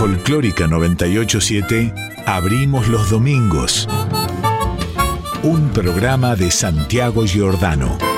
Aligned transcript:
Folclórica 0.00 0.66
987 0.66 1.92
abrimos 2.24 2.88
los 2.88 3.10
domingos. 3.10 3.86
Un 5.42 5.68
programa 5.74 6.36
de 6.36 6.50
Santiago 6.50 7.26
Giordano. 7.26 8.09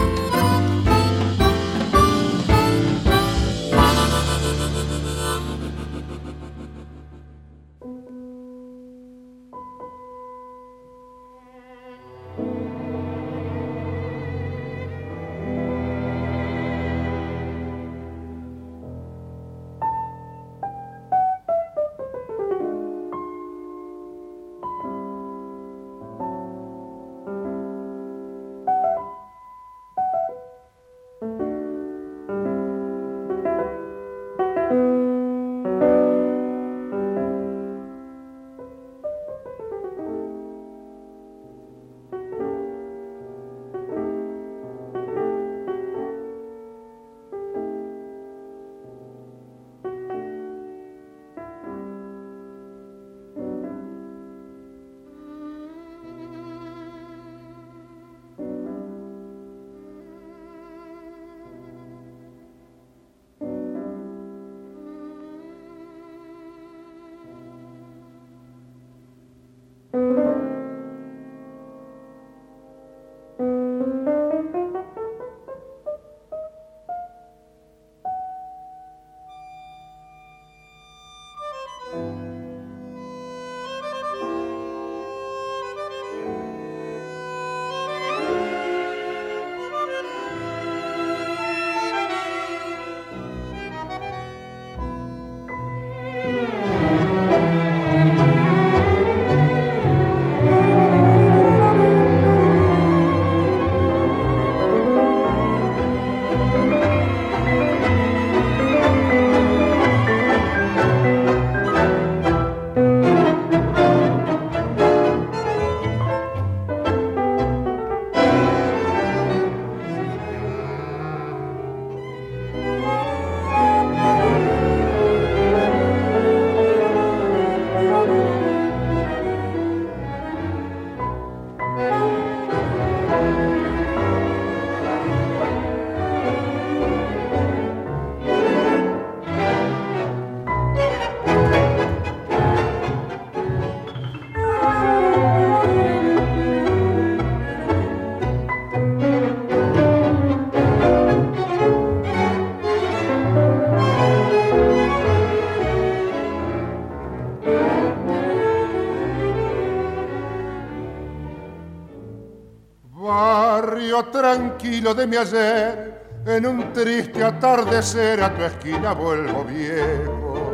De 164.94 165.06
mi 165.06 165.16
ayer, 165.16 166.02
en 166.26 166.46
un 166.46 166.72
triste 166.72 167.22
atardecer 167.22 168.22
a 168.22 168.34
tu 168.34 168.42
esquina 168.42 168.92
vuelvo 168.92 169.44
viejo. 169.44 170.52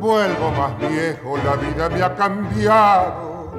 Vuelvo 0.00 0.50
más 0.50 0.78
viejo, 0.78 1.36
la 1.44 1.56
vida 1.56 1.88
me 1.88 2.02
ha 2.02 2.14
cambiado 2.14 3.52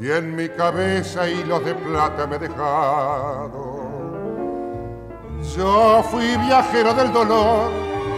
y 0.00 0.10
en 0.10 0.34
mi 0.34 0.48
cabeza 0.48 1.28
hilos 1.28 1.64
de 1.64 1.74
plata 1.74 2.26
me 2.26 2.36
he 2.36 2.38
dejado. 2.38 3.74
Yo 5.56 6.02
fui 6.10 6.36
viajero 6.38 6.94
del 6.94 7.12
dolor 7.12 7.70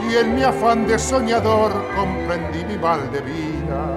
y 0.08 0.16
en 0.16 0.36
mi 0.36 0.42
afán 0.42 0.86
de 0.86 0.98
soñador 0.98 1.72
comprendí 1.96 2.64
mi 2.64 2.78
mal 2.78 3.10
de 3.10 3.20
vida 3.20 3.96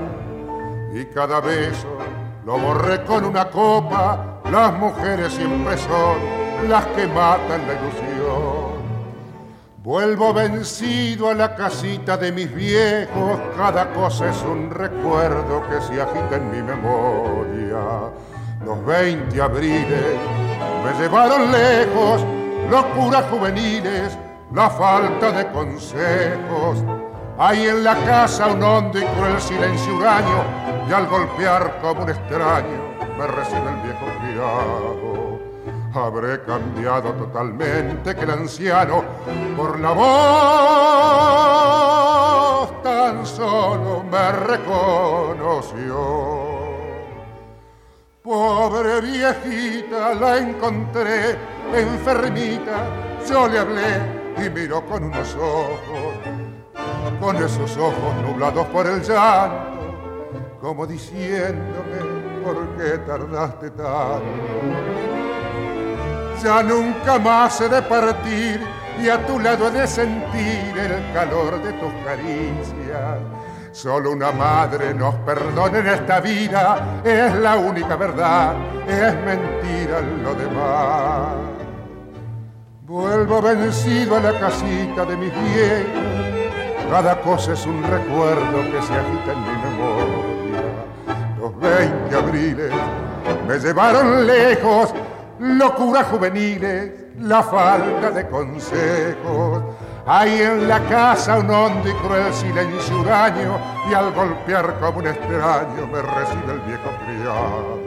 y 0.94 1.06
cada 1.06 1.40
beso 1.40 1.98
lo 2.46 2.58
borré 2.58 3.04
con 3.04 3.26
una 3.26 3.50
copa, 3.50 4.42
las 4.52 4.74
mujeres 4.74 5.34
siempre 5.34 5.78
son 5.78 6.39
las 6.68 6.86
que 6.88 7.08
matan 7.08 7.68
la 7.68 7.74
ilusión. 7.74 8.80
Vuelvo 9.84 10.34
vencido 10.34 11.30
a 11.30 11.34
la 11.34 11.56
casita 11.56 12.18
de 12.18 12.32
mis 12.32 12.54
viejos, 12.54 13.40
cada 13.56 13.92
cosa 13.94 14.30
es 14.30 14.42
un 14.44 14.70
recuerdo 14.70 15.64
que 15.70 15.82
se 15.82 16.02
agita 16.02 16.36
en 16.36 16.52
mi 16.52 16.62
memoria. 16.62 18.12
Los 18.66 18.86
20 18.86 19.42
abriles 19.42 20.18
me 20.84 21.02
llevaron 21.02 21.52
lejos, 21.52 22.26
locuras 22.70 23.26
juveniles, 23.32 24.18
la 24.54 24.70
falta 24.70 25.32
de 25.32 25.48
consejos. 25.52 26.84
Hay 27.38 27.68
en 27.68 27.84
la 27.84 27.96
casa 28.04 28.48
un 28.48 28.62
hondo 28.62 29.00
y 29.00 29.06
cruel 29.06 29.40
silencio 29.40 29.96
huraño, 29.96 30.44
y 30.90 30.92
al 30.94 31.08
golpear 31.08 31.80
como 31.82 32.04
un 32.04 32.10
extraño 32.10 32.90
me 33.18 33.28
recibe 33.28 33.70
el 33.70 33.82
viejo 33.82 34.06
criado. 34.22 35.29
Habré 35.94 36.44
cambiado 36.44 37.14
totalmente 37.14 38.16
que 38.16 38.22
el 38.22 38.30
anciano 38.30 39.04
por 39.58 39.80
la 39.80 39.92
voz 39.92 40.10
tan 42.84 43.26
solo 43.26 44.04
me 44.04 44.32
reconoció. 44.32 45.98
Pobre 48.22 49.02
viejita, 49.02 50.14
la 50.14 50.38
encontré 50.38 51.36
enfermita, 51.74 52.86
yo 53.28 53.48
le 53.48 53.58
hablé 53.58 54.20
y 54.46 54.50
miró 54.50 54.86
con 54.86 55.06
unos 55.06 55.36
ojos, 55.36 56.14
con 57.20 57.36
esos 57.38 57.76
ojos 57.78 58.16
nublados 58.22 58.68
por 58.68 58.86
el 58.86 59.02
llanto, 59.02 59.80
como 60.62 60.86
diciéndome, 60.86 61.98
¿por 62.44 62.68
qué 62.78 63.00
tardaste 63.00 63.72
tanto? 63.72 65.29
Ya 66.44 66.64
nunca 66.64 67.20
más 67.20 67.60
he 67.62 67.70
de 67.70 67.82
partir 67.82 68.62
y 69.02 69.10
a 69.10 69.26
tu 69.26 69.40
lado 69.40 69.68
he 69.68 69.72
de 69.72 69.88
sentir 69.88 70.78
el 70.78 71.14
calor 71.14 71.62
de 71.62 71.74
tus 71.74 71.94
caricias. 72.06 73.20
Solo 73.72 74.12
una 74.12 74.32
madre 74.32 74.94
nos 74.94 75.16
perdona 75.16 75.80
en 75.80 75.88
esta 75.88 76.20
vida, 76.20 77.02
es 77.04 77.36
la 77.36 77.56
única 77.56 77.96
verdad, 77.96 78.56
es 78.88 79.16
mentira 79.24 80.02
lo 80.24 80.34
demás. 80.34 81.36
Vuelvo 82.82 83.42
vencido 83.42 84.18
a 84.18 84.20
la 84.20 84.40
casita 84.40 85.06
de 85.06 85.16
mis 85.16 85.32
viejos, 85.32 86.90
cada 86.90 87.22
cosa 87.22 87.54
es 87.54 87.66
un 87.66 87.84
recuerdo 87.84 88.64
que 88.72 88.82
se 88.82 88.94
agita 88.94 89.32
en 89.34 89.42
mi 89.42 89.64
memoria. 89.64 90.30
Los 91.40 91.60
20 91.60 92.16
abriles 92.16 92.74
me 93.48 93.60
llevaron 93.60 94.26
lejos 94.26 94.94
locuras 95.40 96.08
juveniles, 96.08 96.92
la 97.20 97.42
falta 97.44 98.12
de 98.12 98.28
consejos. 98.28 99.64
Hay 100.06 100.42
en 100.42 100.68
la 100.68 100.80
casa 100.88 101.40
un 101.40 101.50
hondo 101.50 101.90
y 101.90 101.94
cruel 101.94 102.34
silencio 102.34 103.00
huraño 103.00 103.58
y 103.90 103.94
al 103.94 104.12
golpear 104.14 104.80
como 104.80 105.00
un 105.00 105.08
extraño 105.08 105.88
me 105.92 106.02
recibe 106.02 106.54
el 106.54 106.60
viejo 106.62 106.90
criado. 107.06 107.80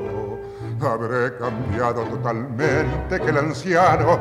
Habré 0.81 1.37
cambiado 1.37 2.03
totalmente 2.03 3.21
que 3.21 3.31
el 3.31 3.39
anciano 3.39 4.19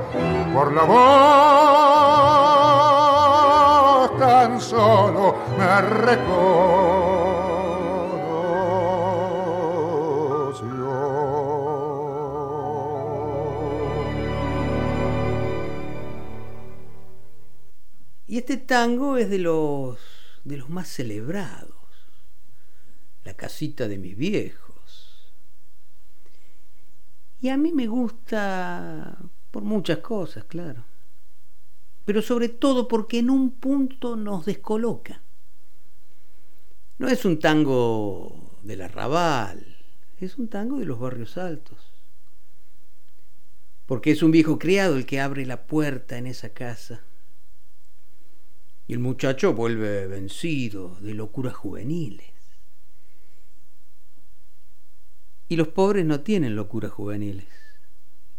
por 0.53 0.71
la 0.71 0.83
voz 0.83 2.01
tan 4.19 4.61
solo 4.61 5.35
me 5.57 5.63
Y 18.31 18.37
este 18.37 18.55
tango 18.55 19.17
es 19.17 19.29
de 19.29 19.39
los 19.39 19.99
de 20.45 20.55
los 20.55 20.69
más 20.69 20.87
celebrados. 20.87 21.75
La 23.25 23.33
casita 23.33 23.89
de 23.89 23.97
mis 23.97 24.15
viejos 24.15 25.35
y 27.41 27.49
a 27.49 27.57
mí 27.57 27.73
me 27.73 27.87
gusta 27.87 29.17
por 29.51 29.63
muchas 29.63 29.97
cosas, 29.97 30.45
claro. 30.45 30.85
Pero 32.05 32.21
sobre 32.21 32.47
todo 32.47 32.87
porque 32.87 33.19
en 33.19 33.29
un 33.29 33.51
punto 33.51 34.15
nos 34.15 34.45
descoloca. 34.45 35.21
No 36.99 37.09
es 37.09 37.25
un 37.25 37.37
tango 37.37 38.59
del 38.63 38.81
arrabal, 38.81 39.75
es 40.21 40.37
un 40.37 40.47
tango 40.47 40.79
de 40.79 40.85
los 40.85 41.01
barrios 41.01 41.37
altos. 41.37 41.91
Porque 43.87 44.11
es 44.11 44.23
un 44.23 44.31
viejo 44.31 44.57
criado 44.57 44.95
el 44.95 45.05
que 45.05 45.19
abre 45.19 45.45
la 45.45 45.67
puerta 45.67 46.17
en 46.17 46.27
esa 46.27 46.47
casa. 46.47 47.03
Y 48.91 48.93
el 48.93 48.99
muchacho 48.99 49.53
vuelve 49.53 50.05
vencido 50.05 50.97
de 50.99 51.13
locuras 51.13 51.53
juveniles. 51.53 52.33
Y 55.47 55.55
los 55.55 55.69
pobres 55.69 56.05
no 56.05 56.19
tienen 56.19 56.57
locuras 56.57 56.91
juveniles. 56.91 57.47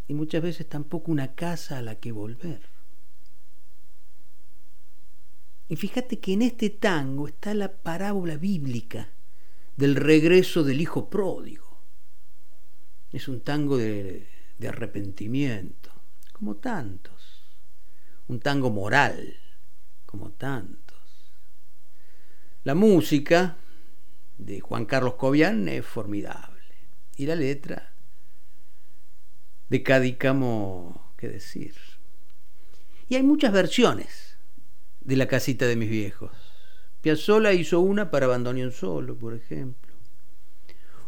Y 0.09 0.13
muchas 0.13 0.43
veces 0.43 0.69
tampoco 0.69 1.11
una 1.11 1.35
casa 1.35 1.79
a 1.79 1.81
la 1.81 1.95
que 1.95 2.13
volver. 2.13 2.61
Y 5.71 5.77
fíjate 5.77 6.19
que 6.19 6.35
en 6.35 6.43
este 6.43 6.69
tango 6.69 7.29
está 7.29 7.55
la 7.55 7.73
parábola 7.73 8.37
bíblica 8.37 9.09
del 9.79 9.97
regreso 9.97 10.65
del 10.65 10.83
hijo 10.83 11.09
pródigo. 11.09 11.81
Es 13.11 13.27
un 13.27 13.41
tango 13.41 13.79
de, 13.79 14.29
de 14.59 14.69
arrepentimiento, 14.69 15.91
como 16.35 16.57
tantos. 16.57 17.41
Un 18.29 18.39
tango 18.39 18.69
moral, 18.69 19.39
como 20.13 20.31
tantos. 20.31 20.99
La 22.65 22.75
música 22.75 23.57
de 24.37 24.61
Juan 24.61 24.85
Carlos 24.85 25.15
Cobian 25.15 25.67
es 25.69 25.87
formidable 25.87 26.61
y 27.17 27.25
la 27.25 27.35
letra 27.35 27.95
de 29.71 29.83
Cadícamo, 29.83 31.15
qué 31.17 31.29
decir. 31.29 31.75
Y 33.09 33.15
hay 33.15 33.23
muchas 33.23 33.55
versiones 33.55 34.37
de 35.01 35.17
la 35.17 35.27
casita 35.27 35.67
de 35.67 35.77
mis 35.77 35.89
viejos. 35.89 36.31
Piazzolla 37.01 37.55
hizo 37.55 37.81
una 37.81 38.11
para 38.11 38.27
Bandoneón 38.27 38.71
Solo, 38.71 39.17
por 39.17 39.33
ejemplo. 39.33 39.95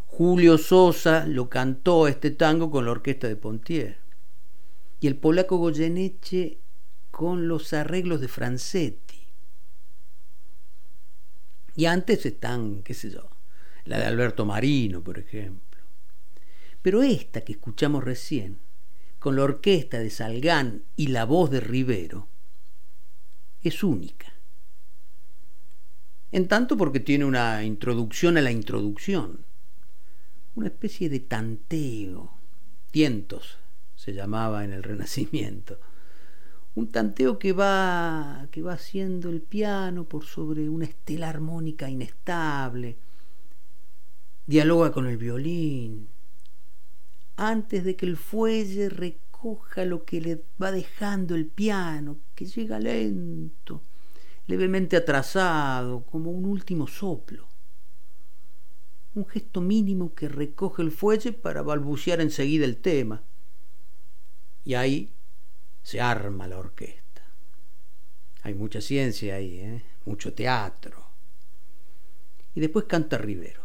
Julio 0.07 0.57
Sosa 0.57 1.27
lo 1.27 1.51
cantó 1.51 2.09
este 2.09 2.31
tango 2.31 2.71
con 2.71 2.87
la 2.87 2.93
orquesta 2.93 3.29
de 3.29 3.37
Pontier. 3.37 3.99
Y 4.99 5.09
el 5.09 5.17
polaco 5.17 5.59
Goyeneche 5.59 6.64
con 7.15 7.47
los 7.47 7.73
arreglos 7.73 8.21
de 8.21 8.27
Francetti. 8.27 9.29
Y 11.77 11.85
antes 11.85 12.27
están, 12.27 12.83
qué 12.83 12.93
sé 12.93 13.09
yo, 13.09 13.31
la 13.85 13.99
de 13.99 14.07
Alberto 14.07 14.45
Marino, 14.45 15.01
por 15.01 15.21
ejemplo. 15.21 15.81
Pero 16.83 17.05
esta 17.05 17.43
que 17.43 17.53
escuchamos 17.53 18.03
recién, 18.03 18.59
con 19.21 19.37
la 19.37 19.45
orquesta 19.45 20.01
de 20.01 20.11
Salgán 20.11 20.83
y 20.97 21.07
la 21.07 21.25
voz 21.25 21.53
de 21.53 21.61
Rivero, 21.61 22.27
es 23.63 23.85
única. 23.85 24.33
En 26.33 26.49
tanto 26.49 26.77
porque 26.77 26.99
tiene 26.99 27.27
una 27.27 27.63
introducción 27.63 28.39
a 28.39 28.43
la 28.43 28.51
introducción, 28.51 29.47
una 30.57 30.67
especie 30.67 31.09
de 31.09 31.21
tanteo, 31.21 32.37
tientos 32.91 33.59
se 33.95 34.15
llamaba 34.15 34.65
en 34.65 34.73
el 34.73 34.83
Renacimiento, 34.83 35.79
un 36.75 36.91
tanteo 36.91 37.39
que 37.39 37.53
va 37.53 38.49
que 38.51 38.63
va 38.63 38.75
haciendo 38.75 39.31
el 39.31 39.41
piano 39.41 40.05
por 40.05 40.25
sobre 40.25 40.69
una 40.69 40.87
estela 40.87 41.29
armónica 41.29 41.89
inestable, 41.89 42.99
dialoga 44.47 44.93
con 44.93 45.07
el 45.07 45.17
violín, 45.17 46.09
antes 47.37 47.85
de 47.85 47.97
que 47.97 48.07
el 48.07 48.17
fuelle 48.17 48.89
recoja 48.89 49.85
lo 49.85 50.05
que 50.05 50.21
le 50.21 50.45
va 50.61 50.73
dejando 50.73 51.35
el 51.35 51.47
piano, 51.47 52.19
que 52.35 52.47
llega 52.47 52.79
lento, 52.79 53.83
levemente 54.47 54.97
atrasado, 54.97 56.05
como 56.05 56.31
un 56.31 56.45
último 56.45 56.87
soplo. 56.87 57.49
Un 59.15 59.27
gesto 59.27 59.61
mínimo 59.61 60.13
que 60.15 60.29
recoge 60.29 60.83
el 60.83 60.91
fuelle 60.91 61.33
para 61.33 61.63
balbucear 61.63 62.21
enseguida 62.21 62.65
el 62.65 62.79
tema. 62.79 63.23
Y 64.65 64.75
ahí 64.75 65.14
se 65.85 66.01
arma 66.01 66.49
la 66.49 66.59
orquesta. 66.59 67.23
Hay 68.43 68.55
mucha 68.55 68.81
ciencia 68.81 69.37
ahí, 69.37 69.61
¿eh? 69.61 69.83
mucho 70.07 70.35
teatro. 70.35 71.05
Y 72.55 72.61
después 72.61 72.87
canta 72.87 73.19
Rivero. 73.19 73.63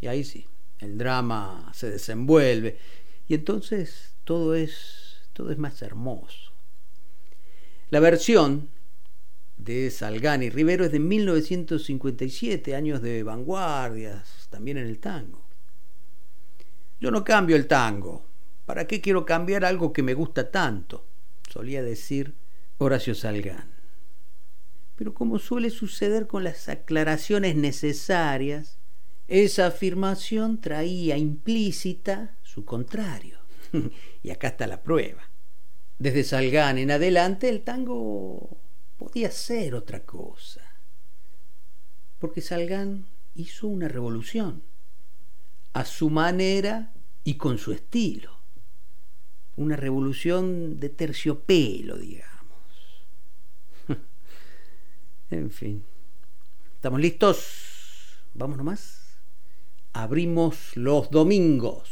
Y 0.00 0.08
ahí 0.08 0.24
sí, 0.24 0.44
el 0.80 0.98
drama 0.98 1.70
se 1.74 1.90
desenvuelve 1.90 2.78
y 3.28 3.34
entonces 3.34 4.14
todo 4.24 4.54
es, 4.54 5.28
todo 5.32 5.52
es 5.52 5.58
más 5.58 5.80
hermoso. 5.82 6.52
La 7.90 8.00
versión 8.00 8.70
de 9.58 9.90
Salgán 9.90 10.42
y 10.42 10.50
Rivero 10.50 10.84
es 10.84 10.92
de 10.92 10.98
1957, 10.98 12.74
años 12.74 13.02
de 13.02 13.22
vanguardias, 13.22 14.48
también 14.50 14.78
en 14.78 14.86
el 14.86 14.98
tango. 14.98 15.44
Yo 17.00 17.10
no 17.10 17.22
cambio 17.22 17.54
el 17.54 17.66
tango. 17.66 18.31
¿Para 18.66 18.86
qué 18.86 19.00
quiero 19.00 19.24
cambiar 19.26 19.64
algo 19.64 19.92
que 19.92 20.02
me 20.02 20.14
gusta 20.14 20.50
tanto? 20.50 21.06
Solía 21.50 21.82
decir 21.82 22.34
Horacio 22.78 23.14
Salgán. 23.14 23.72
Pero 24.96 25.14
como 25.14 25.38
suele 25.38 25.70
suceder 25.70 26.26
con 26.26 26.44
las 26.44 26.68
aclaraciones 26.68 27.56
necesarias, 27.56 28.78
esa 29.28 29.66
afirmación 29.66 30.60
traía 30.60 31.16
implícita 31.16 32.36
su 32.42 32.64
contrario. 32.64 33.38
y 34.22 34.30
acá 34.30 34.48
está 34.48 34.66
la 34.66 34.82
prueba. 34.82 35.22
Desde 35.98 36.24
Salgán 36.24 36.78
en 36.78 36.90
adelante 36.90 37.48
el 37.48 37.62
tango 37.62 38.58
podía 38.98 39.30
ser 39.30 39.74
otra 39.74 40.00
cosa. 40.04 40.62
Porque 42.18 42.40
Salgán 42.40 43.06
hizo 43.34 43.66
una 43.66 43.88
revolución, 43.88 44.62
a 45.72 45.84
su 45.84 46.10
manera 46.10 46.92
y 47.24 47.34
con 47.34 47.58
su 47.58 47.72
estilo. 47.72 48.41
Una 49.56 49.76
revolución 49.76 50.80
de 50.80 50.88
terciopelo, 50.88 51.96
digamos. 51.98 52.32
en 55.30 55.50
fin. 55.50 55.84
¿Estamos 56.74 57.00
listos? 57.00 58.18
¿Vamos 58.34 58.56
nomás? 58.56 59.02
abrimos 59.92 60.76
los 60.76 61.10
domingos. 61.10 61.90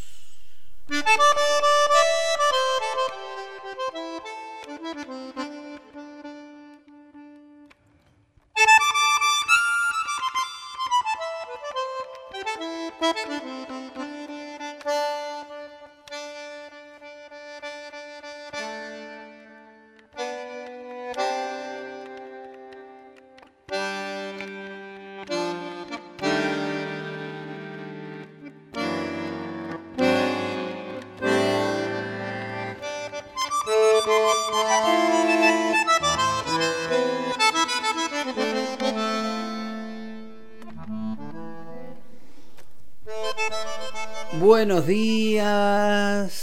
Buenos 44.51 44.83
días. 44.89 46.35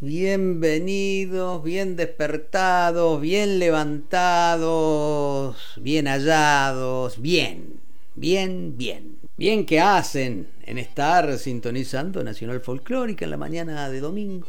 bienvenidos, 0.00 1.64
bien 1.64 1.96
despertados, 1.96 3.20
bien 3.20 3.58
levantados, 3.58 5.56
bien 5.76 6.06
hallados, 6.06 7.20
bien, 7.20 7.80
bien, 8.14 8.76
bien. 8.78 9.18
Bien 9.36 9.66
que 9.66 9.80
hacen 9.80 10.48
en 10.62 10.78
estar 10.78 11.36
sintonizando 11.38 12.22
Nacional 12.22 12.60
Folclórica 12.60 13.24
en 13.24 13.32
la 13.32 13.36
mañana 13.36 13.90
de 13.90 13.98
domingo. 13.98 14.46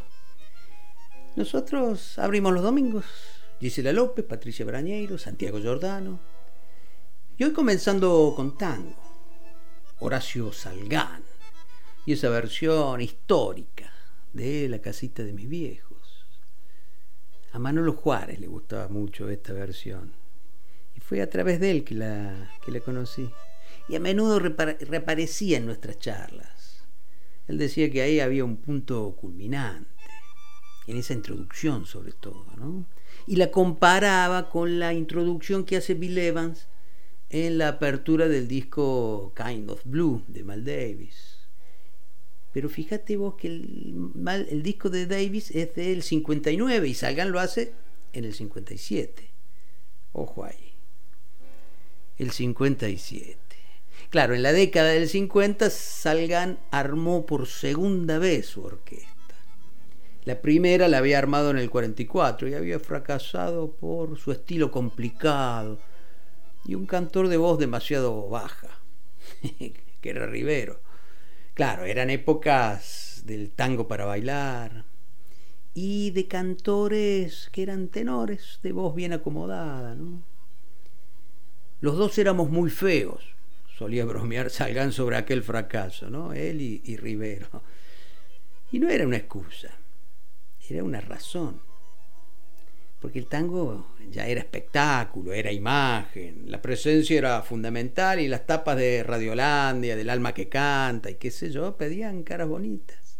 Nosotros 1.36 2.20
abrimos 2.20 2.54
los 2.54 2.62
domingos. 2.62 3.06
Gisela 3.60 3.94
López, 3.94 4.26
Patricia 4.26 4.64
Brañeiro, 4.64 5.18
Santiago 5.18 5.58
Giordano. 5.60 6.20
Y 7.36 7.46
hoy 7.46 7.52
comenzando 7.52 8.32
con 8.36 8.60
tango. 8.60 8.96
Horacio 9.98 10.54
Salgán. 10.54 11.21
Y 12.06 12.14
esa 12.14 12.30
versión 12.30 13.02
histórica 13.02 13.92
de 14.34 14.68
La 14.70 14.80
casita 14.80 15.24
de 15.24 15.34
mis 15.34 15.48
viejos. 15.48 16.26
A 17.52 17.60
Manolo 17.60 17.94
Juárez 17.94 18.40
le 18.40 18.48
gustaba 18.48 18.88
mucho 18.88 19.30
esta 19.30 19.54
versión. 19.54 20.14
Y 20.96 21.00
fue 21.00 21.22
a 21.22 21.30
través 21.30 21.60
de 21.60 21.72
él 21.72 21.84
que 21.84 21.96
la, 21.96 22.52
que 22.66 22.72
la 22.72 22.80
conocí 22.80 23.30
y 23.88 23.96
a 23.96 24.00
menudo 24.00 24.40
reaparecía 24.40 25.58
en 25.58 25.66
nuestras 25.66 26.00
charlas. 26.00 26.86
Él 27.48 27.58
decía 27.58 27.92
que 27.92 28.02
ahí 28.02 28.22
había 28.22 28.46
un 28.46 28.58
punto 28.58 29.18
culminante, 29.20 29.90
en 30.88 30.98
esa 30.98 31.14
introducción 31.14 31.86
sobre 31.86 32.14
todo, 32.14 32.46
¿no? 32.56 32.86
Y 33.28 33.36
la 33.36 33.52
comparaba 33.52 34.50
con 34.50 34.80
la 34.80 34.94
introducción 34.94 35.66
que 35.66 35.78
hace 35.78 35.94
Bill 35.94 36.18
Evans 36.18 36.68
en 37.30 37.58
la 37.58 37.68
apertura 37.68 38.28
del 38.30 38.48
disco 38.48 39.34
Kind 39.36 39.70
of 39.70 39.82
Blue 39.84 40.24
de 40.28 40.44
Mal 40.44 40.64
Davis. 40.64 41.41
Pero 42.54 42.70
fíjate 42.70 43.16
vos 43.16 43.36
que 43.36 43.48
el, 43.48 44.12
el 44.50 44.64
disco 44.64 44.90
de 44.90 45.06
Davis 45.06 45.52
es 45.52 45.74
del 45.76 46.04
59 46.04 46.88
y 46.88 46.94
Salgan 46.94 47.32
lo 47.32 47.40
hace 47.40 47.74
en 48.14 48.26
el 48.26 48.34
57. 48.34 49.30
Ojo 50.14 50.44
ahí. 50.44 50.74
El 52.18 52.32
57. 52.32 53.38
Claro, 54.10 54.36
en 54.36 54.44
la 54.44 54.52
década 54.52 54.90
del 54.90 55.08
50 55.08 55.70
Salgan 55.70 56.60
armó 56.70 57.26
por 57.26 57.48
segunda 57.48 58.18
vez 58.18 58.48
su 58.48 58.64
orquesta. 58.64 59.08
La 60.26 60.42
primera 60.42 60.88
la 60.88 60.98
había 60.98 61.18
armado 61.18 61.50
en 61.50 61.58
el 61.58 61.70
44 61.70 62.50
y 62.50 62.54
había 62.54 62.80
fracasado 62.80 63.72
por 63.72 64.20
su 64.20 64.32
estilo 64.32 64.70
complicado 64.70 65.80
y 66.66 66.76
un 66.76 66.86
cantor 66.86 67.28
de 67.28 67.38
voz 67.38 67.58
demasiado 67.58 68.28
baja, 68.30 68.82
que 69.42 70.10
era 70.10 70.28
Rivero. 70.28 70.80
Claro, 71.62 71.86
eran 71.86 72.10
épocas 72.10 73.22
del 73.24 73.52
tango 73.52 73.88
para 73.88 74.06
bailar 74.06 74.84
y 75.76 76.10
de 76.10 76.28
cantores 76.28 77.50
que 77.52 77.62
eran 77.62 77.90
tenores, 77.90 78.58
de 78.64 78.72
voz 78.72 78.96
bien 78.96 79.14
acomodada. 79.14 79.94
¿no? 79.94 80.24
Los 81.80 81.98
dos 81.98 82.18
éramos 82.18 82.50
muy 82.50 82.72
feos, 82.72 83.36
solía 83.78 84.06
bromear 84.06 84.50
Salgan 84.50 84.92
sobre 84.92 85.18
aquel 85.18 85.44
fracaso, 85.44 86.10
¿no? 86.10 86.34
Él 86.34 86.62
y, 86.62 86.98
Rivero. 86.98 87.62
Y 88.72 88.80
no 88.80 88.90
era 88.90 89.06
una 89.06 89.18
excusa, 89.18 89.70
era 90.68 90.84
una 90.84 91.00
razón. 91.00 91.62
Porque 93.02 93.20
el 93.20 93.26
tango 93.26 93.88
ya 94.10 94.28
era 94.28 94.40
espectáculo, 94.40 95.34
era 95.34 95.52
imagen, 95.52 96.44
la 96.46 96.62
presencia 96.62 97.18
era 97.18 97.42
fundamental 97.42 98.20
y 98.20 98.28
las 98.28 98.46
tapas 98.46 98.78
de 98.78 99.04
Radiolandia, 99.04 99.96
del 99.96 100.10
alma 100.10 100.34
que 100.34 100.48
canta 100.48 101.10
y 101.10 101.16
qué 101.16 101.32
sé 101.32 101.52
yo, 101.52 101.76
pedían 101.76 102.24
caras 102.24 102.48
bonitas. 102.48 103.20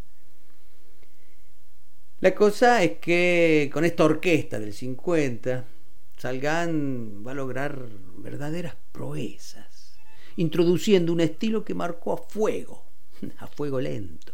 La 2.20 2.34
cosa 2.34 2.84
es 2.84 2.98
que 2.98 3.68
con 3.72 3.84
esta 3.84 4.04
orquesta 4.04 4.60
del 4.60 4.72
50, 4.72 5.64
Salgan 6.16 7.26
va 7.26 7.32
a 7.32 7.34
lograr 7.34 7.88
verdaderas 8.16 8.76
proezas 8.92 9.98
introduciendo 10.36 11.12
un 11.12 11.20
estilo 11.20 11.64
que 11.64 11.74
marcó 11.74 12.12
a 12.12 12.16
fuego, 12.16 12.84
a 13.38 13.46
fuego 13.46 13.80
lento, 13.80 14.32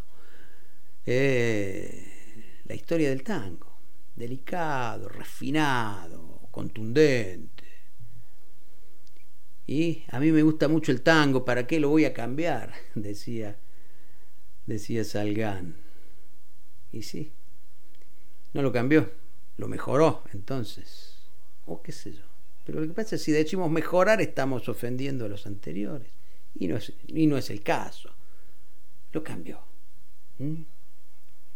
eh, 1.07 2.61
la 2.65 2.75
historia 2.75 3.09
del 3.09 3.23
tango, 3.23 3.68
delicado, 4.19 5.09
refinado, 5.09 6.49
contundente. 6.51 7.65
Y 9.67 10.05
a 10.09 10.19
mí 10.19 10.33
me 10.33 10.43
gusta 10.43 10.67
mucho 10.67 10.91
el 10.91 11.03
tango, 11.03 11.45
¿para 11.45 11.67
qué 11.67 11.79
lo 11.79 11.91
voy 11.91 12.05
a 12.05 12.13
cambiar? 12.13 12.73
decía, 12.95 13.59
decía 14.67 15.05
Salgán. 15.05 15.77
Y 16.91 17.03
sí, 17.03 17.33
no 18.55 18.63
lo 18.63 18.73
cambió, 18.73 19.11
lo 19.57 19.69
mejoró 19.69 20.25
entonces, 20.33 21.19
o 21.67 21.83
qué 21.83 21.93
sé 21.93 22.13
yo. 22.13 22.25
Pero 22.65 22.81
lo 22.81 22.87
que 22.89 22.95
pasa 22.95 23.15
es 23.15 23.23
que 23.23 23.27
si 23.27 23.33
decimos 23.33 23.71
mejorar 23.71 24.21
estamos 24.21 24.69
ofendiendo 24.69 25.27
a 25.27 25.29
los 25.29 25.47
anteriores. 25.47 26.11
Y 26.55 26.67
no 26.67 26.77
es, 26.77 26.93
y 27.07 27.27
no 27.27 27.39
es 27.39 27.51
el 27.51 27.63
caso. 27.63 28.11
Lo 29.13 29.23
cambió. 29.23 29.61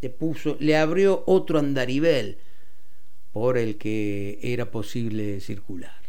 Le 0.00 0.10
puso, 0.10 0.56
le 0.60 0.76
abrió 0.76 1.24
otro 1.26 1.58
andarivel 1.58 2.38
por 3.32 3.58
el 3.58 3.78
que 3.78 4.38
era 4.42 4.70
posible 4.70 5.40
circular. 5.40 6.00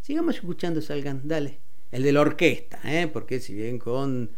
Sigamos 0.00 0.36
escuchando, 0.36 0.80
Salgan, 0.80 1.22
dale. 1.24 1.58
El 1.92 2.02
de 2.02 2.12
la 2.12 2.20
orquesta, 2.20 2.80
¿eh? 2.84 3.06
porque 3.06 3.40
si 3.40 3.54
bien 3.54 3.78
con 3.78 4.30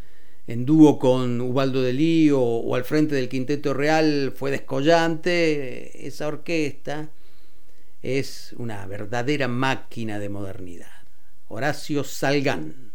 en 0.46 0.64
dúo 0.64 0.98
con 0.98 1.40
Ubaldo 1.42 1.82
de 1.82 1.92
Lío 1.92 2.40
o 2.40 2.74
al 2.74 2.84
frente 2.84 3.14
del 3.14 3.28
Quinteto 3.28 3.74
Real 3.74 4.32
fue 4.34 4.50
descollante, 4.50 6.06
esa 6.06 6.26
orquesta 6.26 7.10
es 8.02 8.54
una 8.56 8.86
verdadera 8.86 9.46
máquina 9.46 10.18
de 10.18 10.30
modernidad. 10.30 10.86
Horacio 11.48 12.02
Salgán. 12.02 12.92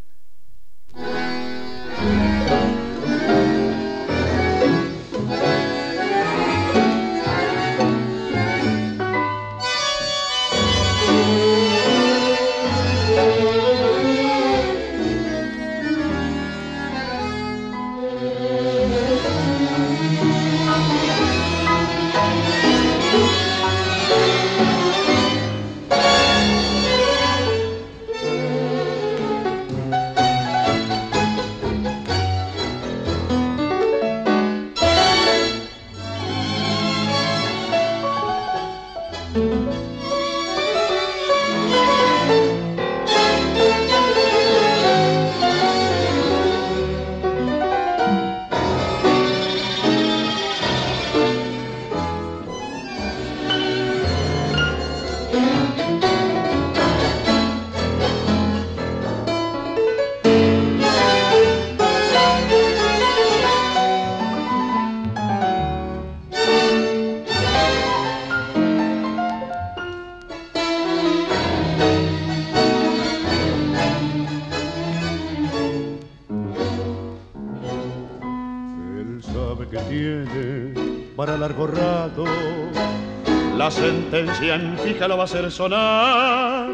En 84.49 84.77
fija 84.79 85.07
va 85.07 85.21
a 85.21 85.23
hacer 85.23 85.51
sonar. 85.51 86.69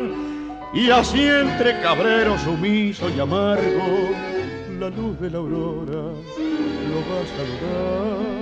Y 0.73 0.89
así 0.89 1.23
entre 1.25 1.81
cabrero 1.81 2.37
sumiso 2.37 3.09
y 3.09 3.19
amargo, 3.19 4.11
la 4.79 4.89
luz 4.89 5.19
de 5.19 5.29
la 5.31 5.37
aurora 5.39 6.13
lo 6.89 6.99
va 7.09 7.21
a 7.21 7.25
saludar. 7.37 8.39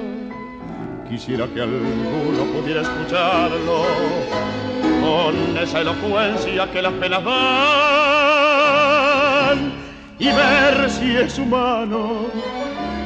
Quisiera 1.10 1.48
que 1.48 1.62
alguno 1.62 2.43
pudiera 2.53 2.81
escucharlo 2.81 3.86
con 5.01 5.57
esa 5.57 5.81
elocuencia 5.81 6.69
que 6.72 6.81
las 6.81 6.93
penas 6.93 7.24
dan 7.24 7.38
y 10.19 10.25
ver 10.25 10.89
si 10.89 11.15
es 11.15 11.38
humano 11.39 12.25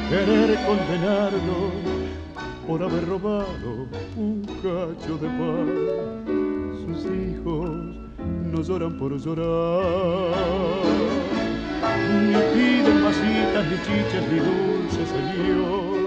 querer 0.08 0.58
condenarlo 0.66 1.91
por 2.66 2.82
haber 2.82 3.06
robado 3.06 3.88
un 4.16 4.44
cacho 4.62 5.16
de 5.18 5.28
pan. 5.28 5.68
Sus 6.82 7.04
hijos 7.06 7.70
no 8.52 8.62
lloran 8.62 8.98
por 8.98 9.16
llorar, 9.18 10.34
ni 12.26 12.34
piden 12.54 13.02
masitas, 13.02 13.64
ni 13.68 13.76
chiches, 13.84 14.24
ni 14.30 14.38
dulces, 14.38 15.08
señor. 15.08 16.02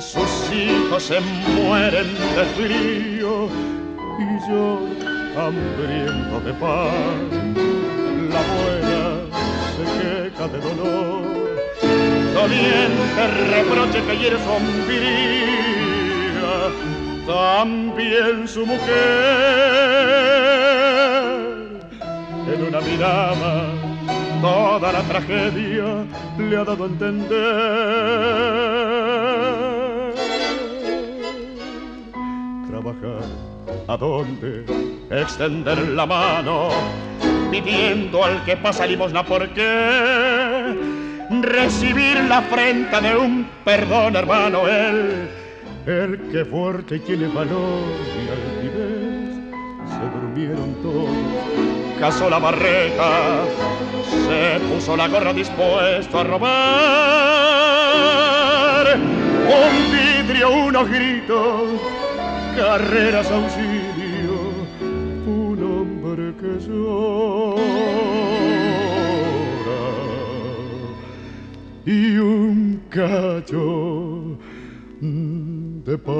Sus 0.00 0.52
hijos 0.54 1.02
se 1.02 1.18
mueren 1.20 2.06
de 2.36 2.44
frío 2.56 3.48
y 4.18 4.48
yo 4.48 4.78
hambriento 5.36 6.40
de 6.44 6.52
pan. 6.54 7.54
La 8.30 8.42
buena 8.54 9.00
se 9.74 10.30
queja 10.30 10.48
de 10.48 10.60
dolor 10.60 11.47
doliente 12.38 13.22
reproche 13.50 14.00
que 14.06 14.14
hiere 14.16 14.38
su 14.38 14.50
también 17.26 18.46
su 18.46 18.64
mujer 18.64 18.88
en 22.52 22.62
una 22.68 22.80
mirada 22.80 23.52
toda 24.40 24.92
la 24.92 25.02
tragedia 25.02 26.06
le 26.38 26.56
ha 26.56 26.64
dado 26.64 26.84
a 26.84 26.86
entender. 26.86 27.34
Trabajar, 32.68 33.24
¿a 33.88 33.96
dónde? 33.96 34.64
Extender 35.10 35.78
la 35.88 36.06
mano, 36.06 36.68
pidiendo 37.50 38.22
al 38.24 38.44
que 38.44 38.56
pasa 38.56 38.86
limosna, 38.86 39.24
¿por 39.24 39.48
qué? 39.54 40.97
Recibir 41.30 42.24
la 42.24 42.38
afrenta 42.38 43.00
de 43.00 43.16
un 43.16 43.48
perdón, 43.64 44.16
hermano, 44.16 44.66
él, 44.66 45.28
el 45.86 46.18
que 46.32 46.44
fuerte 46.44 46.98
tiene 47.00 47.28
valor 47.28 47.82
y 48.16 48.28
altivez, 48.28 49.36
se 49.88 50.00
durmieron 50.18 50.74
todos, 50.82 51.10
casó 52.00 52.30
la 52.30 52.38
barreta, 52.38 53.44
se 54.10 54.58
puso 54.66 54.96
la 54.96 55.08
gorra 55.08 55.32
dispuesto 55.32 56.18
a 56.18 56.24
robar, 56.24 56.48
un 58.96 59.92
vidrio, 59.92 60.50
unos 60.50 60.88
gritos, 60.88 61.80
carreras, 62.56 63.30
auxilio, 63.30 64.66
un 65.26 65.62
hombre 65.62 66.34
que 66.40 66.58
y 71.88 72.18
un 72.18 72.82
cacho 72.90 74.38
de 75.00 75.96
paz. 75.96 76.14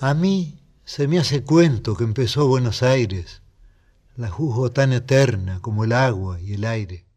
A 0.00 0.14
mí 0.14 0.62
se 0.84 1.06
me 1.08 1.18
hace 1.18 1.44
cuento 1.44 1.94
que 1.94 2.04
empezó 2.04 2.48
Buenos 2.48 2.82
Aires, 2.82 3.42
la 4.16 4.30
juzgo 4.30 4.72
tan 4.72 4.94
eterna 4.94 5.60
como 5.60 5.84
el 5.84 5.92
agua 5.92 6.40
y 6.40 6.54
el 6.54 6.64
aire. 6.64 7.07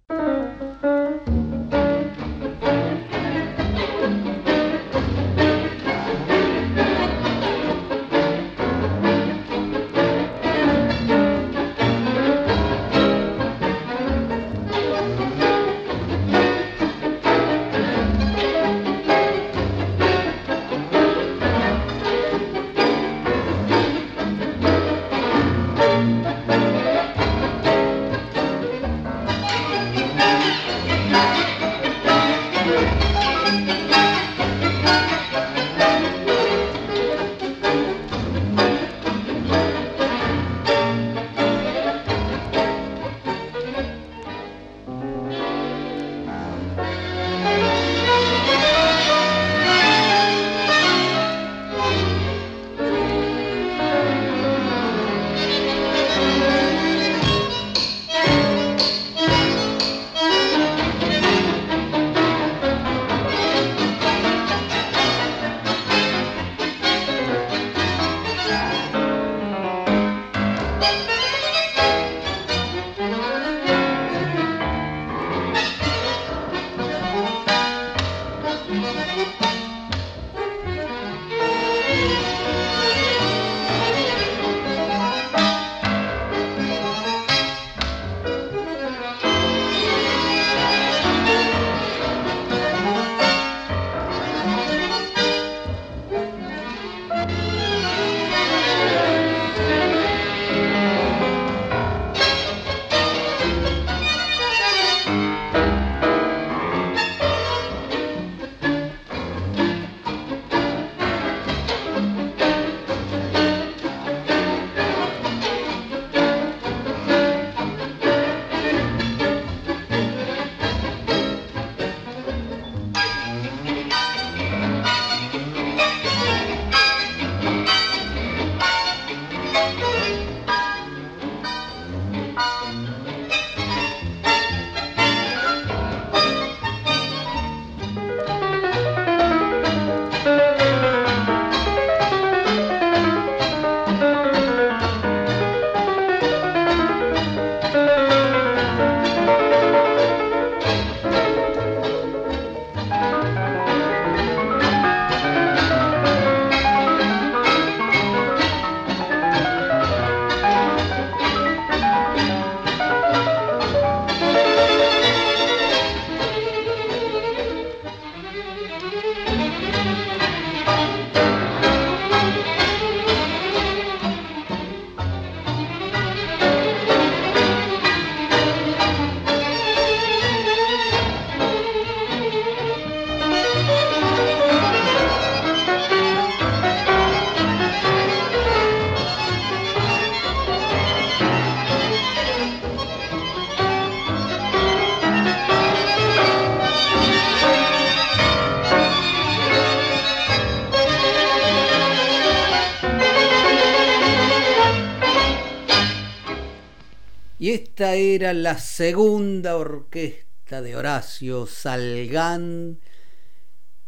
La 208.33 208.57
segunda 208.57 209.57
orquesta 209.57 210.61
de 210.61 210.75
Horacio 210.75 211.45
Salgán, 211.45 212.79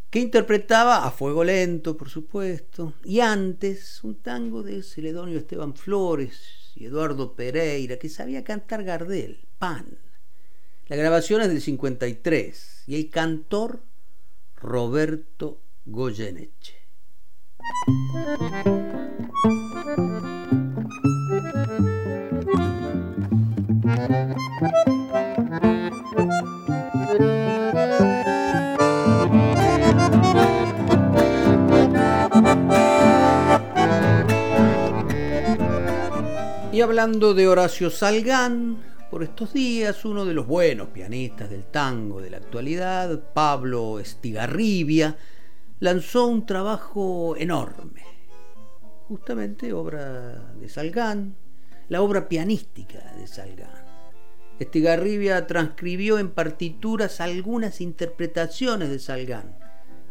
que 0.10 0.20
interpretaba 0.20 1.06
a 1.06 1.12
fuego 1.12 1.44
lento, 1.44 1.96
por 1.96 2.10
supuesto, 2.10 2.94
y 3.04 3.22
antes 3.22 4.04
un 4.04 4.22
tango 4.22 4.62
de 4.62 4.84
Celedonio 4.84 5.38
Esteban 5.38 5.76
Flores 5.76 6.74
y 6.76 6.86
Eduardo 6.86 7.36
Pereira, 7.36 7.98
que 7.98 8.10
sabía 8.10 8.44
cantar 8.44 8.84
Gardel, 8.84 9.40
Pan. 9.58 9.98
La 10.88 10.96
grabación 10.96 11.42
es 11.42 11.48
del 11.48 11.62
53 11.62 12.84
y 12.88 12.96
el 12.96 13.10
cantor 13.10 13.82
Roberto 14.58 15.62
Goyeneche. 15.86 16.84
Y 36.74 36.82
hablando 36.82 37.36
de 37.36 37.48
Horacio 37.48 37.92
Salgán, 37.92 38.82
por 39.12 39.22
estos 39.22 39.54
días 39.54 40.06
uno 40.06 40.26
de 40.26 40.34
los 40.34 40.48
buenos 40.48 40.88
pianistas 40.88 41.52
del 41.52 41.66
tango 41.66 42.20
de 42.20 42.32
la 42.32 42.38
actualidad, 42.38 43.32
Pablo 43.32 44.00
Estigarribia, 44.00 45.16
lanzó 45.80 46.26
un 46.26 46.48
trabajo 46.48 47.36
enorme, 47.38 48.02
justamente 49.08 49.72
obra 49.72 50.52
de 50.60 50.68
Salgán, 50.68 51.36
la 51.90 52.02
obra 52.02 52.28
pianística 52.28 53.14
de 53.20 53.28
Salgán. 53.28 53.86
Estigarribia 54.58 55.46
transcribió 55.46 56.18
en 56.18 56.32
partituras 56.32 57.22
algunas 57.22 57.82
interpretaciones 57.82 58.90
de 58.90 58.98
Salgán, 58.98 59.56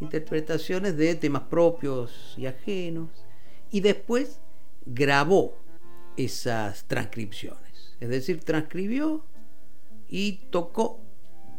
interpretaciones 0.00 0.96
de 0.96 1.16
temas 1.16 1.42
propios 1.42 2.34
y 2.36 2.46
ajenos, 2.46 3.10
y 3.72 3.80
después 3.80 4.38
grabó 4.86 5.61
esas 6.16 6.84
transcripciones. 6.84 7.96
Es 8.00 8.08
decir, 8.08 8.40
transcribió 8.40 9.24
y 10.08 10.48
tocó 10.50 11.00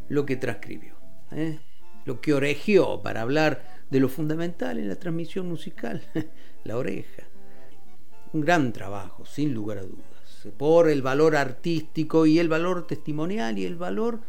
lo 0.09 0.25
que 0.25 0.35
transcribió, 0.35 0.95
¿eh? 1.31 1.59
lo 2.05 2.21
que 2.21 2.33
oregió 2.33 3.01
para 3.01 3.21
hablar 3.21 3.83
de 3.89 3.99
lo 3.99 4.09
fundamental 4.09 4.77
en 4.77 4.89
la 4.89 4.95
transmisión 4.95 5.47
musical, 5.47 6.01
la 6.63 6.77
oreja. 6.77 7.23
Un 8.33 8.41
gran 8.41 8.73
trabajo, 8.73 9.25
sin 9.25 9.53
lugar 9.53 9.77
a 9.77 9.83
dudas, 9.83 10.47
por 10.57 10.89
el 10.89 11.01
valor 11.01 11.35
artístico 11.35 12.25
y 12.25 12.39
el 12.39 12.49
valor 12.49 12.87
testimonial 12.87 13.57
y 13.57 13.65
el 13.65 13.75
valor 13.75 14.21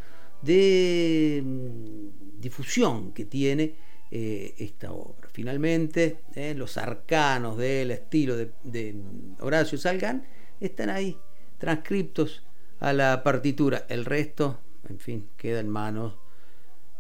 de 0.43 1.43
mm, 1.45 2.41
difusión 2.41 3.13
que 3.13 3.25
tiene 3.25 3.75
eh, 4.17 4.55
esta 4.59 4.93
obra. 4.93 5.29
Finalmente, 5.33 6.21
eh, 6.37 6.55
los 6.55 6.79
arcanos 6.79 7.57
del 7.59 7.91
estilo 7.91 8.37
de, 8.37 8.95
Horacio 9.41 9.77
Salgán 9.77 10.25
están 10.61 10.89
ahí, 10.89 11.19
transcriptos 11.59 12.45
a 12.79 12.93
la 12.93 13.25
partitura. 13.25 13.87
El 13.89 14.05
resto, 14.05 14.61
en 14.89 15.01
fin, 15.01 15.31
queda 15.37 15.59
en 15.59 15.69
manos 15.69 16.15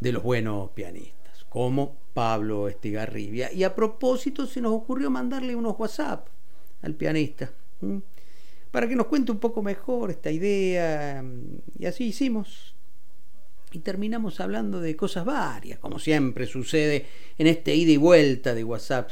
de 0.00 0.10
los 0.10 0.24
buenos 0.24 0.70
pianistas, 0.70 1.44
como 1.48 1.96
Pablo 2.14 2.66
Estigarribia. 2.66 3.52
Y 3.52 3.62
a 3.62 3.76
propósito, 3.76 4.44
se 4.48 4.60
nos 4.60 4.72
ocurrió 4.72 5.08
mandarle 5.08 5.54
unos 5.54 5.78
WhatsApp 5.78 6.26
al 6.82 6.96
pianista, 6.96 7.52
para 8.72 8.88
que 8.88 8.96
nos 8.96 9.06
cuente 9.06 9.30
un 9.30 9.38
poco 9.38 9.62
mejor 9.62 10.10
esta 10.10 10.32
idea. 10.32 11.24
Y 11.78 11.86
así 11.86 12.06
hicimos 12.06 12.73
y 13.74 13.80
terminamos 13.80 14.38
hablando 14.38 14.80
de 14.80 14.94
cosas 14.94 15.24
varias, 15.24 15.80
como 15.80 15.98
siempre 15.98 16.46
sucede 16.46 17.06
en 17.36 17.48
este 17.48 17.74
ida 17.74 17.90
y 17.90 17.96
vuelta 17.96 18.54
de 18.54 18.62
WhatsApp 18.62 19.10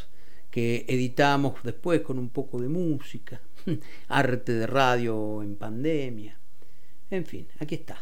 que 0.53 0.85
editamos 0.89 1.61
después 1.65 2.03
con 2.03 2.17
un 2.17 2.29
poco 2.29 2.61
de 2.61 2.69
música, 2.69 3.41
arte 4.09 4.53
de 4.53 4.69
radio 4.69 5.43
en 5.43 5.57
pandemia. 5.57 6.39
En 7.11 7.27
fin, 7.27 7.49
aquí 7.59 7.75
está. 7.75 7.99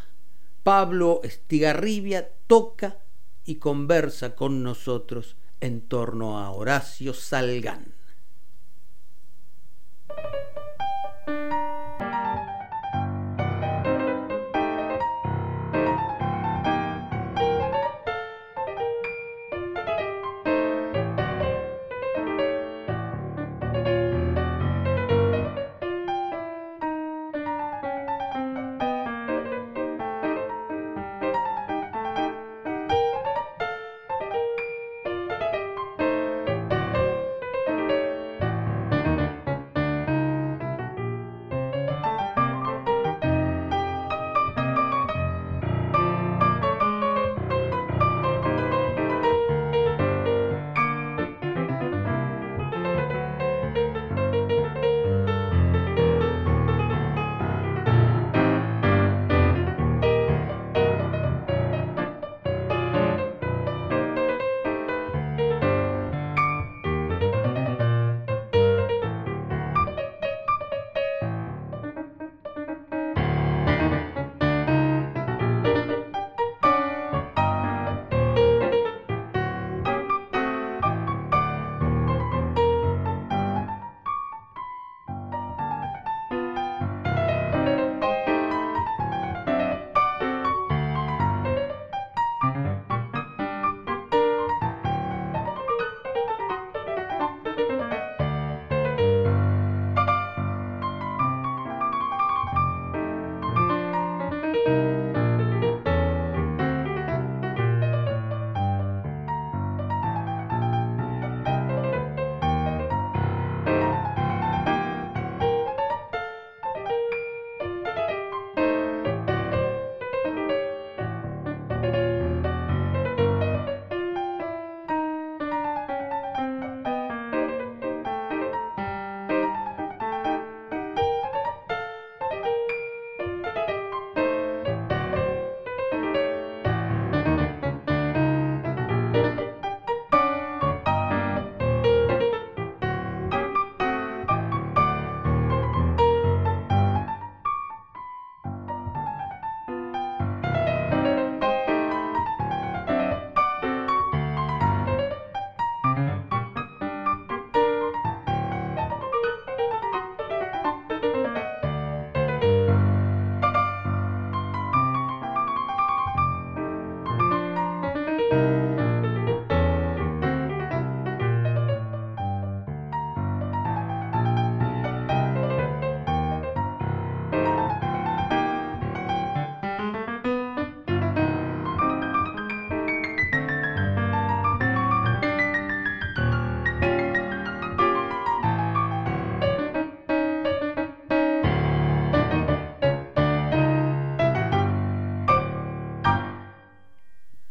Pablo 0.63 1.23
Estigarribia 1.25 2.29
toca 2.47 2.99
y 3.47 3.55
conversa 3.55 4.35
con 4.35 4.63
nosotros 4.63 5.37
en 5.61 5.81
torno 5.81 6.39
a 6.39 6.51
Horacio 6.51 7.15
Salgán. 7.15 7.95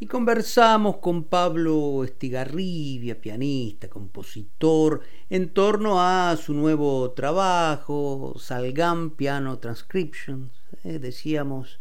Conversamos 0.09 0.97
con 0.97 1.25
Pablo 1.25 2.03
Estigarribia, 2.03 3.21
pianista, 3.21 3.87
compositor, 3.87 5.01
en 5.29 5.53
torno 5.53 6.01
a 6.01 6.35
su 6.35 6.55
nuevo 6.55 7.11
trabajo, 7.11 8.33
Salgam 8.37 9.15
Piano 9.15 9.59
Transcriptions. 9.59 10.51
Eh, 10.83 10.97
decíamos 10.97 11.79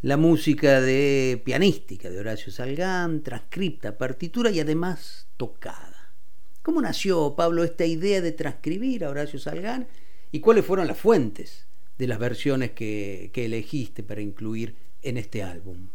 la 0.00 0.16
música 0.16 0.80
de 0.80 1.42
pianística 1.44 2.08
de 2.08 2.20
Horacio 2.20 2.52
Salgán, 2.52 3.22
transcripta, 3.22 3.98
partitura 3.98 4.50
y 4.50 4.60
además 4.60 5.26
tocada. 5.36 6.14
¿Cómo 6.62 6.80
nació, 6.80 7.34
Pablo, 7.34 7.64
esta 7.64 7.84
idea 7.84 8.20
de 8.20 8.30
transcribir 8.30 9.04
a 9.04 9.10
Horacio 9.10 9.40
Salgán 9.40 9.88
y 10.30 10.38
cuáles 10.38 10.64
fueron 10.64 10.86
las 10.86 10.98
fuentes 10.98 11.66
de 11.98 12.06
las 12.06 12.20
versiones 12.20 12.70
que 12.70 13.30
elegiste 13.34 14.04
para 14.04 14.20
incluir 14.20 14.76
en 15.02 15.16
este 15.16 15.42
álbum? 15.42 15.88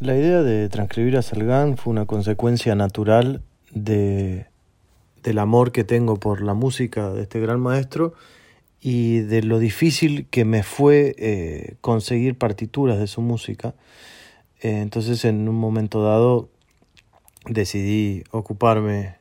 La 0.00 0.16
idea 0.16 0.42
de 0.42 0.66
transcribir 0.70 1.18
a 1.18 1.22
Salgán 1.22 1.76
fue 1.76 1.90
una 1.90 2.06
consecuencia 2.06 2.74
natural 2.74 3.42
de, 3.70 4.46
del 5.22 5.38
amor 5.38 5.72
que 5.72 5.84
tengo 5.84 6.16
por 6.16 6.40
la 6.40 6.54
música 6.54 7.10
de 7.10 7.20
este 7.20 7.38
gran 7.38 7.60
maestro 7.60 8.14
y 8.80 9.18
de 9.18 9.42
lo 9.42 9.58
difícil 9.58 10.26
que 10.30 10.46
me 10.46 10.62
fue 10.62 11.14
eh, 11.18 11.74
conseguir 11.82 12.38
partituras 12.38 12.98
de 12.98 13.08
su 13.08 13.20
música. 13.20 13.74
Eh, 14.62 14.80
entonces 14.80 15.26
en 15.26 15.46
un 15.46 15.56
momento 15.56 16.02
dado 16.02 16.48
decidí 17.44 18.24
ocuparme 18.30 19.16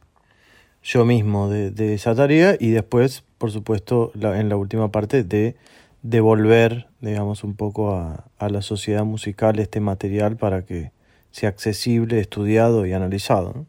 yo 0.81 1.03
mismo 1.03 1.49
de, 1.49 1.93
esa 1.93 2.15
tarea 2.15 2.55
y 2.57 2.69
después, 2.69 3.25
por 3.37 3.51
supuesto, 3.51 4.13
en 4.15 4.47
la 4.47 4.55
última 4.55 4.93
parte 4.93 5.25
de 5.25 5.57
devolver, 6.03 6.87
digamos, 7.01 7.43
un 7.43 7.55
poco 7.55 7.91
a, 7.93 8.25
a, 8.37 8.49
la 8.49 8.61
sociedad 8.61 9.03
musical 9.05 9.59
este 9.59 9.79
material 9.79 10.37
para 10.37 10.65
que 10.65 10.91
sea 11.31 11.49
accesible, 11.49 12.19
estudiado 12.19 12.85
y 12.85 12.93
analizado. 12.93 13.65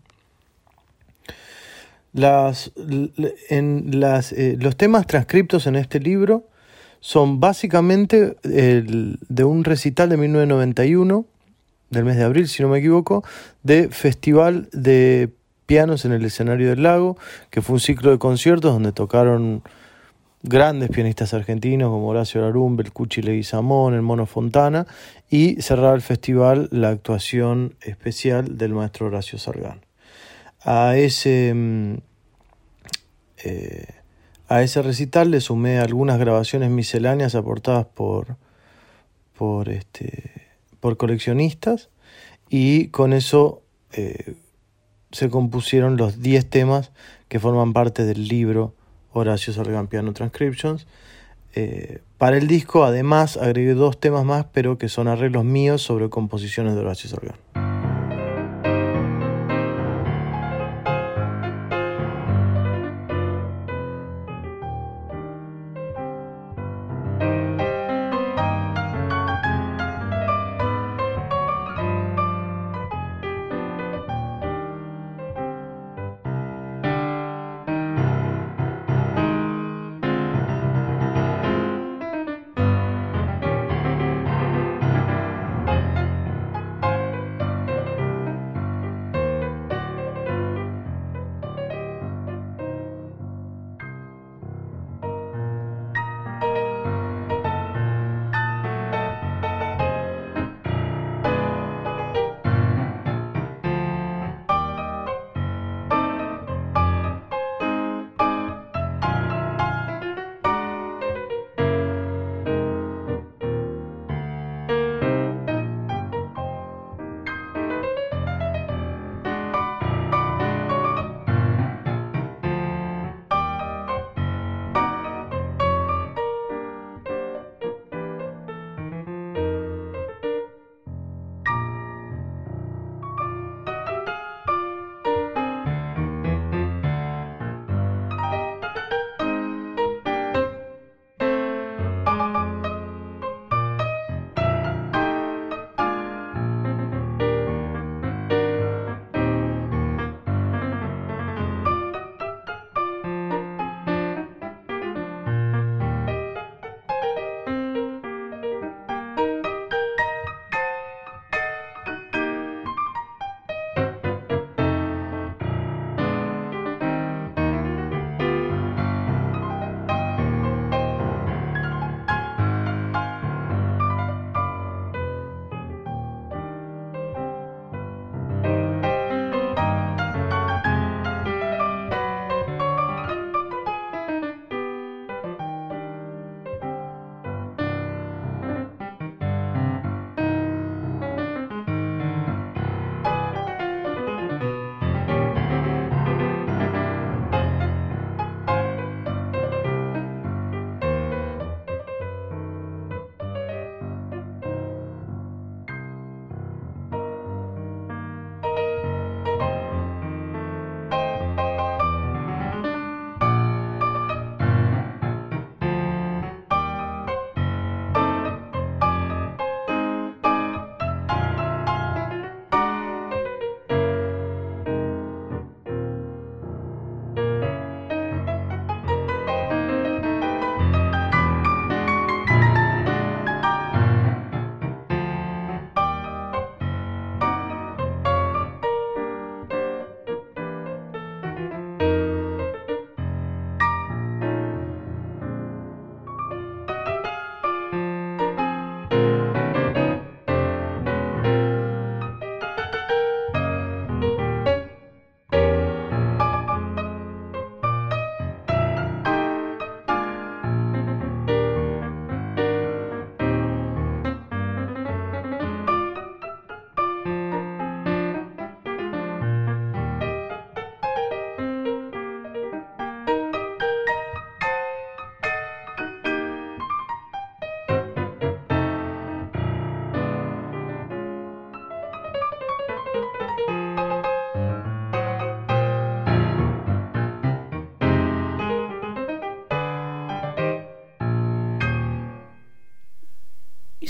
Las, 2.12 2.72
en 3.48 4.00
las, 4.00 4.32
eh, 4.32 4.56
los 4.58 4.76
temas 4.76 5.06
transcriptos 5.06 5.66
en 5.66 5.76
este 5.76 6.00
libro 6.00 6.44
son 6.98 7.38
básicamente 7.38 8.36
el, 8.42 9.18
de 9.28 9.44
un 9.44 9.64
recital 9.64 10.08
de 10.08 10.16
1991, 10.16 11.24
del 11.90 12.04
mes 12.04 12.16
de 12.16 12.24
abril, 12.24 12.48
si 12.48 12.62
no 12.62 12.68
me 12.68 12.78
equivoco, 12.78 13.24
de 13.62 13.88
Festival 13.88 14.68
de 14.72 15.30
Pianos 15.66 16.04
en 16.04 16.12
el 16.12 16.24
Escenario 16.24 16.68
del 16.70 16.82
Lago, 16.82 17.16
que 17.50 17.62
fue 17.62 17.74
un 17.74 17.80
ciclo 17.80 18.10
de 18.10 18.18
conciertos 18.18 18.72
donde 18.72 18.92
tocaron 18.92 19.62
grandes 20.42 20.90
pianistas 20.90 21.34
argentinos 21.34 21.90
como 21.90 22.08
Horacio 22.08 22.40
Larumbe, 22.40 22.82
el 22.82 22.92
Cuchi 22.92 23.22
Leguizamón, 23.22 23.94
el 23.94 24.02
Mono 24.02 24.26
Fontana, 24.26 24.86
y 25.28 25.60
cerrar 25.60 25.94
el 25.94 26.02
festival 26.02 26.68
la 26.70 26.88
actuación 26.88 27.74
especial 27.82 28.56
del 28.56 28.72
maestro 28.72 29.06
Horacio 29.06 29.38
Sargán. 29.38 29.84
A 30.62 30.96
ese, 30.96 31.52
mm, 31.54 31.94
eh, 33.44 33.86
a 34.48 34.62
ese 34.62 34.82
recital 34.82 35.30
le 35.30 35.40
sumé 35.40 35.78
algunas 35.78 36.18
grabaciones 36.18 36.70
misceláneas 36.70 37.34
aportadas 37.34 37.86
por, 37.86 38.36
por, 39.36 39.68
este, 39.68 40.48
por 40.80 40.96
coleccionistas 40.96 41.88
y 42.48 42.88
con 42.88 43.12
eso 43.12 43.62
eh, 43.92 44.34
se 45.12 45.30
compusieron 45.30 45.96
los 45.96 46.20
10 46.20 46.48
temas 46.48 46.92
que 47.28 47.38
forman 47.38 47.72
parte 47.72 48.04
del 48.04 48.26
libro 48.26 48.74
Horacio 49.12 49.52
Sargán 49.52 49.86
Piano 49.86 50.12
Transcriptions. 50.12 50.86
Eh, 51.54 52.00
para 52.16 52.36
el 52.36 52.46
disco 52.46 52.84
además 52.84 53.36
agregué 53.36 53.74
dos 53.74 53.98
temas 53.98 54.24
más, 54.24 54.46
pero 54.52 54.78
que 54.78 54.88
son 54.88 55.08
arreglos 55.08 55.44
míos 55.44 55.82
sobre 55.82 56.08
composiciones 56.08 56.74
de 56.74 56.80
Horacio 56.80 57.10
Sargán. 57.10 57.36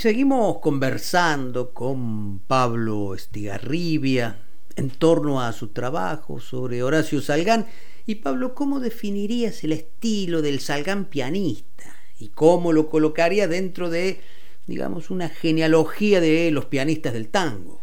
Seguimos 0.01 0.57
conversando 0.57 1.75
con 1.75 2.39
Pablo 2.39 3.13
Estigarribia 3.13 4.39
en 4.75 4.89
torno 4.89 5.41
a 5.41 5.51
su 5.51 5.67
trabajo 5.67 6.39
sobre 6.39 6.81
Horacio 6.81 7.21
Salgán. 7.21 7.67
Y 8.07 8.15
Pablo, 8.15 8.55
¿cómo 8.55 8.79
definirías 8.79 9.63
el 9.63 9.73
estilo 9.73 10.41
del 10.41 10.59
Salgán 10.59 11.05
pianista? 11.05 11.83
¿Y 12.17 12.29
cómo 12.29 12.73
lo 12.73 12.89
colocaría 12.89 13.47
dentro 13.47 13.91
de, 13.91 14.19
digamos, 14.65 15.11
una 15.11 15.29
genealogía 15.29 16.19
de 16.19 16.49
los 16.49 16.65
pianistas 16.65 17.13
del 17.13 17.27
tango? 17.27 17.79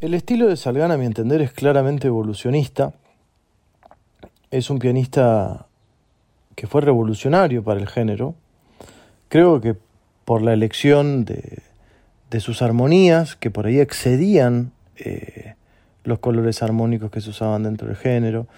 El 0.00 0.14
estilo 0.14 0.46
de 0.46 0.56
Salgán, 0.56 0.92
a 0.92 0.96
mi 0.96 1.04
entender, 1.04 1.42
es 1.42 1.52
claramente 1.52 2.06
evolucionista. 2.06 2.94
Es 4.50 4.70
un 4.70 4.78
pianista 4.78 5.66
que 6.54 6.66
fue 6.66 6.80
revolucionario 6.80 7.62
para 7.62 7.80
el 7.80 7.86
género. 7.86 8.34
Creo 9.28 9.60
que 9.60 9.76
por 10.24 10.42
la 10.42 10.52
elección 10.52 11.24
de, 11.24 11.60
sus 12.40 12.62
armonías, 12.62 13.36
que 13.36 13.50
por 13.50 13.66
ahí 13.66 13.78
excedían 13.78 14.72
eh, 14.96 15.54
los 16.02 16.18
colores 16.18 16.64
armónicos 16.64 17.12
que 17.12 17.20
se 17.20 17.30
usaban 17.30 17.62
dentro 17.62 17.86
del 17.86 17.96
género, 17.96 18.48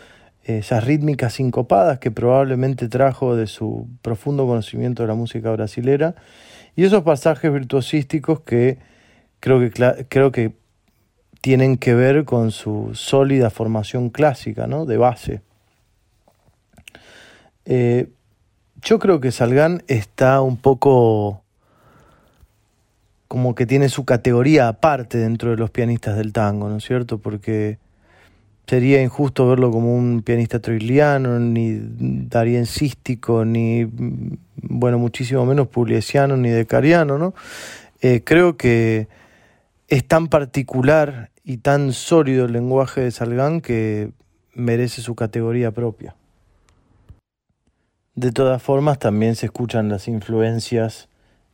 esas 0.44 0.85
rítmicas 0.85 1.35
sincopadas 1.35 1.98
que 1.98 2.11
probablemente 2.11 2.88
trajo 2.88 3.37
de 3.37 3.46
su 3.46 3.87
profundo 4.00 4.46
conocimiento 4.46 5.02
de 5.02 5.09
la 5.09 5.14
música 5.14 5.50
brasilera, 5.50 6.14
y 6.74 6.85
esos 6.85 7.02
pasajes 7.02 7.52
virtuosísticos 7.52 8.40
que 8.40 8.79
creo 9.40 9.61
que, 9.61 10.07
creo 10.09 10.33
que 10.33 10.52
tienen 11.40 11.76
que 11.76 11.94
ver 11.94 12.24
con 12.24 12.50
su 12.50 12.90
sólida 12.94 13.50
formación 13.50 14.11
clásica, 14.11 14.66
¿no? 14.66 14.87
de 14.87 14.96
base. 14.96 15.42
Eh, 17.64 18.09
yo 18.83 18.98
creo 18.98 19.20
que 19.20 19.33
Salgán 19.33 19.83
está 19.88 20.40
un 20.40 20.57
poco 20.57 21.42
como 23.29 23.55
que 23.55 23.67
tiene 23.67 23.89
su 23.89 24.05
categoría 24.05 24.69
aparte 24.69 25.19
dentro 25.19 25.51
de 25.51 25.57
los 25.57 25.71
pianistas 25.71 26.17
del 26.17 26.33
tango, 26.33 26.69
¿no 26.69 26.77
es 26.77 26.85
cierto? 26.85 27.19
Porque 27.19 27.79
sería 28.67 29.03
injusto 29.03 29.49
verlo 29.49 29.71
como 29.71 29.95
un 29.95 30.23
pianista 30.23 30.59
troiliano, 30.59 31.39
ni 31.39 31.79
dariencístico, 31.81 33.45
ni, 33.45 33.89
bueno, 34.57 34.99
muchísimo 34.99 35.47
menos 35.47 35.69
pugliesiano, 35.69 36.37
ni 36.37 36.51
decariano, 36.51 37.19
¿no? 37.19 37.35
Eh, 38.01 38.23
creo 38.25 38.57
que 38.57 39.09
es 39.89 40.07
tan 40.07 40.29
particular 40.29 41.31
y 41.45 41.59
tan 41.59 41.93
sólido 41.93 42.47
el 42.47 42.53
lenguaje 42.53 43.03
de 43.03 43.11
Salgán 43.11 43.61
que 43.61 44.11
merece 44.53 45.01
su 45.01 45.15
categoría 45.15 45.71
propia. 45.71 46.17
De 48.15 48.33
todas 48.33 48.62
formas, 48.62 48.99
también 48.99 49.37
se 49.37 49.47
escuchan 49.47 49.89
las 49.89 50.09
influencias 50.09 51.09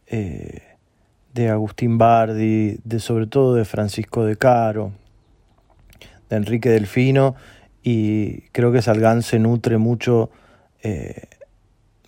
eh, 0.07 0.72
de 1.35 1.49
Agustín 1.49 1.99
Bardi, 1.99 2.79
de 2.85 3.01
sobre 3.01 3.27
todo 3.27 3.55
de 3.55 3.64
Francisco 3.64 4.25
de 4.25 4.37
Caro, 4.37 4.92
de 6.29 6.37
Enrique 6.37 6.68
Delfino, 6.68 7.35
y 7.83 8.42
creo 8.53 8.73
que 8.73 8.83
Salgán 8.83 9.23
se 9.23 9.38
nutre 9.38 9.79
mucho, 9.79 10.31
eh, 10.83 11.29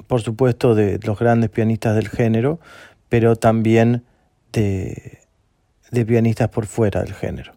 por 0.06 0.20
supuesto, 0.20 0.74
de 0.74 1.00
los 1.02 1.18
grandes 1.18 1.50
pianistas 1.50 1.96
del 1.96 2.08
género, 2.08 2.60
pero 3.08 3.36
también 3.36 4.04
de, 4.52 5.20
de 5.90 6.06
pianistas 6.06 6.48
por 6.48 6.66
fuera 6.66 7.02
del 7.02 7.14
género. 7.14 7.54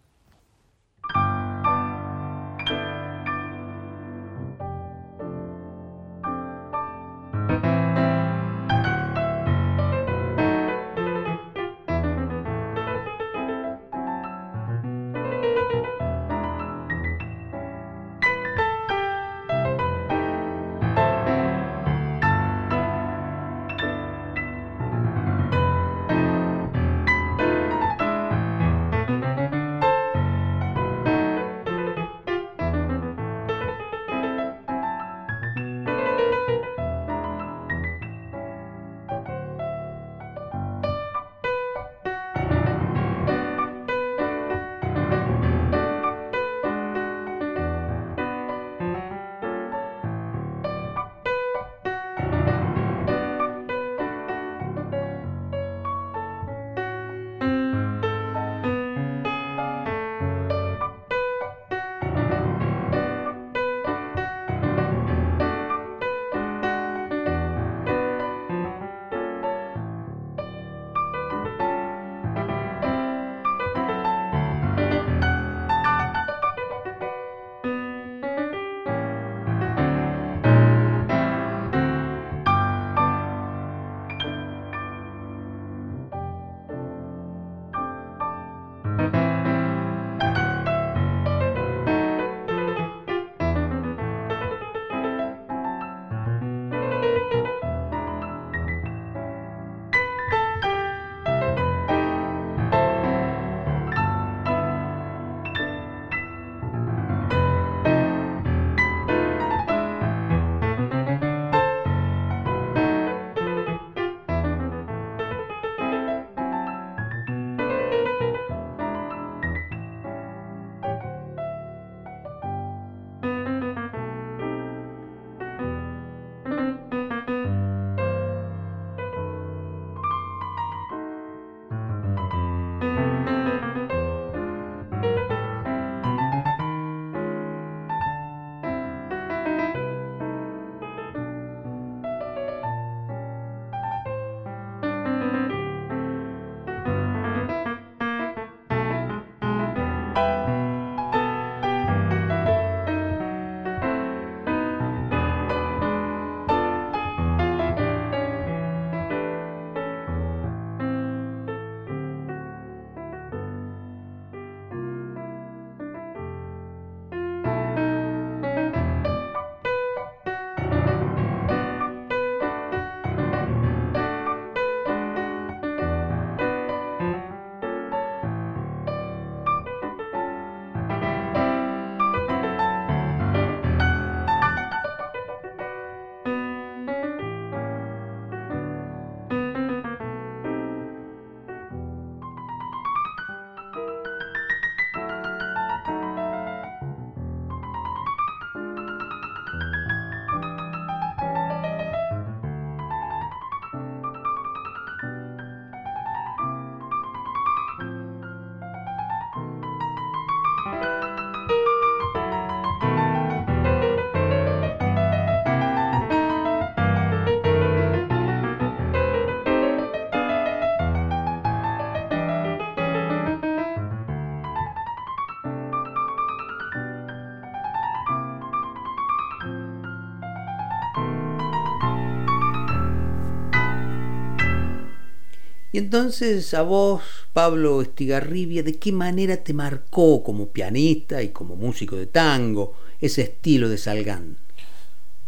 Entonces 235.78 236.54
a 236.54 236.62
vos, 236.62 237.02
Pablo 237.32 237.80
Estigarribia, 237.82 238.64
¿de 238.64 238.80
qué 238.80 238.90
manera 238.90 239.36
te 239.36 239.54
marcó 239.54 240.24
como 240.24 240.48
pianista 240.48 241.22
y 241.22 241.28
como 241.28 241.54
músico 241.54 241.94
de 241.94 242.06
tango 242.06 242.72
ese 243.00 243.22
estilo 243.22 243.68
de 243.68 243.78
Salgán? 243.78 244.38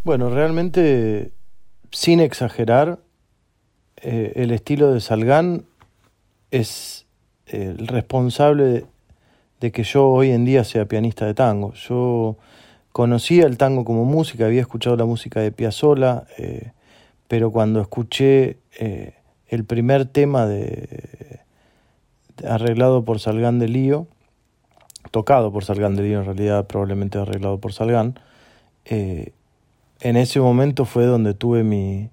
Bueno, 0.02 0.28
realmente, 0.28 1.30
sin 1.92 2.18
exagerar, 2.18 2.98
eh, 3.98 4.32
el 4.34 4.50
estilo 4.50 4.92
de 4.92 5.00
Salgán 5.00 5.66
es 6.50 7.06
el 7.46 7.86
responsable 7.86 8.86
de 9.60 9.70
que 9.70 9.84
yo 9.84 10.08
hoy 10.08 10.32
en 10.32 10.44
día 10.44 10.64
sea 10.64 10.86
pianista 10.86 11.26
de 11.26 11.34
tango. 11.34 11.74
Yo 11.74 12.36
conocía 12.90 13.46
el 13.46 13.56
tango 13.56 13.84
como 13.84 14.04
música, 14.04 14.46
había 14.46 14.62
escuchado 14.62 14.96
la 14.96 15.04
música 15.04 15.38
de 15.38 15.52
Piazzolla, 15.52 16.24
eh, 16.38 16.72
pero 17.28 17.52
cuando 17.52 17.80
escuché 17.80 18.58
eh, 18.80 19.14
el 19.50 19.64
primer 19.64 20.06
tema 20.06 20.46
de, 20.46 21.40
arreglado 22.46 23.04
por 23.04 23.18
Salgán 23.18 23.58
de 23.58 23.68
Lío, 23.68 24.06
tocado 25.10 25.52
por 25.52 25.64
Salgán 25.64 25.96
de 25.96 26.04
Lío 26.04 26.20
en 26.20 26.24
realidad, 26.24 26.68
probablemente 26.68 27.18
arreglado 27.18 27.58
por 27.58 27.72
Salgán, 27.72 28.18
eh, 28.84 29.32
en 30.00 30.16
ese 30.16 30.40
momento 30.40 30.84
fue 30.84 31.04
donde 31.04 31.34
tuve 31.34 31.64
mi, 31.64 32.10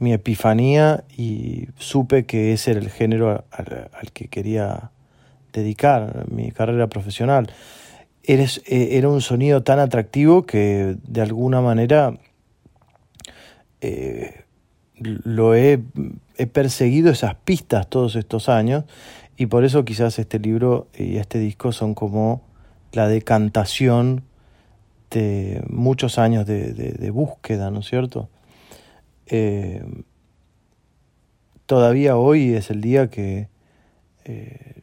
mi, 0.00 0.12
epifanía 0.12 1.04
y 1.16 1.68
supe 1.78 2.26
que 2.26 2.52
ese 2.52 2.72
era 2.72 2.80
el 2.80 2.90
género 2.90 3.44
al, 3.52 4.10
que 4.12 4.26
quería 4.26 4.90
dedicar 5.52 6.26
mi 6.28 6.50
carrera 6.50 6.88
profesional. 6.88 7.52
Eres, 8.24 8.62
eh, 8.66 8.98
era 8.98 9.08
un 9.08 9.20
sonido 9.20 9.62
tan 9.62 9.78
atractivo 9.78 10.44
que 10.44 10.96
de 11.04 11.22
alguna 11.22 11.60
manera 11.60 12.18
eh, 13.80 14.44
lo 15.00 15.54
he, 15.54 15.80
he, 16.36 16.46
perseguido 16.46 17.10
esas 17.10 17.34
pistas 17.34 17.88
todos 17.88 18.16
estos 18.16 18.48
años 18.48 18.84
y 19.36 19.46
por 19.46 19.64
eso 19.64 19.84
quizás 19.84 20.18
este 20.18 20.38
libro 20.38 20.88
y 20.96 21.16
este 21.16 21.38
disco 21.38 21.72
son 21.72 21.94
como 21.94 22.42
la 22.92 23.08
decantación 23.08 24.24
de 25.10 25.62
muchos 25.68 26.18
años 26.18 26.46
de, 26.46 27.10
búsqueda, 27.10 27.70
¿no 27.70 27.80
es 27.80 27.86
cierto? 27.86 28.28
Eh, 29.26 29.82
todavía 31.66 32.16
hoy 32.16 32.54
es 32.54 32.70
el 32.70 32.80
día 32.80 33.08
que 33.08 33.48
eh, 34.24 34.82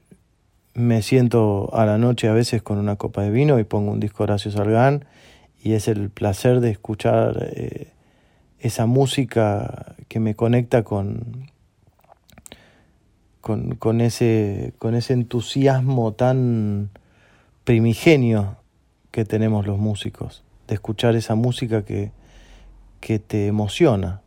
me 0.74 1.02
siento 1.02 1.70
a 1.74 1.86
la 1.86 1.98
noche 1.98 2.28
a 2.28 2.34
veces 2.34 2.62
con 2.62 2.78
una 2.78 2.96
copa 2.96 3.24
de 3.24 3.32
vino 3.32 3.60
y 3.60 3.64
pongo 3.64 3.92
un 3.92 4.00
disco 4.00 4.24
Horacio 4.24 4.52
Salgán 4.52 5.06
y 5.62 5.74
es 5.74 5.88
el 5.88 6.10
placer 6.10 6.60
de 6.60 6.72
escuchar 6.72 7.50
eh, 7.56 7.92
esa 8.60 8.86
música 8.86 9.96
que 10.08 10.20
me 10.20 10.36
conecta 10.36 10.84
con, 10.84 11.50
con, 13.42 13.76
con, 13.76 14.02
ese, 14.02 14.74
con 14.80 14.96
ese 14.96 15.14
entusiasmo 15.14 16.14
tan 16.14 16.90
primigenio 17.64 18.58
que 19.12 19.26
tenemos 19.26 19.66
los 19.68 19.78
músicos, 19.78 20.44
de 20.68 20.76
escuchar 20.76 21.16
esa 21.16 21.36
música 21.36 21.84
que, 21.84 22.12
que 23.00 23.20
te 23.20 23.48
emociona. 23.48 24.22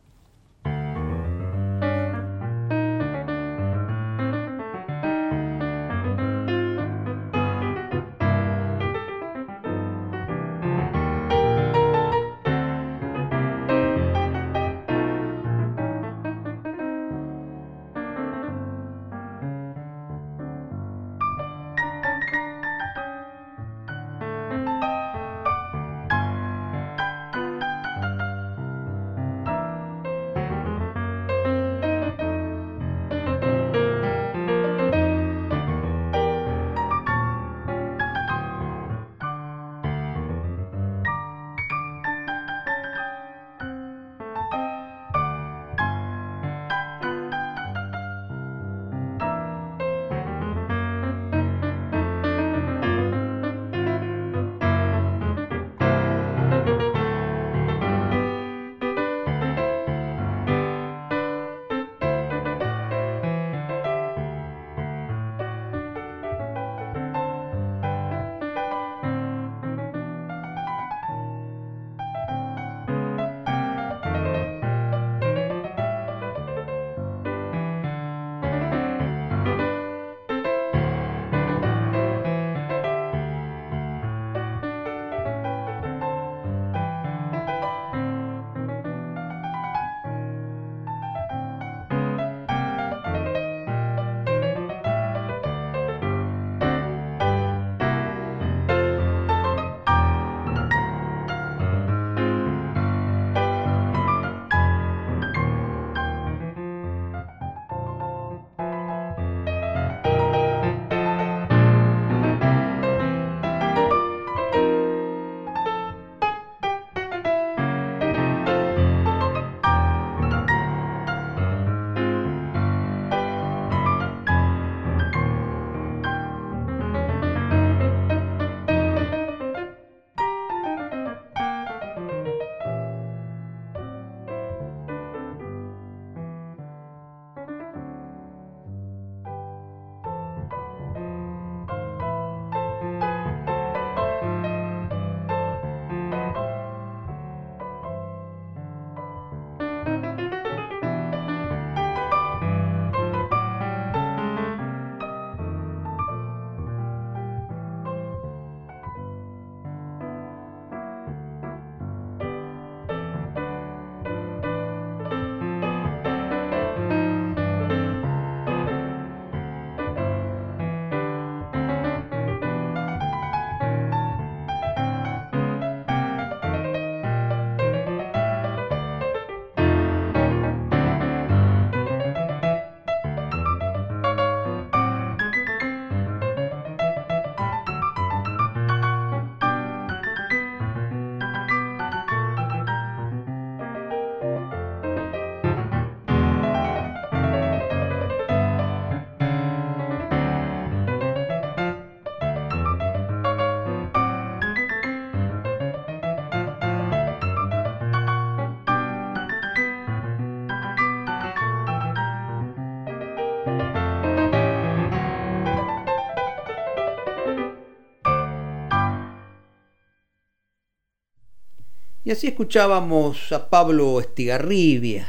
Y 222.11 222.13
así 222.13 222.27
escuchábamos 222.27 223.31
a 223.31 223.49
Pablo 223.49 224.01
Estigarribia 224.01 225.07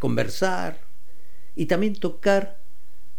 conversar 0.00 0.80
y 1.54 1.66
también 1.66 1.94
tocar 1.94 2.58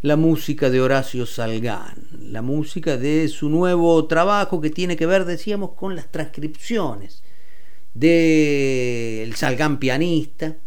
la 0.01 0.17
música 0.17 0.69
de 0.69 0.81
Horacio 0.81 1.25
Salgán, 1.25 2.09
la 2.19 2.41
música 2.41 2.97
de 2.97 3.29
su 3.29 3.47
nuevo 3.47 4.07
trabajo 4.07 4.59
que 4.59 4.71
tiene 4.71 4.97
que 4.97 5.05
ver, 5.05 5.23
decíamos, 5.23 5.71
con 5.71 5.95
las 5.95 6.11
transcripciones 6.11 7.23
del 7.93 9.33
Salgán 9.35 9.79
pianista 9.79 10.57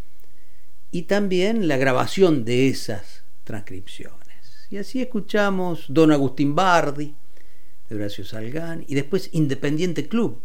y 0.90 1.02
también 1.02 1.68
la 1.68 1.76
grabación 1.76 2.46
de 2.46 2.68
esas 2.68 3.22
transcripciones. 3.44 4.66
Y 4.70 4.78
así 4.78 5.02
escuchamos 5.02 5.84
Don 5.88 6.10
Agustín 6.10 6.54
Bardi 6.54 7.14
de 7.90 7.96
Horacio 7.96 8.24
Salgán 8.24 8.82
y 8.88 8.94
después 8.94 9.28
Independiente 9.32 10.08
Club 10.08 10.40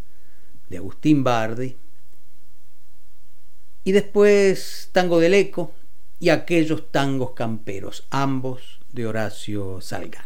de 0.67 0.75
Agustín 0.75 1.23
Bardi 1.23 1.77
y 3.83 3.91
después 3.91 4.89
Tango 4.91 5.19
del 5.19 5.33
Eco 5.33 5.73
y 6.19 6.29
aquellos 6.29 6.91
tangos 6.91 7.31
camperos, 7.31 8.05
ambos 8.11 8.79
de 8.91 9.07
Horacio 9.07 9.81
Salgán. 9.81 10.25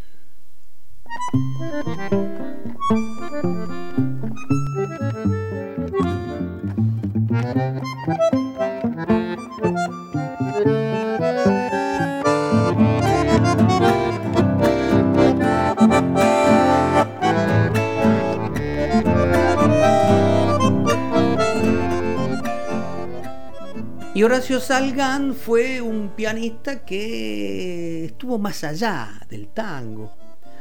Y 24.15 24.23
Horacio 24.23 24.61
Salgán 24.61 25.33
fue 25.33 25.81
un 25.81 26.11
pianista 26.15 26.85
que 26.85 28.05
estuvo 28.05 28.39
más 28.39 28.63
allá 28.63 29.09
del 29.29 29.49
tango. 29.49 30.13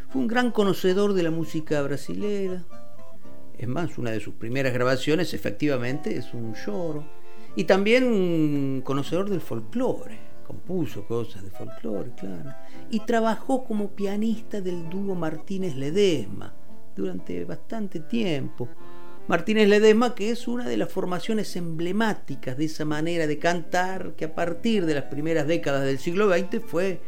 Fue 0.09 0.23
un 0.23 0.27
gran 0.27 0.51
conocedor 0.51 1.13
de 1.13 1.23
la 1.23 1.31
música 1.31 1.81
brasilera. 1.83 2.65
Es 3.57 3.69
más, 3.69 3.97
una 3.97 4.11
de 4.11 4.19
sus 4.19 4.35
primeras 4.35 4.73
grabaciones 4.75 5.35
efectivamente 5.35 6.17
es 6.17 6.35
un 6.35 6.53
lloro. 6.55 7.05
Y 7.55 7.63
también 7.63 8.03
un 8.03 8.83
conocedor 8.85 9.31
del 9.31 9.41
folclore. 9.41 10.19
Compuso 10.45 11.07
cosas 11.07 11.45
de 11.45 11.51
folclore, 11.51 12.11
claro. 12.17 12.53
Y 12.91 13.07
trabajó 13.07 13.63
como 13.63 13.93
pianista 13.93 14.61
del 14.61 14.91
dúo 14.91 15.15
Martínez 15.15 15.77
Ledesma 15.77 16.53
durante 16.97 17.45
bastante 17.45 18.01
tiempo. 18.01 18.69
Martínez 19.27 19.69
Ledesma, 19.69 20.15
que 20.15 20.31
es 20.31 20.47
una 20.47 20.69
de 20.69 20.77
las 20.77 20.93
formaciones 20.93 21.57
emblemáticas 21.57 22.59
de 22.59 22.67
esa 22.67 22.85
manera 22.85 23.27
de 23.27 23.39
cantar, 23.39 24.13
que 24.17 24.27
a 24.27 24.35
partir 24.35 24.85
de 24.85 24.93
las 24.93 25.05
primeras 25.05 25.47
décadas 25.47 25.83
del 25.85 25.99
siglo 25.99 26.29
XX 26.31 26.63
fue 26.63 27.01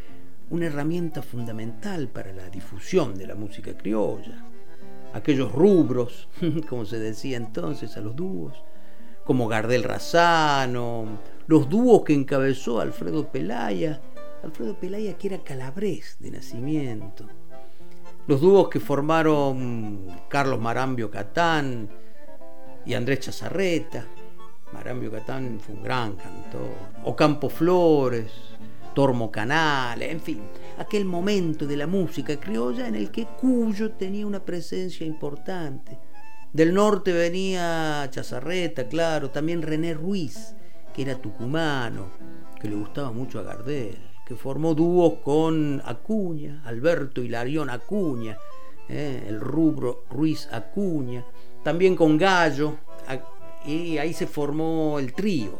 una 0.49 0.67
herramienta 0.67 1.21
fundamental 1.21 2.09
para 2.09 2.33
la 2.33 2.49
difusión 2.49 3.19
de 3.19 3.27
la 3.27 3.35
música 3.35 3.77
criolla. 3.77 4.43
Aquellos 5.13 5.53
rubros, 5.53 6.29
como 6.71 6.87
se 6.87 6.99
decía 6.99 7.37
entonces, 7.37 7.99
a 7.99 8.01
los 8.01 8.17
dúos, 8.17 8.65
como 9.27 9.47
Gardel 9.47 9.83
Razano, 9.85 11.19
los 11.47 11.69
dúos 11.69 12.03
que 12.03 12.15
encabezó 12.15 12.81
Alfredo 12.81 13.31
Pelaya, 13.31 14.01
Alfredo 14.43 14.75
Pelaya 14.81 15.19
que 15.19 15.27
era 15.27 15.45
calabrés 15.45 16.17
de 16.19 16.31
nacimiento, 16.31 17.29
los 18.27 18.41
dúos 18.41 18.71
que 18.71 18.81
formaron 18.81 20.07
Carlos 20.31 20.59
Marambio 20.59 21.11
Catán, 21.11 21.91
y 22.87 22.95
Andrés 22.95 23.21
Chazarreta. 23.21 24.07
Marambio 24.73 25.11
Catán 25.11 25.61
fue 25.61 25.75
un 25.75 25.83
gran 25.83 26.17
cantor. 26.17 26.71
Ocampo 27.05 27.49
Flores, 27.49 28.31
Tormo 28.95 29.31
Canales, 29.31 30.11
en 30.11 30.21
fin, 30.21 30.41
aquel 30.79 31.05
momento 31.05 31.67
de 31.67 31.77
la 31.77 31.87
música 31.87 32.39
criolla 32.39 32.89
en 32.89 32.95
el 32.95 33.11
que 33.11 33.27
Cuyo 33.27 33.93
tenía 33.93 34.27
una 34.27 34.45
presencia 34.45 35.07
importante. 35.07 35.99
Del 36.53 36.73
norte 36.73 37.13
venía 37.13 38.09
Chazarreta, 38.11 38.89
claro, 38.89 39.31
también 39.31 39.63
René 39.63 39.93
Ruiz, 39.93 40.55
que 40.95 41.03
era 41.03 41.17
tucumano, 41.17 42.11
que 42.61 42.69
le 42.69 42.77
gustaba 42.77 43.11
mucho 43.13 43.41
a 43.41 43.43
Gardel, 43.43 43.99
que 44.27 44.37
formó 44.37 44.75
dúos 44.75 45.19
con 45.23 45.83
Acuña, 45.85 46.63
Alberto 46.65 47.23
Hilarión 47.23 47.69
Acuña, 47.69 48.39
eh, 48.89 49.27
el 49.29 49.41
rubro 49.41 50.05
Ruiz 50.11 50.49
Acuña, 50.51 51.25
también 51.67 51.97
con 51.97 52.17
Gallo, 52.17 52.77
y 53.67 53.99
ahí 53.99 54.13
se 54.13 54.29
formó 54.29 55.01
el 55.01 55.13
trío. 55.13 55.59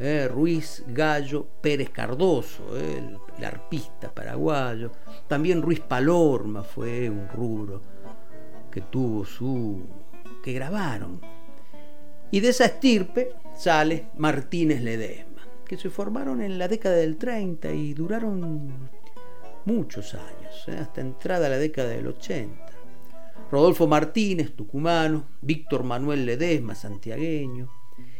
Eh, 0.00 0.26
Ruiz 0.26 0.82
Gallo 0.88 1.46
Pérez 1.60 1.90
Cardoso, 1.90 2.76
eh, 2.76 3.16
el, 3.38 3.44
arpista 3.44 4.12
paraguayo. 4.12 4.90
También 5.28 5.62
Ruiz 5.62 5.78
Palorma 5.78 6.64
fue 6.64 7.08
un 7.08 7.28
rubro 7.28 7.80
que 8.68 8.80
tuvo 8.80 9.24
su. 9.24 9.80
que 10.42 10.52
grabaron. 10.52 11.20
Y 12.32 12.40
de 12.40 12.48
esa 12.48 12.64
estirpe 12.64 13.36
sale 13.54 14.08
Martínez 14.16 14.82
Ledesma, 14.82 15.46
que 15.64 15.76
se 15.76 15.88
formaron 15.88 16.42
en 16.42 16.58
la 16.58 16.66
década 16.66 16.96
del 16.96 17.16
30 17.16 17.70
y 17.70 17.94
duraron 17.94 18.90
muchos 19.66 20.14
años, 20.14 20.64
eh, 20.66 20.78
hasta 20.80 21.00
entrada 21.00 21.46
a 21.46 21.50
la 21.50 21.58
década 21.58 21.90
del 21.90 22.08
80. 22.08 22.63
Rodolfo 23.54 23.86
Martínez, 23.86 24.56
tucumano, 24.56 25.28
Víctor 25.40 25.84
Manuel 25.84 26.26
Ledesma, 26.26 26.74
santiagueño, 26.74 27.70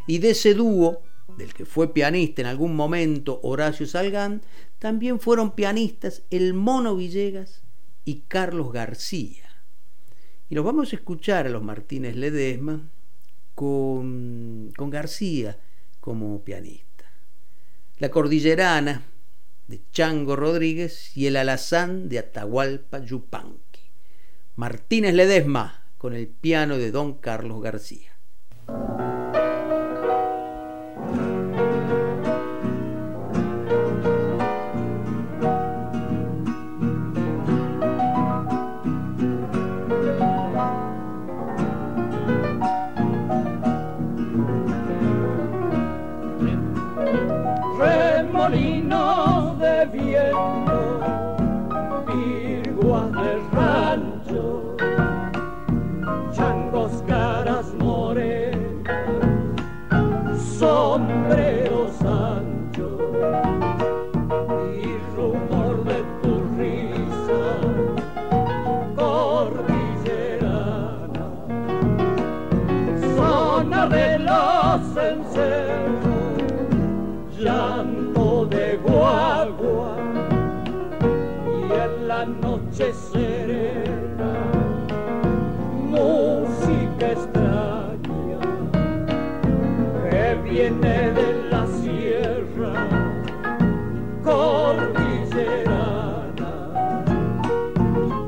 y 0.06 0.18
de 0.18 0.30
ese 0.30 0.54
dúo, 0.54 1.02
del 1.36 1.52
que 1.52 1.64
fue 1.64 1.92
pianista 1.92 2.40
en 2.40 2.46
algún 2.46 2.76
momento 2.76 3.40
Horacio 3.42 3.84
Salgán, 3.84 4.42
también 4.78 5.18
fueron 5.18 5.56
pianistas 5.56 6.22
el 6.30 6.54
Mono 6.54 6.94
Villegas 6.94 7.62
y 8.04 8.20
Carlos 8.28 8.72
García. 8.72 9.42
Y 10.48 10.54
nos 10.54 10.64
vamos 10.64 10.92
a 10.92 10.96
escuchar 10.96 11.46
a 11.46 11.50
los 11.50 11.64
Martínez 11.64 12.14
Ledesma 12.14 12.88
con, 13.56 14.72
con 14.76 14.88
García 14.88 15.58
como 15.98 16.44
pianista. 16.44 17.10
La 17.98 18.08
Cordillerana 18.08 19.02
de 19.66 19.80
Chango 19.90 20.36
Rodríguez 20.36 21.16
y 21.16 21.26
el 21.26 21.34
Alazán 21.34 22.08
de 22.08 22.20
Atahualpa 22.20 23.00
Yupanqui. 23.00 23.63
Martínez 24.56 25.14
Ledesma 25.14 25.82
con 25.98 26.14
el 26.14 26.28
piano 26.28 26.78
de 26.78 26.92
Don 26.92 27.14
Carlos 27.14 27.60
García. 27.60 28.12
Noche 82.74 82.92
serena 82.92 84.34
música 85.90 87.14
viene 90.42 91.12
de 91.12 91.48
la 91.50 91.66
sierra 91.66 92.88
cordillerana, 94.22 96.52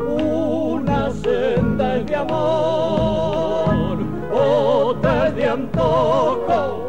una 0.08 1.10
senda 1.10 1.98
de 1.98 2.16
amor, 2.16 3.98
otra 4.32 5.30
de 5.32 5.48
antojo, 5.48 6.88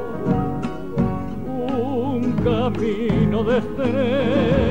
un 1.47 2.32
camino 2.43 3.43
de 3.43 3.58
estrella 3.58 4.66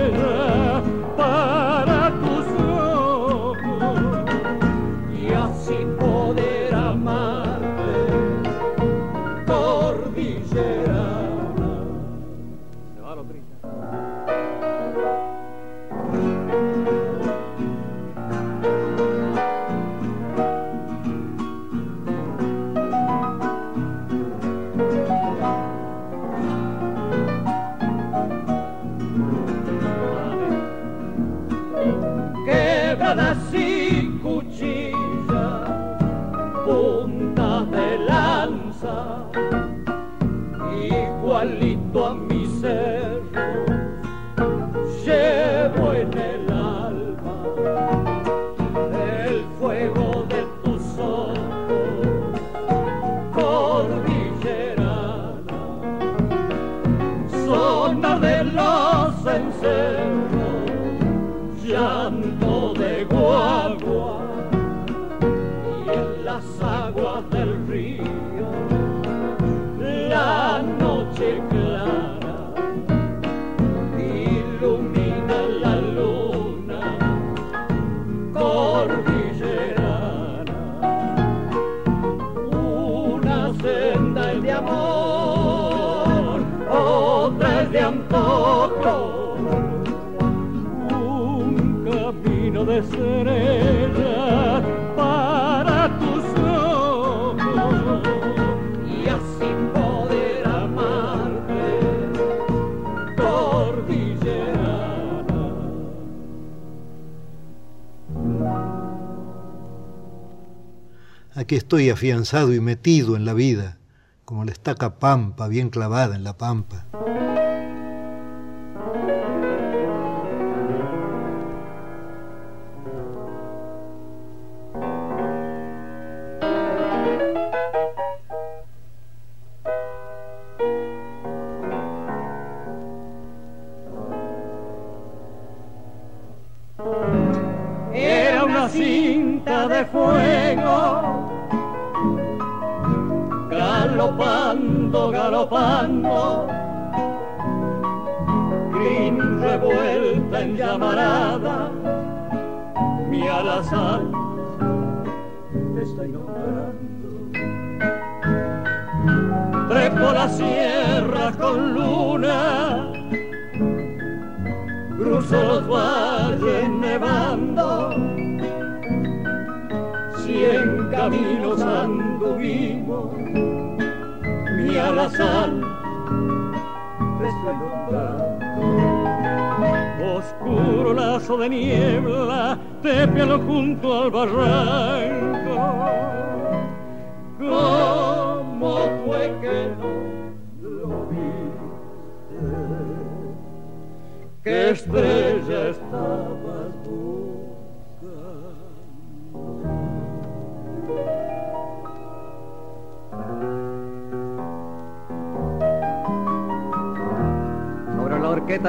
Aquí 111.47 111.55
estoy 111.55 111.91
afianzado 111.91 112.53
y 112.55 112.61
metido 112.61 113.15
en 113.15 113.25
la 113.25 113.33
vida, 113.33 113.79
como 114.25 114.45
la 114.45 114.51
estaca 114.51 114.99
pampa 114.99 115.47
bien 115.47 115.71
clavada 115.71 116.17
en 116.17 116.25
la 116.25 116.37
pampa. 116.37 116.76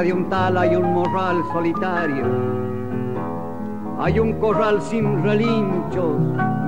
De 0.02 0.14
un 0.14 0.30
tal 0.30 0.58
hay 0.58 0.76
un 0.76 0.94
morral 0.94 1.42
solitario. 1.52 2.26
Hay 4.00 4.20
un 4.20 4.34
corral 4.34 4.80
sin 4.82 5.24
relinchos, 5.24 6.20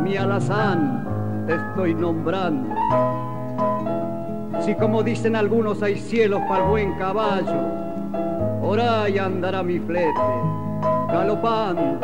mi 0.03 0.17
alazán, 0.17 1.43
te 1.45 1.53
estoy 1.53 1.93
nombrando. 1.93 2.73
Si 4.61 4.73
como 4.75 5.03
dicen 5.03 5.35
algunos 5.35 5.83
hay 5.83 5.97
cielos 5.97 6.41
para 6.49 6.63
el 6.63 6.69
buen 6.69 6.93
caballo, 6.97 7.61
por 8.61 8.79
ahí 8.79 9.19
andará 9.19 9.61
mi 9.61 9.77
flete, 9.79 10.19
galopando, 11.11 11.99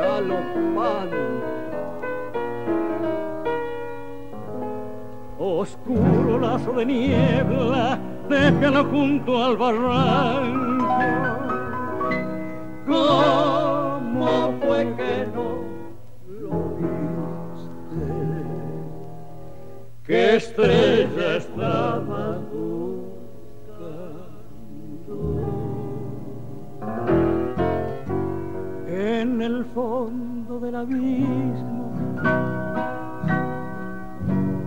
galopando. 0.00 1.16
Oscuro 5.38 6.38
lazo 6.38 6.72
de 6.72 6.84
niebla, 6.86 7.98
déjalo 8.28 8.84
junto 8.84 9.44
al 9.44 9.56
barranco. 9.56 10.68
¿Cómo 12.86 14.54
fue 14.60 14.80
que 14.96 15.26
no 15.34 15.48
lo 16.40 16.54
viste? 16.78 18.08
¿Qué 20.04 20.36
estrella 20.36 20.97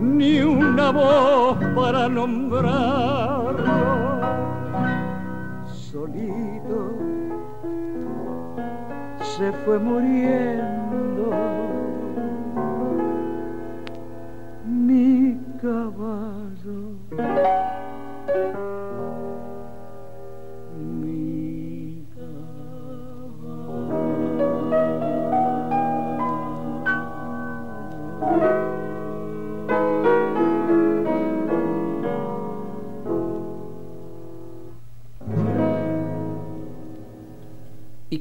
ni 0.00 0.40
una 0.40 0.90
voz 0.90 1.56
para 1.76 2.08
nombrarlo. 2.08 3.62
Solito 5.64 6.96
se 9.20 9.52
fue 9.64 9.78
muriendo 9.78 10.71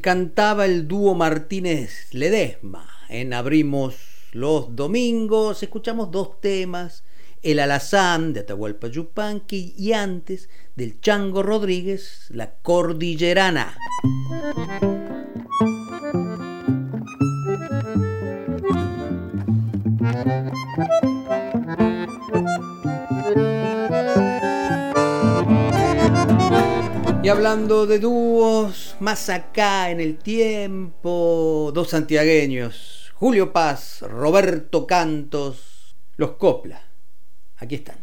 cantaba 0.02 0.66
el 0.66 0.88
dúo 0.88 1.16
Martínez 1.16 2.08
Ledesma. 2.12 2.88
En 3.10 3.34
Abrimos 3.34 3.95
los 4.32 4.76
Domingos 4.76 5.62
escuchamos 5.62 6.12
dos 6.12 6.39
temas, 6.41 7.04
El 7.43 7.60
Alazán 7.60 8.34
de 8.34 8.41
Atahualpa 8.41 8.88
Yupanqui 8.88 9.74
y 9.78 9.93
antes 9.93 10.49
del 10.76 10.99
Chango 11.02 11.43
Rodríguez, 11.43 12.28
La 12.30 12.56
Cordillerana. 12.56 13.78
Y 27.24 27.30
hablando 27.30 27.86
de 27.86 27.99
dúos, 27.99 28.95
más 28.99 29.30
acá 29.30 29.91
en 29.91 29.99
el 29.99 30.17
tiempo, 30.17 31.72
dos 31.72 31.91
santiagueños, 31.91 33.11
Julio 33.13 33.53
Paz, 33.53 34.01
Roberto 34.01 34.88
Cantos, 34.88 35.95
los 36.17 36.32
Copla. 36.32 36.82
Aquí 37.57 37.76
están. 37.76 38.01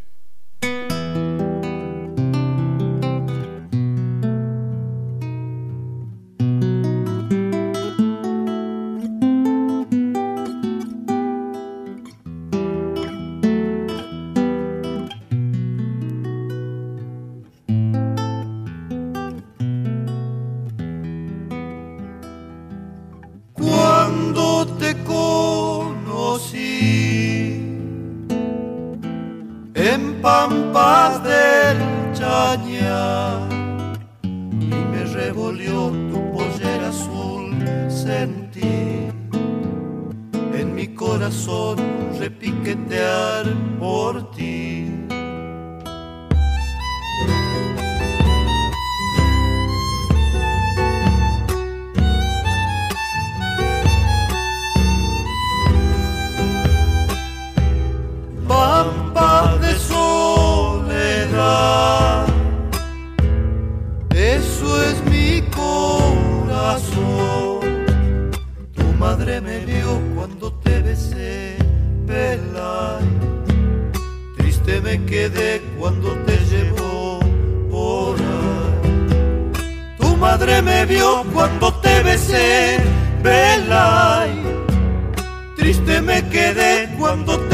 Quedé 86.22 86.88
cuando 86.98 87.47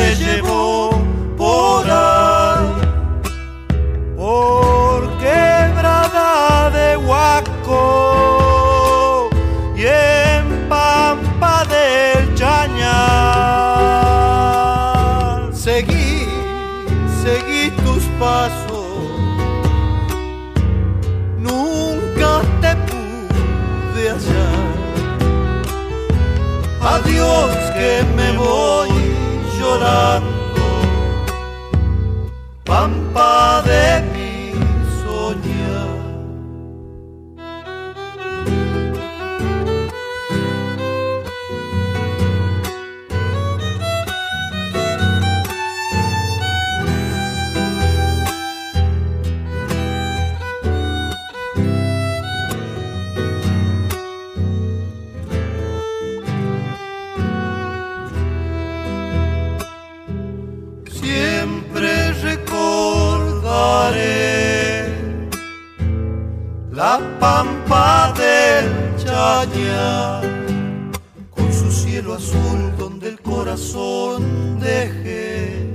Con 71.31 71.53
su 71.53 71.71
cielo 71.71 72.15
azul 72.15 72.75
donde 72.79 73.11
el 73.11 73.21
corazón 73.21 74.59
dejé 74.59 75.71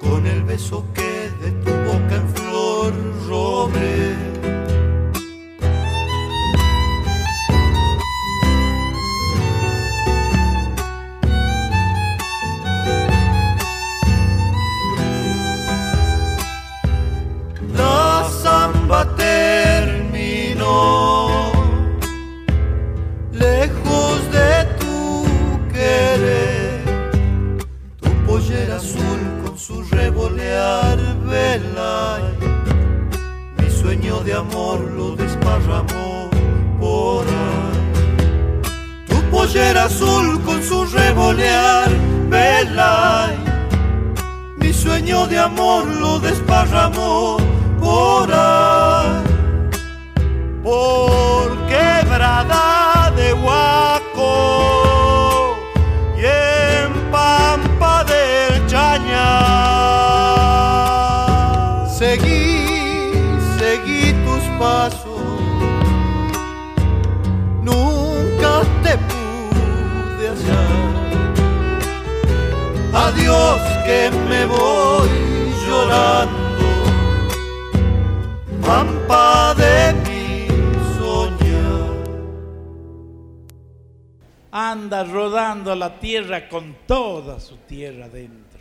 con 0.00 0.24
el 0.24 0.44
beso 0.44 0.84
Azul 39.56 40.42
con 40.42 40.60
su 40.64 40.84
revolear 40.84 41.88
vela. 42.28 43.30
Mi 44.56 44.72
sueño 44.72 45.28
de 45.28 45.38
amor 45.38 45.86
lo 45.86 46.18
desparramó 46.18 47.36
por 47.80 48.32
ahí. 48.32 49.22
Por 50.60 51.56
quebrada 51.68 53.12
de 53.14 53.32
Huaco 53.32 53.93
Adiós 73.24 73.62
que 73.86 74.10
me 74.28 74.44
voy 74.44 75.08
llorando, 75.66 76.68
pampa 78.60 79.54
de 79.54 79.94
mi 80.04 80.46
soñar. 80.98 82.04
Anda 84.52 85.04
rodando 85.04 85.74
la 85.74 85.98
tierra 85.98 86.50
con 86.50 86.76
toda 86.86 87.40
su 87.40 87.56
tierra 87.66 88.10
dentro. 88.10 88.60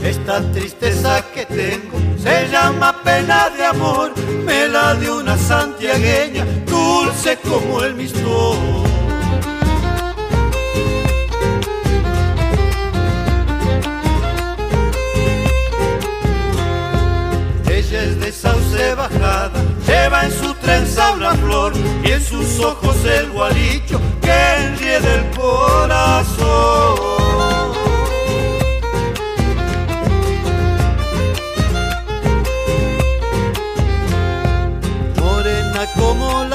Esta 0.00 0.40
tristeza 0.52 1.24
que 1.34 1.44
tengo 1.44 2.03
se 2.24 2.48
llama 2.48 2.90
pena 3.04 3.50
de 3.50 3.66
amor, 3.66 4.12
me 4.46 4.66
la 4.68 4.94
de 4.94 5.10
una 5.10 5.36
santiagueña, 5.36 6.46
dulce 6.66 7.38
como 7.46 7.82
el 7.82 7.94
mistol. 7.94 8.56
Ella 17.68 18.02
es 18.04 18.20
de 18.20 18.32
sauce 18.32 18.94
bajada, 18.94 19.60
lleva 19.86 20.24
en 20.24 20.32
su 20.32 20.54
trenza 20.54 21.12
una 21.12 21.34
flor 21.34 21.74
y 22.04 22.10
en 22.10 22.22
sus 22.22 22.58
ojos 22.60 22.96
el 23.04 23.30
gualicho 23.32 24.00
que 24.22 24.38
enrieda 24.64 25.14
el 25.14 25.30
corazón. 25.36 27.13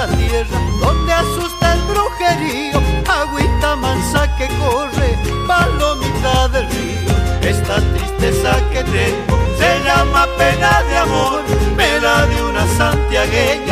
Donde 0.08 1.12
asusta 1.12 1.74
el 1.74 1.82
brujerío, 1.82 2.82
agüita 3.06 3.76
mansa 3.76 4.34
que 4.38 4.48
corre, 4.58 5.18
palomita 5.46 6.48
del 6.48 6.70
río. 6.70 7.12
Esta 7.42 7.82
tristeza 7.82 8.56
que 8.72 8.82
tengo 8.84 9.38
se 9.58 9.84
llama 9.84 10.26
pena 10.38 10.84
de 10.84 10.98
amor, 11.00 11.44
me 11.76 12.00
la 12.00 12.26
de 12.28 12.44
una 12.44 12.66
santiagueña, 12.78 13.69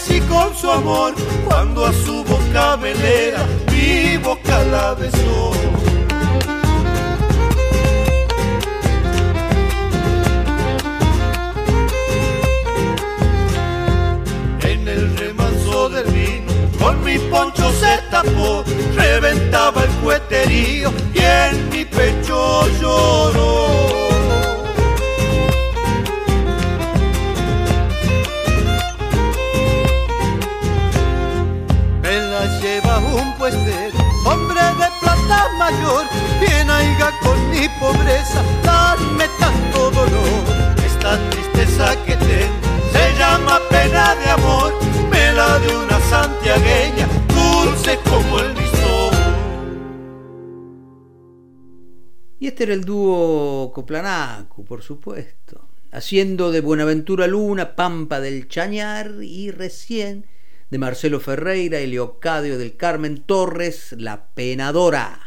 enloquecí 0.00 0.20
con 0.28 0.54
su 0.56 0.70
amor 0.70 1.14
cuando 1.44 1.84
a 1.84 1.92
su 1.92 2.24
boca 2.24 2.76
velera, 2.76 3.44
mi 3.70 4.16
boca 4.18 4.62
la 4.64 4.94
besó. 4.94 5.52
En 14.62 14.88
el 14.88 15.16
remanso 15.16 15.88
del 15.88 16.04
vino, 16.06 16.52
con 16.78 17.02
mi 17.04 17.18
poncho 17.18 17.70
se 17.72 17.98
tapó, 18.10 18.64
reventaba 18.94 19.82
el 19.82 19.90
cueterío 20.02 20.92
y 21.14 21.18
en 21.18 21.68
mi 21.70 21.84
pecho 21.84 22.66
lloró. 22.80 24.09
Hombre 34.24 34.60
de 34.60 34.88
plata 35.00 35.48
mayor, 35.58 36.04
bien 36.40 36.70
aiga 36.70 37.12
con 37.22 37.50
mi 37.50 37.68
pobreza, 37.80 38.42
darme 38.64 39.26
tanto 39.38 39.90
dolor. 39.90 40.44
Esta 40.84 41.18
tristeza 41.30 41.96
que 42.04 42.16
tengo 42.16 42.70
se 42.92 43.18
llama 43.18 43.60
pena 43.70 44.14
de 44.16 44.30
amor, 44.30 44.72
me 45.10 45.32
la 45.32 45.58
de 45.58 45.76
una 45.76 46.00
santiagueña, 46.00 47.08
dulce 47.28 47.98
como 48.08 48.38
el 48.40 48.54
mismo. 48.54 49.10
Y 52.38 52.46
este 52.46 52.64
era 52.64 52.74
el 52.74 52.84
dúo 52.84 53.70
Coplanacu, 53.72 54.64
por 54.64 54.82
supuesto, 54.82 55.68
haciendo 55.92 56.50
de 56.50 56.60
Buenaventura 56.60 57.26
Luna, 57.26 57.76
Pampa 57.76 58.18
del 58.20 58.48
Chañar 58.48 59.12
y 59.22 59.50
recién 59.50 60.24
de 60.70 60.78
Marcelo 60.78 61.18
Ferreira 61.18 61.80
y 61.80 61.88
Leocadio 61.88 62.56
del 62.56 62.76
Carmen 62.76 63.22
Torres, 63.22 63.94
La 63.98 64.26
Penadora. 64.28 65.18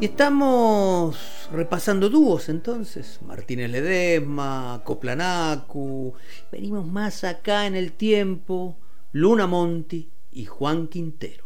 Y 0.00 0.04
estamos 0.04 1.48
repasando 1.50 2.10
dúos 2.10 2.50
entonces, 2.50 3.20
Martínez 3.26 3.70
Ledesma, 3.70 4.82
Coplanacu, 4.84 6.12
venimos 6.52 6.86
más 6.86 7.24
acá 7.24 7.66
en 7.66 7.76
el 7.76 7.92
tiempo, 7.92 8.76
Luna 9.12 9.46
Monti, 9.46 10.10
y 10.34 10.44
Juan 10.46 10.88
Quintero. 10.88 11.44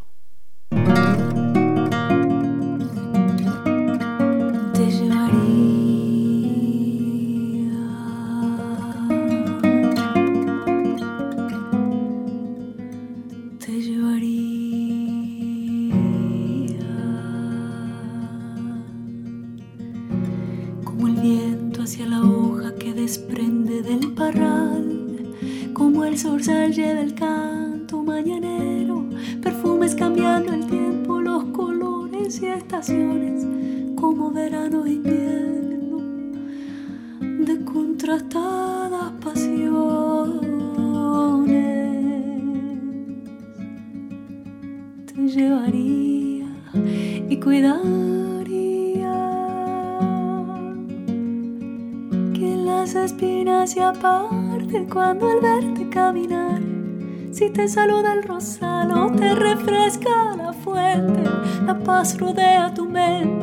Si 57.39 57.51
te 57.51 57.69
saluda 57.69 58.15
el 58.15 58.25
rosal 58.25 58.91
te 59.17 59.33
refresca 59.33 60.35
la 60.37 60.53
fuente, 60.53 61.23
la 61.65 61.79
paz 61.79 62.19
rodea 62.19 62.75
tu 62.75 62.85
mente 62.85 63.38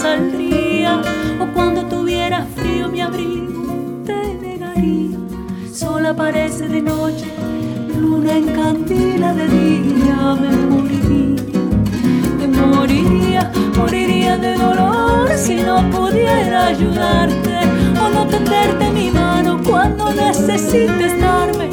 saldría. 0.00 1.02
O 1.40 1.46
cuando 1.54 1.84
tuviera 1.84 2.46
frío 2.56 2.88
mi 2.88 3.00
abrigo 3.00 4.02
te 4.06 4.18
negaría. 4.46 5.18
Sola 5.72 6.14
parece 6.14 6.68
de 6.68 6.80
noche, 6.82 7.26
luna 8.00 8.32
encandila 8.38 9.34
de 9.34 9.46
día. 9.48 10.16
Me 10.42 10.52
moriría, 10.72 11.42
me 12.38 12.46
moriría, 12.46 13.52
moriría 13.76 14.36
de 14.38 14.54
dolor 14.54 15.28
si 15.36 15.56
no 15.56 15.76
pudiera 15.90 16.66
ayudarte 16.66 17.56
o 18.02 18.08
no 18.08 18.26
tenderte 18.26 18.90
mi 18.90 19.10
mano 19.10 19.60
cuando 19.68 20.12
necesites 20.12 21.12
darme. 21.20 21.68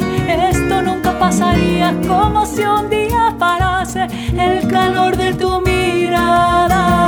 Esto 0.50 0.82
nunca 0.82 1.18
pasaría 1.18 1.94
como 2.06 2.44
si 2.44 2.62
un 2.62 2.90
día 2.90 3.34
parase 3.38 4.06
el 4.36 4.68
calor 4.68 5.16
de 5.16 5.32
tu 5.34 5.60
mirada. 5.60 7.07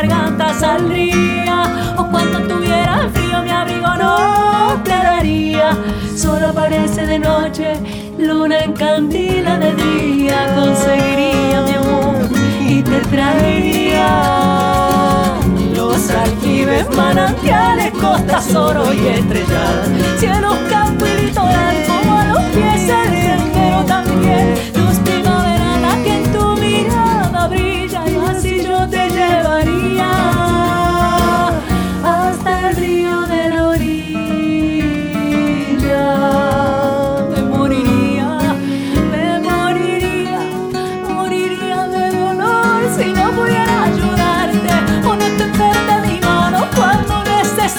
garganta 0.00 0.54
saldría. 0.54 1.94
O 1.96 2.06
cuando 2.08 2.38
tuviera 2.42 3.08
frío 3.12 3.42
mi 3.42 3.50
abrigo 3.50 3.94
no 3.96 4.80
te 4.84 4.90
daría. 4.90 5.76
Solo 6.16 6.48
aparece 6.48 7.06
de 7.06 7.18
noche, 7.18 7.74
luna 8.18 8.60
en 8.60 8.72
candila 8.74 9.58
de 9.58 9.74
día. 9.74 10.54
Conseguiría 10.54 11.62
mi 11.62 11.72
amor 11.72 12.16
y 12.60 12.82
te 12.82 13.00
traería. 13.12 14.08
Los 15.74 16.10
aljibes, 16.10 16.86
manantiales, 16.96 17.92
costas, 17.92 18.54
oro 18.54 18.92
y 18.92 19.06
estrelladas, 19.06 19.88
cielos, 20.18 20.56
campo 20.70 21.04
y 21.06 21.26
litoral, 21.26 21.76
como 21.86 22.18
a 22.18 22.24
los 22.26 22.42
pies 22.54 23.17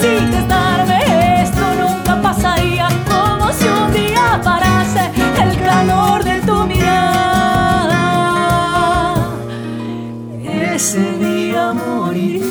necesites 0.02 0.48
darme 0.48 1.44
esto 1.44 1.76
nunca 1.76 2.22
pasaría 2.22 2.88
como 3.08 3.52
si 3.52 3.66
un 3.68 3.92
día 3.92 4.40
parase 4.44 5.12
el 5.44 5.60
calor 5.60 6.24
de 6.24 6.42
tu 6.42 6.66
mirada. 6.66 8.00
ese 10.76 11.18
día 11.18 11.74
moriría. 11.74 12.46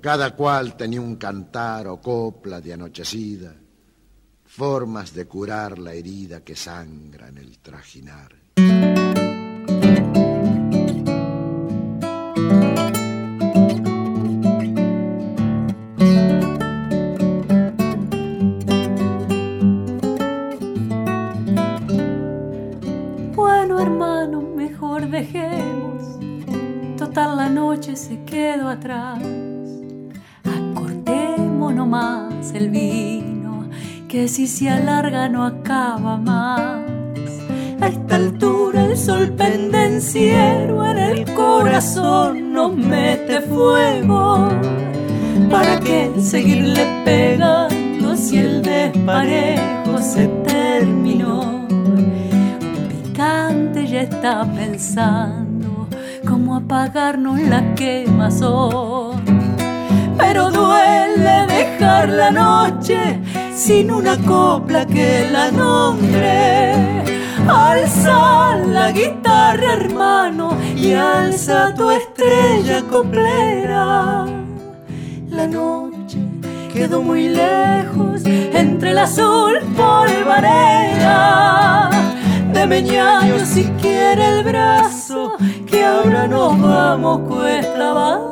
Cada 0.00 0.34
cual 0.34 0.76
tenía 0.76 1.00
un 1.00 1.16
cantar 1.16 1.88
o 1.88 2.00
copla 2.00 2.60
de 2.60 2.72
anochecida, 2.72 3.54
formas 4.44 5.12
de 5.12 5.26
curar 5.26 5.78
la 5.78 5.92
herida 5.92 6.42
que 6.42 6.56
sangra 6.56 7.28
en 7.28 7.38
el 7.38 7.58
trajinar. 7.58 8.39
La. 58.28 59.14
Pero 60.18 60.50
duele 60.50 61.46
dejar 61.48 62.08
la 62.08 62.30
noche 62.30 63.20
sin 63.54 63.90
una 63.90 64.16
copla 64.18 64.86
que 64.86 65.28
la 65.30 65.50
nombre. 65.50 67.02
Alza 67.48 68.56
la 68.66 68.92
guitarra, 68.92 69.72
hermano, 69.74 70.56
y 70.76 70.92
alza 70.92 71.74
tu 71.74 71.90
estrella 71.90 72.82
coplera. 72.90 74.26
La 75.30 75.46
noche 75.46 76.18
quedó 76.72 77.02
muy 77.02 77.28
lejos 77.28 78.22
entre 78.24 78.90
el 78.90 78.98
azul 78.98 79.58
polvareda. 79.76 81.10
De 82.52 82.66
meñaño 82.66 83.38
si 83.44 83.64
quiere 83.80 84.38
el 84.38 84.44
brazo, 84.44 84.99
que 85.70 85.84
ahora 85.84 86.26
nos 86.26 86.60
vamos 86.60 87.20
cuesta 87.28 87.90
abajo. 87.90 88.29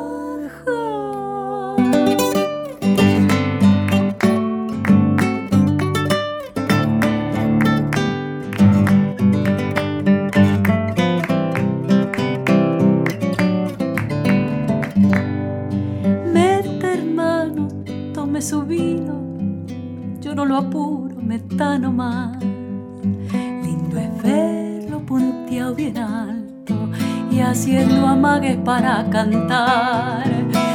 Haciendo 27.69 28.07
amagues 28.07 28.57
para 28.65 29.05
cantar. 29.11 30.23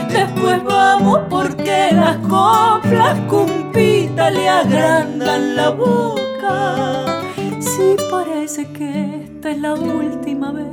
Después 0.08 0.62
vamos 0.62 1.22
porque 1.28 1.88
las 1.92 2.18
coplas 2.18 3.18
cumpitas 3.28 4.32
le 4.32 4.48
agrandan 4.48 5.56
la 5.56 5.70
boca. 5.70 7.04
Sí 7.58 7.96
parece 8.10 8.66
que 8.66 9.24
esta 9.24 9.50
es 9.50 9.58
la 9.58 9.74
última 9.74 10.52
vez 10.52 10.68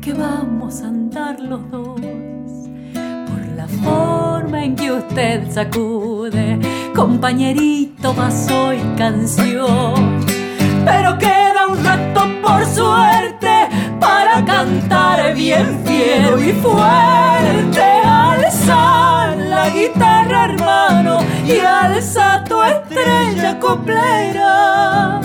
que 0.00 0.14
vamos 0.14 0.80
a 0.80 0.86
andar 0.86 1.38
los 1.40 1.70
dos 1.70 2.00
la 3.54 3.68
forma 3.68 4.64
en 4.64 4.74
que 4.76 4.92
usted 4.92 5.50
sacude, 5.50 6.58
compañerito, 6.94 8.14
vaso 8.14 8.72
y 8.72 8.80
canción. 8.96 10.20
Pero 10.84 11.18
queda 11.18 11.66
un 11.68 11.84
rato 11.84 12.22
por 12.42 12.64
suerte 12.66 13.53
para 14.34 14.46
cantar 14.46 15.34
bien 15.34 15.80
fiero 15.84 16.38
y 16.40 16.52
fuerte. 16.54 17.82
Alza 18.04 19.36
la 19.36 19.68
guitarra, 19.70 20.46
hermano, 20.46 21.18
y 21.46 21.58
alza 21.60 22.42
tu 22.48 22.60
estrella 22.62 23.58
coplera. 23.60 25.20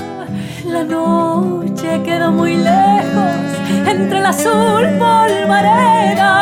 La 0.65 0.83
noche 0.83 2.01
quedó 2.03 2.31
muy 2.31 2.55
lejos 2.57 3.33
entre 3.87 4.19
el 4.19 4.25
azul 4.25 4.85
polvareda 4.99 6.35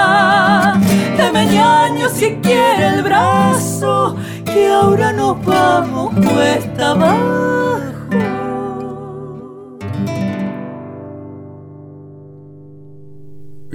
de 1.18 1.32
meñaño 1.32 2.09
si 2.09 2.36
quiere 2.38 2.88
el 2.88 3.03
brazo, 3.03 4.18
que 4.43 4.68
ahora 4.68 5.13
nos 5.13 5.41
vamos 5.45 6.13
cuesta 6.15 6.91
abajo. 6.91 7.66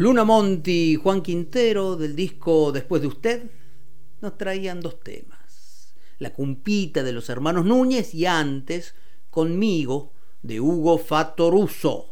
Luna 0.02 0.24
Monti 0.24 0.94
y 0.94 0.96
Juan 0.96 1.22
Quintero 1.22 1.94
del 1.94 2.16
disco 2.16 2.72
Después 2.72 3.00
de 3.02 3.06
usted 3.06 3.50
nos 4.20 4.36
traían 4.36 4.80
dos 4.80 4.98
temas. 4.98 5.94
La 6.18 6.32
cumpita 6.32 7.04
de 7.04 7.12
los 7.12 7.28
hermanos 7.28 7.64
Núñez 7.64 8.12
y 8.12 8.26
antes 8.26 8.96
Conmigo 9.30 10.12
de 10.42 10.60
Hugo 10.60 10.98
Fatoruso. 10.98 12.08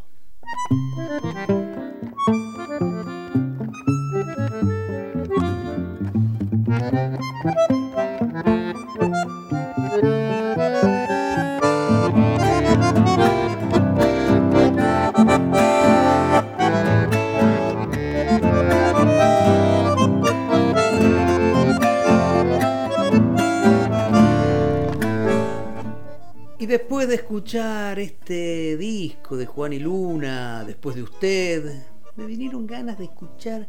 Después 26.70 27.08
de 27.08 27.16
escuchar 27.16 27.98
este 27.98 28.76
disco 28.76 29.36
de 29.36 29.44
Juan 29.44 29.72
y 29.72 29.80
Luna, 29.80 30.62
después 30.64 30.94
de 30.94 31.02
usted, 31.02 31.82
me 32.14 32.26
vinieron 32.26 32.64
ganas 32.64 32.96
de 32.96 33.06
escuchar 33.06 33.66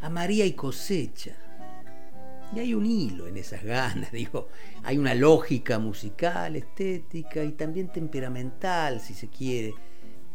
a 0.00 0.10
María 0.10 0.44
y 0.44 0.54
Cosecha. 0.54 1.36
Y 2.52 2.58
hay 2.58 2.74
un 2.74 2.84
hilo 2.84 3.28
en 3.28 3.36
esas 3.36 3.62
ganas, 3.62 4.10
digo, 4.12 4.48
hay 4.82 4.98
una 4.98 5.14
lógica 5.14 5.78
musical, 5.78 6.56
estética 6.56 7.44
y 7.44 7.52
también 7.52 7.92
temperamental, 7.92 9.00
si 9.00 9.14
se 9.14 9.28
quiere. 9.28 9.74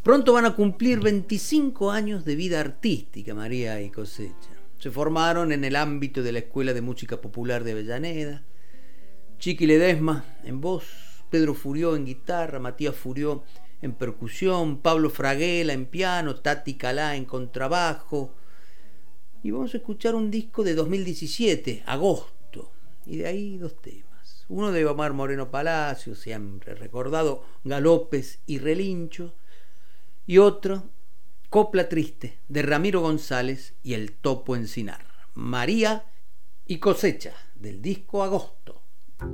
Pronto 0.01 0.31
van 0.31 0.45
a 0.45 0.55
cumplir 0.55 1.01
25 1.01 1.91
años 1.91 2.23
de 2.23 2.37
vida 2.37 2.61
artística 2.61 3.35
María 3.35 3.81
y 3.81 3.89
Cosecha. 3.89 4.51
Se 4.79 4.91
formaron 4.91 5.51
en 5.51 5.65
el 5.65 5.75
ámbito 5.75 6.23
de 6.23 6.31
la 6.31 6.39
Escuela 6.39 6.73
de 6.73 6.81
Música 6.81 7.19
Popular 7.19 7.65
de 7.65 7.73
Avellaneda. 7.73 8.43
Chiqui 9.39 9.67
Ledesma 9.67 10.23
en 10.45 10.61
voz, 10.61 11.06
Pedro 11.29 11.53
Furió 11.53 11.95
en 11.95 12.05
guitarra, 12.05 12.59
Matías 12.59 12.95
Furió 12.95 13.43
en 13.81 13.93
percusión, 13.93 14.79
Pablo 14.79 15.09
Fraguela 15.09 15.73
en 15.73 15.85
piano, 15.85 16.35
Tati 16.35 16.75
Calá 16.75 17.15
en 17.15 17.25
contrabajo. 17.25 18.33
Y 19.43 19.51
vamos 19.51 19.73
a 19.73 19.77
escuchar 19.77 20.15
un 20.15 20.31
disco 20.31 20.63
de 20.63 20.73
2017, 20.73 21.83
agosto, 21.85 22.71
y 23.05 23.17
de 23.17 23.27
ahí 23.27 23.57
dos 23.57 23.79
temas. 23.81 24.45
Uno 24.49 24.71
de 24.71 24.85
Omar 24.85 25.13
Moreno 25.13 25.51
Palacio, 25.51 26.15
siempre 26.15 26.73
recordado, 26.73 27.43
Galopes 27.63 28.39
y 28.45 28.59
Relincho, 28.59 29.35
y 30.25 30.39
otro, 30.39 30.89
Copla 31.49 31.87
Triste, 31.87 32.39
de 32.47 32.61
Ramiro 32.61 33.01
González 33.01 33.75
y 33.83 33.93
el 33.93 34.13
Topo 34.13 34.55
Encinar. 34.55 35.05
María 35.35 36.05
y 36.65 36.79
Cosecha, 36.79 37.33
del 37.55 37.81
disco 37.81 38.23
Agosto. 38.23 38.76
En 39.19 39.29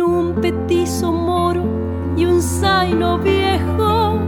un 0.00 0.34
petizo 0.40 1.12
moro 1.12 1.62
y 2.16 2.24
un 2.24 2.42
zaino 2.42 3.18
viejo, 3.18 4.18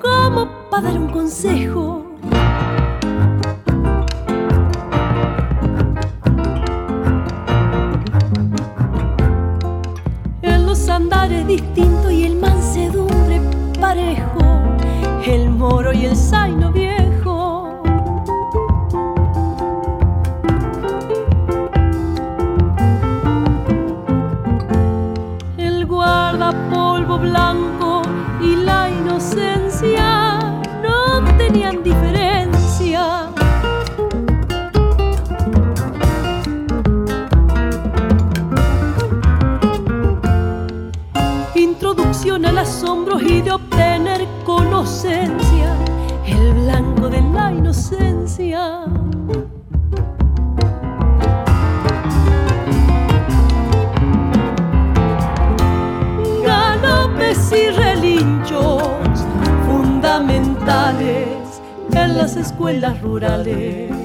como 0.00 0.48
para 0.70 0.90
dar 0.90 0.98
un 0.98 1.10
consejo 1.10 2.07
andar 11.08 11.32
es 11.32 11.46
distinto 11.46 12.10
y 12.10 12.24
el 12.24 12.36
mansedumbre 12.36 13.40
parejo. 13.80 14.40
El 15.24 15.48
moro 15.48 15.90
y 15.94 16.04
el 16.04 16.14
sai 16.14 16.54
no 16.54 16.70
vienen 16.70 17.07
rurales. 62.96 63.97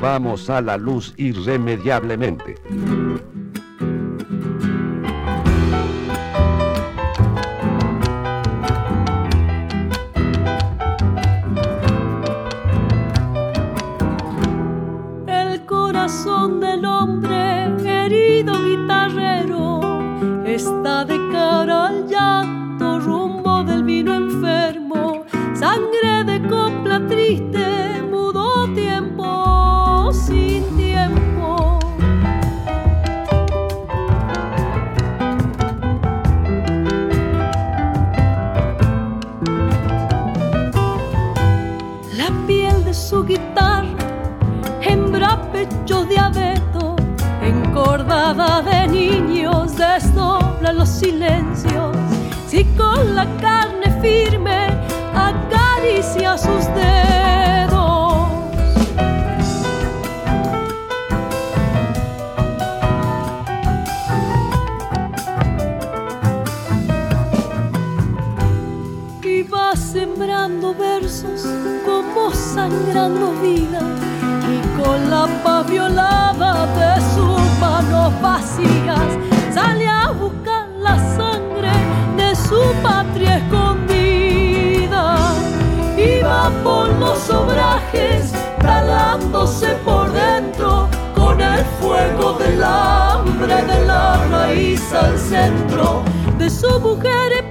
vamos 0.00 0.48
a 0.50 0.60
la 0.60 0.76
luz 0.76 1.14
irremediablemente. 1.16 2.56
trajes, 87.90 88.32
por 89.84 90.12
dentro 90.12 90.88
con 91.14 91.40
el 91.40 91.64
fuego 91.80 92.32
del 92.34 92.62
hambre 92.62 93.54
de 93.64 93.86
la 93.86 94.26
raíz 94.30 94.92
al 94.92 95.18
centro 95.18 96.02
de 96.38 96.50
su 96.50 96.80
mujer 96.80 97.47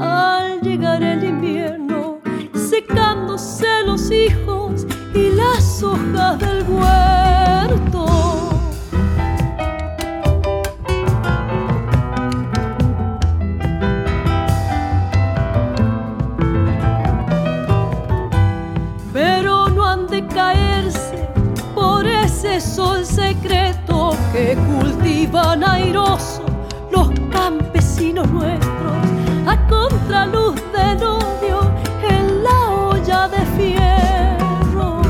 al 0.00 0.60
llegar 0.60 1.00
el 1.00 1.22
invierno, 1.22 2.18
secándose 2.52 3.84
los 3.86 4.10
hijos 4.10 4.84
y 5.14 5.30
las 5.30 5.84
hojas 5.84 6.36
del 6.40 6.64
huerto. 6.68 8.06
Pero 19.12 19.68
no 19.68 19.84
han 19.84 20.08
de 20.08 20.26
caerse 20.26 21.28
por 21.72 22.04
ese 22.04 22.60
sol 22.60 23.06
secreto 23.06 24.10
que 24.32 24.56
cultivan 24.56 25.62
airosos 25.62 26.23
contraluz 30.06 30.54
del 30.72 31.02
odio 31.02 31.60
en 32.08 32.44
la 32.44 32.70
olla 32.90 33.28
de 33.28 33.46
fierro. 33.56 35.00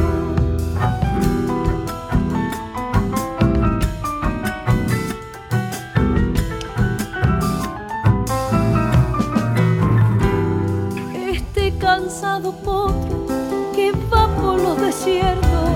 Este 11.12 11.76
cansado 11.78 12.52
potro 12.52 13.26
que 13.74 13.92
va 14.12 14.28
por 14.36 14.60
los 14.60 14.80
desiertos, 14.80 15.70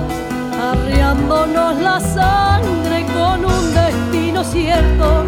arriándonos 0.62 1.76
la 1.80 1.98
sangre 1.98 3.04
con 3.12 3.44
un 3.44 3.74
destino 3.74 4.44
cierto, 4.44 5.24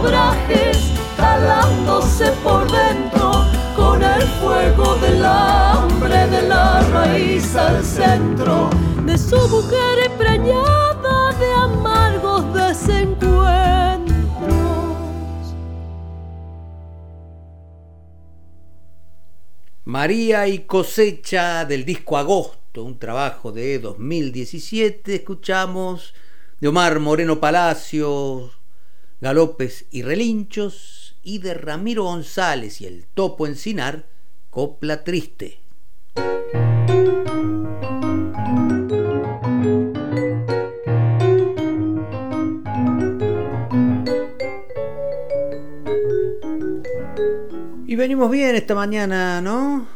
obrajes, 0.00 0.92
talándose 1.16 2.32
por 2.42 2.70
dentro 2.70 3.44
con 3.76 4.02
el 4.02 4.22
fuego 4.40 4.96
del 4.96 5.22
hambre 5.24 6.26
de 6.28 6.42
la 6.48 6.80
raíz 6.90 7.54
al 7.54 7.84
centro 7.84 8.70
de 9.04 9.18
su 9.18 9.36
mujer 9.48 10.10
preñada 10.16 11.32
de 11.38 11.52
amargos 11.52 12.54
desencuentros. 12.54 13.30
María 19.84 20.48
y 20.48 20.60
cosecha 20.60 21.64
del 21.66 21.84
disco 21.84 22.16
Agosto, 22.16 22.84
un 22.84 22.98
trabajo 22.98 23.52
de 23.52 23.78
2017. 23.78 25.16
Escuchamos 25.16 26.14
de 26.60 26.68
Omar 26.68 27.00
Moreno 27.00 27.40
Palacios, 27.40 28.59
Galopes 29.20 29.84
y 29.90 30.02
Relinchos, 30.02 31.16
y 31.22 31.40
de 31.40 31.52
Ramiro 31.52 32.04
González 32.04 32.80
y 32.80 32.86
el 32.86 33.04
Topo 33.06 33.46
Encinar, 33.46 34.06
Copla 34.48 35.04
Triste. 35.04 35.60
Y 47.86 47.96
venimos 47.96 48.30
bien 48.30 48.56
esta 48.56 48.74
mañana, 48.74 49.42
¿no? 49.42 49.86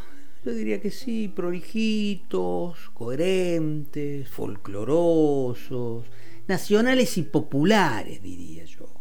Yo 0.45 0.53
diría 0.53 0.83
que 0.83 0.91
sí, 0.91 1.29
prolijitos, 1.29 2.91
coherentes, 2.93 4.29
folclorosos, 4.29 6.05
nacionales 6.47 7.17
y 7.17 7.23
populares, 7.23 8.23
diría 8.23 8.65
yo. 8.67 8.94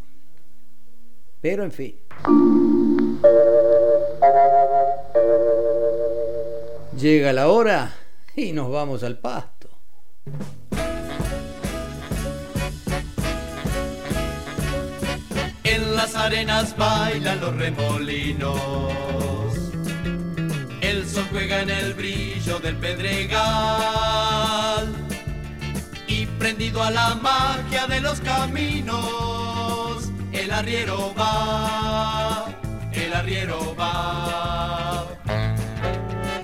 Pero 1.44 1.64
en 1.66 1.72
fin. 1.74 1.96
Llega 6.98 7.34
la 7.34 7.50
hora 7.50 7.94
y 8.34 8.54
nos 8.54 8.72
vamos 8.72 9.04
al 9.04 9.18
pasto. 9.18 9.68
En 15.66 15.96
las 15.98 16.16
arenas 16.16 16.78
bailan 16.78 17.42
los 17.42 17.54
remolinos. 17.58 19.54
El 20.80 21.06
sol 21.06 21.26
juega 21.30 21.62
en 21.62 21.72
el 21.72 21.94
brillo 21.94 22.60
del 22.60 22.78
pedregal. 22.78 23.34
Y 26.08 26.26
prendido 26.26 26.82
a 26.82 26.90
la 26.90 27.16
magia 27.16 27.86
de 27.88 28.00
los 28.00 28.22
caminos, 28.22 29.43
el 30.54 30.60
arriero 30.60 31.14
va, 31.18 32.60
el 32.94 33.12
arriero 33.12 33.76
va. 33.76 35.08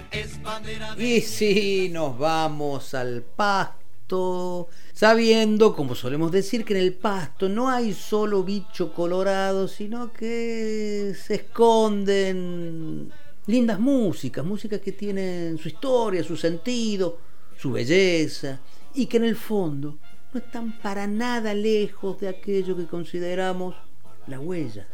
Es 0.09 0.41
bandera 0.41 0.95
de 0.95 1.07
Y 1.07 1.21
si 1.21 1.89
nos 1.89 2.17
vamos 2.17 2.95
al 2.95 3.21
pasto, 3.21 4.67
sabiendo, 4.93 5.75
como 5.75 5.93
solemos 5.93 6.31
decir, 6.31 6.65
que 6.65 6.73
en 6.73 6.79
el 6.79 6.95
pasto 6.95 7.49
no 7.49 7.69
hay 7.69 7.93
solo 7.93 8.43
bicho 8.43 8.93
colorado, 8.93 9.67
sino 9.67 10.11
que 10.11 11.13
se 11.15 11.35
esconden 11.35 13.11
lindas 13.45 13.79
músicas, 13.79 14.43
músicas 14.43 14.81
que 14.81 14.91
tienen 14.91 15.59
su 15.59 15.67
historia, 15.67 16.23
su 16.23 16.35
sentido, 16.35 17.19
su 17.55 17.73
belleza, 17.73 18.59
y 18.95 19.05
que 19.05 19.17
en 19.17 19.25
el 19.25 19.35
fondo 19.35 19.99
no 20.33 20.39
están 20.39 20.79
para 20.79 21.05
nada 21.05 21.53
lejos 21.53 22.19
de 22.19 22.29
aquello 22.29 22.75
que 22.75 22.87
consideramos 22.87 23.75
la 24.29 24.39
huella 24.39 24.87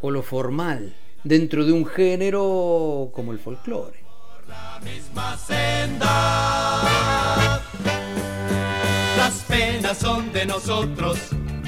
o 0.00 0.10
lo 0.10 0.22
formal 0.22 0.94
dentro 1.24 1.64
de 1.64 1.72
un 1.72 1.84
género 1.84 3.10
como 3.12 3.32
el 3.32 3.38
folclore. 3.38 4.04
la 4.46 4.80
misma 4.82 5.36
senda. 5.36 6.10
Las 9.16 9.34
penas 9.48 9.98
son 9.98 10.32
de 10.32 10.46
nosotros, 10.46 11.18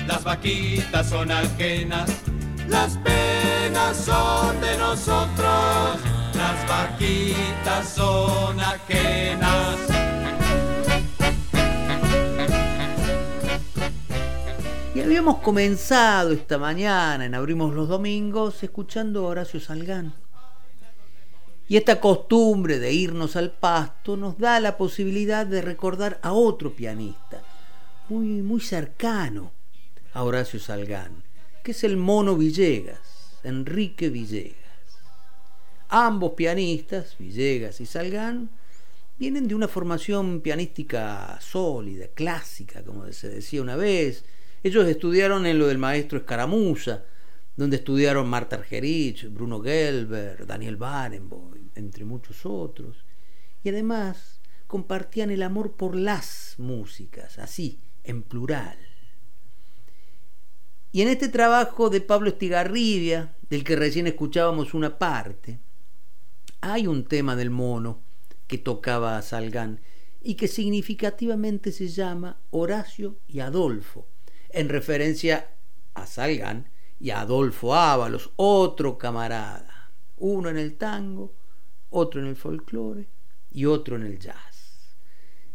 las 0.07 0.23
vaquitas 0.23 1.09
son 1.09 1.31
ajenas. 1.31 2.11
Las 2.69 2.97
penas 2.99 3.97
son 3.97 4.61
de 4.61 4.79
nosotros, 4.79 5.99
las 6.35 6.69
vaquitas 6.69 7.89
son 7.89 8.61
ajenas. 8.61 10.10
Habíamos 15.03 15.39
comenzado 15.39 16.33
esta 16.33 16.59
mañana 16.59 17.25
en 17.25 17.35
Abrimos 17.35 17.75
los 17.75 17.89
Domingos 17.89 18.63
escuchando 18.63 19.27
a 19.27 19.31
Horacio 19.31 19.59
Salgán. 19.59 20.13
Y 21.69 21.79
esta 21.79 22.01
costumbre 22.01 22.79
de 22.79 22.93
irnos 22.93 23.35
al 23.35 23.51
pasto 23.51 24.17
nos 24.17 24.37
da 24.39 24.61
la 24.61 24.77
posibilidad 24.77 25.47
de 25.47 25.63
recordar 25.63 26.21
a 26.23 26.33
otro 26.33 26.75
pianista, 26.75 27.43
muy, 28.11 28.43
muy 28.43 28.61
cercano 28.61 29.53
a 30.13 30.23
Horacio 30.23 30.61
Salgán, 30.61 31.23
que 31.65 31.71
es 31.71 31.83
el 31.83 31.97
mono 31.97 32.37
Villegas, 32.37 33.39
Enrique 33.43 34.11
Villegas. 34.11 34.55
Ambos 35.89 36.33
pianistas, 36.33 37.17
Villegas 37.19 37.81
y 37.81 37.87
Salgán, 37.87 38.51
vienen 39.19 39.49
de 39.49 39.55
una 39.55 39.67
formación 39.67 40.41
pianística 40.41 41.39
sólida, 41.41 42.09
clásica, 42.09 42.83
como 42.83 43.11
se 43.13 43.29
decía 43.29 43.63
una 43.63 43.77
vez. 43.77 44.25
Ellos 44.63 44.87
estudiaron 44.87 45.47
en 45.47 45.59
lo 45.59 45.67
del 45.69 45.79
maestro 45.79 46.19
Escaramuza, 46.19 47.05
donde 47.57 47.77
estudiaron 47.77 48.29
Marta 48.29 48.57
Argerich, 48.57 49.33
Bruno 49.33 49.61
Gelber, 49.61 50.47
Daniel 50.47 50.77
Barenboim, 50.77 51.71
entre 51.75 52.05
muchos 52.05 52.45
otros. 52.45 53.05
Y 53.63 53.69
además 53.71 54.41
compartían 54.67 55.31
el 55.31 55.43
amor 55.43 55.73
por 55.73 55.97
las 55.97 56.55
músicas, 56.59 57.39
así, 57.39 57.81
en 58.05 58.23
plural. 58.23 58.79
Y 60.93 61.03
en 61.03 61.09
este 61.09 61.29
trabajo 61.29 61.89
de 61.89 62.01
Pablo 62.01 62.31
Estigarribia, 62.31 63.37
del 63.49 63.65
que 63.65 63.77
recién 63.77 64.07
escuchábamos 64.07 64.75
una 64.75 64.99
parte, 64.99 65.61
hay 66.61 66.87
un 66.87 67.05
tema 67.05 67.37
del 67.37 67.51
mono 67.51 68.03
que 68.47 68.59
tocaba 68.59 69.17
a 69.17 69.23
Salgán 69.23 69.81
y 70.21 70.35
que 70.35 70.49
significativamente 70.49 71.73
se 71.73 71.89
llama 71.89 72.41
Horacio 72.51 73.19
y 73.27 73.41
Adolfo, 73.41 74.07
en 74.53 74.69
referencia 74.69 75.51
a 75.95 76.07
Salgán 76.07 76.71
y 76.99 77.11
a 77.11 77.21
Adolfo 77.21 77.75
Ábalos, 77.75 78.31
otro 78.37 78.99
camarada, 78.99 79.91
uno 80.17 80.49
en 80.49 80.59
el 80.59 80.77
tango, 80.77 81.35
otro 81.91 82.21
en 82.21 82.27
el 82.27 82.37
folclore 82.37 83.09
y 83.51 83.65
otro 83.65 83.97
en 83.97 84.03
el 84.03 84.19
jazz. 84.19 84.97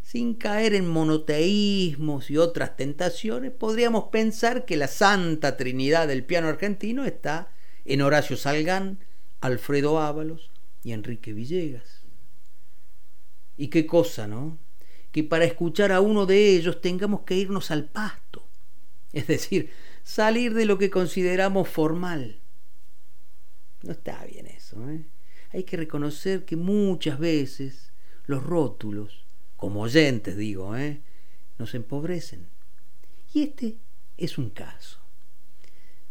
Sin 0.01 0.35
caer 0.35 0.73
en 0.73 0.87
monoteísmos 0.87 2.29
y 2.29 2.37
otras 2.37 2.77
tentaciones, 2.77 3.51
podríamos 3.51 4.05
pensar 4.05 4.65
que 4.65 4.77
la 4.77 4.87
santa 4.87 5.57
trinidad 5.57 6.07
del 6.07 6.23
piano 6.23 6.47
argentino 6.47 7.05
está 7.05 7.51
en 7.85 8.01
Horacio 8.01 8.37
Salgán, 8.37 8.99
Alfredo 9.41 9.99
Ábalos 9.99 10.51
y 10.83 10.93
Enrique 10.93 11.33
Villegas. 11.33 12.03
Y 13.57 13.67
qué 13.69 13.85
cosa, 13.85 14.27
¿no? 14.27 14.57
Que 15.11 15.23
para 15.23 15.45
escuchar 15.45 15.91
a 15.91 16.01
uno 16.01 16.25
de 16.25 16.55
ellos 16.55 16.81
tengamos 16.81 17.21
que 17.21 17.35
irnos 17.35 17.71
al 17.71 17.85
pasto, 17.85 18.44
es 19.15 19.27
decir, 19.27 19.71
salir 20.03 20.53
de 20.53 20.65
lo 20.65 20.77
que 20.77 20.89
consideramos 20.89 21.69
formal. 21.69 22.41
No 23.81 23.93
está 23.93 24.25
bien 24.25 24.45
eso, 24.45 24.89
¿eh? 24.89 25.05
Hay 25.53 25.63
que 25.63 25.77
reconocer 25.77 26.43
que 26.43 26.57
muchas 26.57 27.17
veces 27.17 27.93
los 28.25 28.43
rótulos, 28.43 29.25
como 29.55 29.83
oyentes 29.83 30.35
digo, 30.35 30.75
¿eh? 30.75 31.01
nos 31.57 31.73
empobrecen. 31.75 32.45
Y 33.33 33.43
este 33.43 33.77
es 34.17 34.37
un 34.37 34.49
caso. 34.49 34.99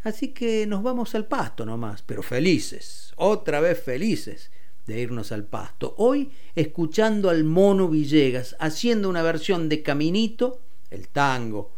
Así 0.03 0.29
que 0.29 0.67
nos 0.67 0.83
vamos 0.83 1.15
al 1.15 1.27
pasto 1.27 1.67
nomás, 1.67 2.01
pero 2.01 2.23
felices, 2.23 3.13
otra 3.17 3.61
vez 3.61 3.83
felices, 3.83 4.51
de 4.87 4.99
irnos 4.99 5.31
al 5.31 5.45
pasto. 5.45 5.95
Hoy 5.99 6.31
escuchando 6.55 7.29
al 7.29 7.45
mono 7.45 7.89
Villegas 7.89 8.57
haciendo 8.61 9.11
una 9.11 9.23
versión 9.23 9.69
de 9.69 9.83
Caminito, 9.83 10.63
el 10.91 11.09
tango 11.09 11.74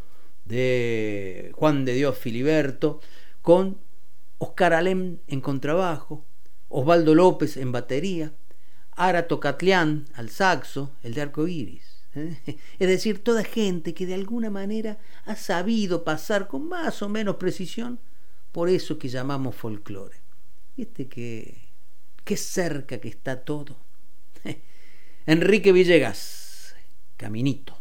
de 0.46 1.52
Juan 1.54 1.84
de 1.84 1.94
Dios 1.94 2.16
Filiberto, 2.18 3.00
con 3.42 3.78
Oscar 4.38 4.74
Alem 4.74 5.18
en 5.26 5.40
contrabajo, 5.40 6.24
Osvaldo 6.68 7.14
López 7.14 7.56
en 7.56 7.72
batería, 7.72 8.32
Ara 8.92 9.28
Tocatlián 9.28 10.06
al 10.14 10.30
saxo, 10.30 10.92
el 11.02 11.14
de 11.14 11.22
arco 11.22 11.46
iris. 11.46 12.04
¿eh? 12.14 12.36
Es 12.78 12.88
decir, 12.88 13.22
toda 13.22 13.44
gente 13.44 13.94
que 13.94 14.06
de 14.06 14.14
alguna 14.14 14.50
manera 14.50 14.98
ha 15.24 15.36
sabido 15.36 16.04
pasar 16.04 16.48
con 16.48 16.68
más 16.68 17.02
o 17.02 17.08
menos 17.08 17.36
precisión 17.36 18.00
por 18.52 18.68
eso 18.70 18.98
que 18.98 19.08
llamamos 19.08 19.54
folclore. 19.54 20.16
Viste 20.76 21.08
que 21.08 21.66
qué 22.24 22.36
cerca 22.36 22.98
que 22.98 23.08
está 23.08 23.44
todo. 23.44 23.76
Enrique 25.26 25.72
Villegas, 25.72 26.74
Caminito. 27.16 27.78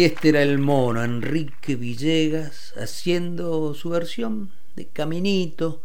Y 0.00 0.04
este 0.04 0.30
era 0.30 0.40
el 0.40 0.58
mono, 0.58 1.04
Enrique 1.04 1.76
Villegas, 1.76 2.72
haciendo 2.78 3.74
su 3.74 3.90
versión 3.90 4.50
de 4.74 4.88
Caminito, 4.88 5.82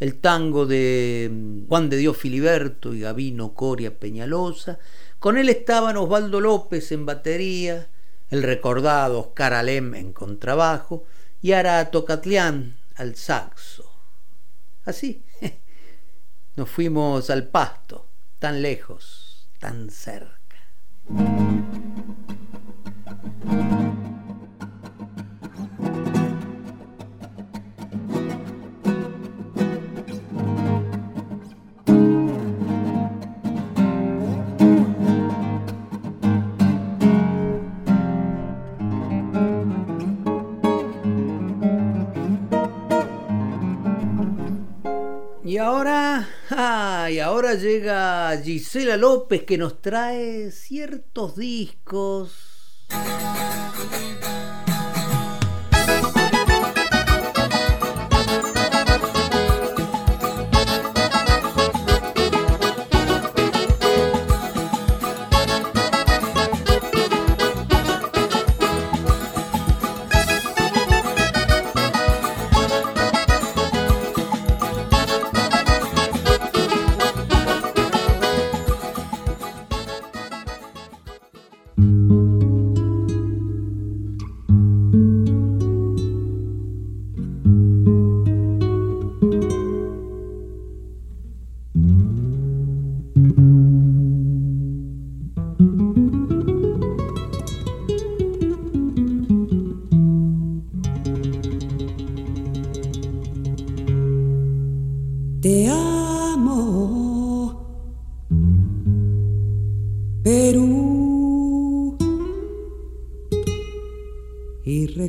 el 0.00 0.20
tango 0.20 0.64
de 0.64 1.28
mm, 1.30 1.68
Juan 1.68 1.90
de 1.90 1.98
Dios 1.98 2.16
Filiberto 2.16 2.94
y 2.94 3.00
Gavino 3.00 3.52
Coria 3.52 3.98
Peñalosa. 3.98 4.78
Con 5.18 5.36
él 5.36 5.50
estaban 5.50 5.98
Osvaldo 5.98 6.40
López 6.40 6.92
en 6.92 7.04
batería, 7.04 7.90
el 8.30 8.42
recordado 8.42 9.20
Oscar 9.20 9.52
Alem 9.52 9.94
en 9.96 10.14
contrabajo 10.14 11.04
y 11.42 11.52
Ara 11.52 11.90
Tocatlián 11.90 12.78
al 12.94 13.16
saxo. 13.16 13.84
Así, 14.86 15.22
nos 16.56 16.70
fuimos 16.70 17.28
al 17.28 17.48
pasto, 17.48 18.08
tan 18.38 18.62
lejos, 18.62 19.46
tan 19.58 19.90
cerca. 19.90 20.38
Y 45.48 45.56
ahora, 45.56 46.28
y 47.10 47.18
ahora 47.20 47.54
llega 47.54 48.38
Gisela 48.44 48.98
López 48.98 49.44
que 49.44 49.56
nos 49.56 49.80
trae 49.80 50.50
ciertos 50.50 51.36
discos 51.36 52.47
Thank 52.90 53.22
you. 53.22 53.37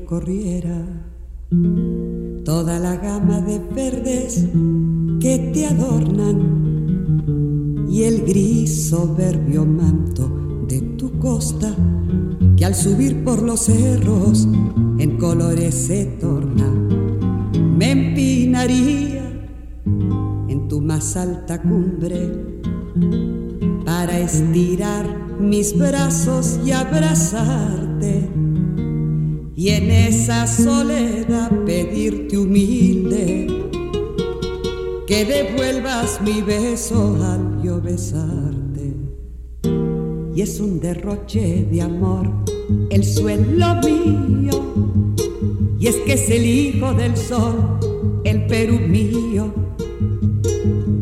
Corriera 0.09 1.05
toda 2.43 2.79
la 2.79 2.95
gama 2.95 3.41
de 3.41 3.59
verdes 3.59 4.47
que 5.19 5.51
te 5.53 5.67
adornan 5.67 6.37
y 7.87 8.01
el 8.05 8.25
gris 8.25 8.89
soberbio 8.89 9.65
manto 9.65 10.65
de 10.67 10.81
tu 10.97 11.19
costa 11.19 11.75
que 12.57 12.65
al 12.65 12.73
subir 12.73 13.23
por 13.23 13.43
los 13.43 13.65
cerros 13.65 14.47
en 14.97 15.17
colores 15.19 15.75
se 15.75 16.05
torna. 16.19 16.73
Me 17.77 17.91
empinaría 17.91 19.47
en 20.47 20.67
tu 20.67 20.81
más 20.81 21.15
alta 21.17 21.61
cumbre 21.61 22.31
para 23.85 24.17
estirar 24.17 25.37
mis 25.39 25.77
brazos 25.77 26.59
y 26.65 26.71
abrazarte 26.71 28.48
y 29.59 29.71
en 29.71 29.91
esa 29.91 30.47
soledad 30.47 31.51
pedirte 31.65 32.37
humilde 32.37 33.45
que 35.05 35.25
devuelvas 35.25 36.21
mi 36.21 36.41
beso 36.41 37.17
al 37.21 37.61
yo 37.61 37.81
besarte. 37.81 38.93
Y 40.33 40.41
es 40.41 40.61
un 40.61 40.79
derroche 40.79 41.67
de 41.69 41.81
amor 41.81 42.29
el 42.89 43.03
suelo 43.03 43.75
mío, 43.83 45.17
y 45.77 45.87
es 45.87 45.97
que 46.05 46.13
es 46.13 46.29
el 46.29 46.45
hijo 46.45 46.93
del 46.93 47.17
sol, 47.17 47.79
el 48.23 48.47
Perú 48.47 48.79
mío. 48.79 49.53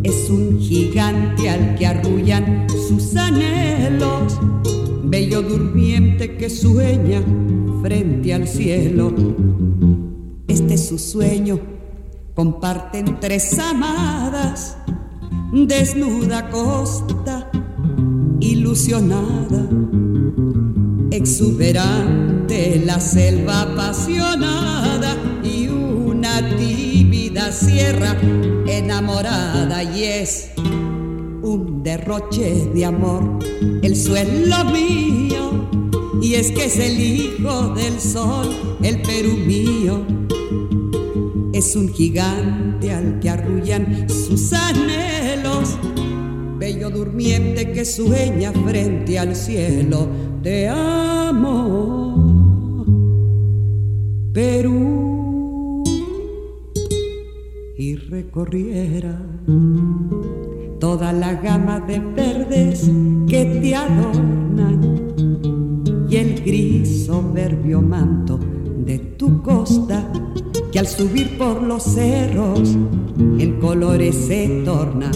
Es 0.02 0.32
un 0.32 0.60
gigante 0.60 1.48
al 1.48 1.76
que 1.76 1.86
arrullan 1.86 2.66
sus 2.88 3.16
anhelos, 3.16 4.40
bello 5.04 5.44
durmiente 5.44 6.38
que 6.38 6.50
sueña 6.50 7.22
frente 7.82 8.34
al 8.34 8.48
cielo. 8.48 9.14
Este 10.48 10.76
es 10.76 10.88
su 10.88 10.98
sueño, 10.98 11.60
comparten 12.34 13.20
tres 13.20 13.58
amadas, 13.60 14.78
desnuda 15.52 16.50
costa, 16.50 17.50
ilusionada, 18.40 19.68
exuberante 21.12 22.82
la 22.86 23.00
selva 23.00 23.62
apasionada 23.64 25.16
y 25.44 25.68
una 25.68 26.58
tímida 26.58 27.52
sierra 27.52 28.16
enamorada 28.68 29.84
y 29.84 30.04
es 30.04 30.50
un 30.58 31.82
derroche 31.84 32.70
de 32.74 32.86
amor, 32.86 33.40
el 33.82 33.96
suelo 33.96 34.66
mío 34.66 35.77
y 36.22 36.36
es 36.36 36.52
que 36.52 36.66
es 36.66 36.78
el 36.80 37.00
hijo 37.00 37.70
del 37.70 38.00
sol, 38.00 38.48
el 38.82 39.02
Perú 39.02 39.34
mío. 39.46 40.06
Es 41.54 41.76
un 41.76 41.90
gigante 41.90 42.92
al 42.92 43.20
que 43.20 43.30
arrullan 43.30 44.10
sus 44.10 44.54
anhelos, 44.54 45.78
bello 46.58 46.90
durmiente 46.90 47.72
que 47.72 47.86
sueña 47.86 48.52
frente 48.52 49.20
al 49.20 49.36
cielo. 49.36 50.08
Te 50.44 50.68
amo, 50.68 52.16
Perú, 54.34 55.84
y 57.78 57.96
recorriera 57.96 59.22
toda 60.80 61.12
la 61.12 61.34
gama 61.34 61.80
de 61.80 62.00
verdes 62.00 62.90
que 63.28 63.46
te 63.62 63.76
adornan 63.76 64.47
y 66.10 66.16
el 66.16 66.42
gris 66.44 67.06
soberbio 67.06 67.82
manto 67.82 68.40
de 68.86 69.00
tu 69.00 69.42
costa 69.42 70.10
que 70.72 70.80
al 70.80 70.88
subir 70.88 71.38
por 71.38 71.62
los 71.62 71.84
cerros 71.84 72.78
en 73.18 73.60
colores 73.60 74.16
se 74.16 74.62
torna. 74.64 75.12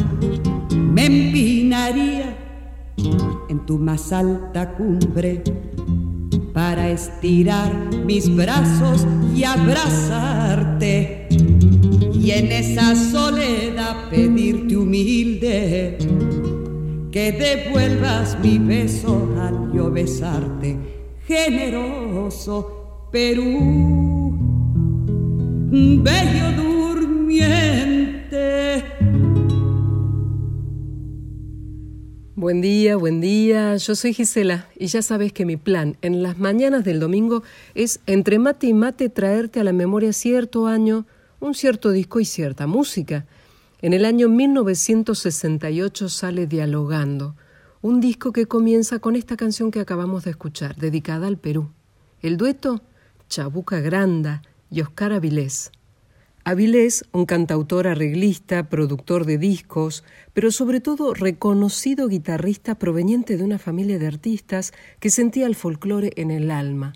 Me 0.71 1.05
empinaría 1.05 2.37
en 3.49 3.65
tu 3.65 3.77
más 3.77 4.11
alta 4.11 4.75
cumbre 4.75 5.41
para 6.53 6.89
estirar 6.89 7.73
mis 8.05 8.35
brazos 8.35 9.07
y 9.35 9.43
abrazarte 9.45 11.29
y 12.13 12.31
en 12.31 12.51
esa 12.51 12.95
soledad 12.95 14.09
pedirte 14.09 14.75
humilde 14.77 15.97
que 17.11 17.31
devuelvas 17.33 18.39
mi 18.39 18.57
beso 18.57 19.29
al 19.37 19.73
yo 19.73 19.91
besarte, 19.91 20.77
generoso 21.27 23.09
Perú, 23.11 24.37
bello 26.01 26.51
durmiente. 26.55 28.31
Buen 32.35 32.61
día, 32.61 32.95
buen 32.95 33.19
día. 33.19 33.75
Yo 33.75 33.93
soy 33.95 34.13
Gisela 34.13 34.69
y 34.79 34.87
ya 34.87 35.01
sabes 35.01 35.33
que 35.33 35.45
mi 35.45 35.57
plan 35.57 35.97
en 36.01 36.23
las 36.23 36.39
mañanas 36.39 36.85
del 36.85 37.01
domingo 37.01 37.43
es 37.75 37.99
entre 38.05 38.39
mate 38.39 38.67
y 38.67 38.73
mate 38.73 39.09
traerte 39.09 39.59
a 39.59 39.65
la 39.65 39.73
memoria 39.73 40.13
cierto 40.13 40.65
año, 40.67 41.05
un 41.41 41.55
cierto 41.55 41.91
disco 41.91 42.21
y 42.21 42.25
cierta 42.25 42.67
música. 42.67 43.25
En 43.83 43.93
el 43.93 44.05
año 44.05 44.29
1968 44.29 46.07
sale 46.07 46.45
Dialogando, 46.45 47.35
un 47.81 47.99
disco 47.99 48.31
que 48.31 48.45
comienza 48.45 48.99
con 48.99 49.15
esta 49.15 49.35
canción 49.35 49.71
que 49.71 49.79
acabamos 49.79 50.23
de 50.23 50.29
escuchar, 50.29 50.75
dedicada 50.75 51.25
al 51.25 51.39
Perú. 51.39 51.71
El 52.21 52.37
dueto, 52.37 52.83
Chabuca 53.27 53.79
Granda 53.79 54.43
y 54.69 54.81
Oscar 54.81 55.13
Avilés. 55.13 55.71
Avilés, 56.43 57.05
un 57.11 57.25
cantautor 57.25 57.87
arreglista, 57.87 58.69
productor 58.69 59.25
de 59.25 59.39
discos, 59.39 60.03
pero 60.33 60.51
sobre 60.51 60.79
todo 60.79 61.15
reconocido 61.15 62.07
guitarrista 62.07 62.75
proveniente 62.75 63.35
de 63.35 63.43
una 63.43 63.57
familia 63.57 63.97
de 63.97 64.05
artistas 64.05 64.73
que 64.99 65.09
sentía 65.09 65.47
el 65.47 65.55
folclore 65.55 66.13
en 66.17 66.29
el 66.29 66.51
alma. 66.51 66.93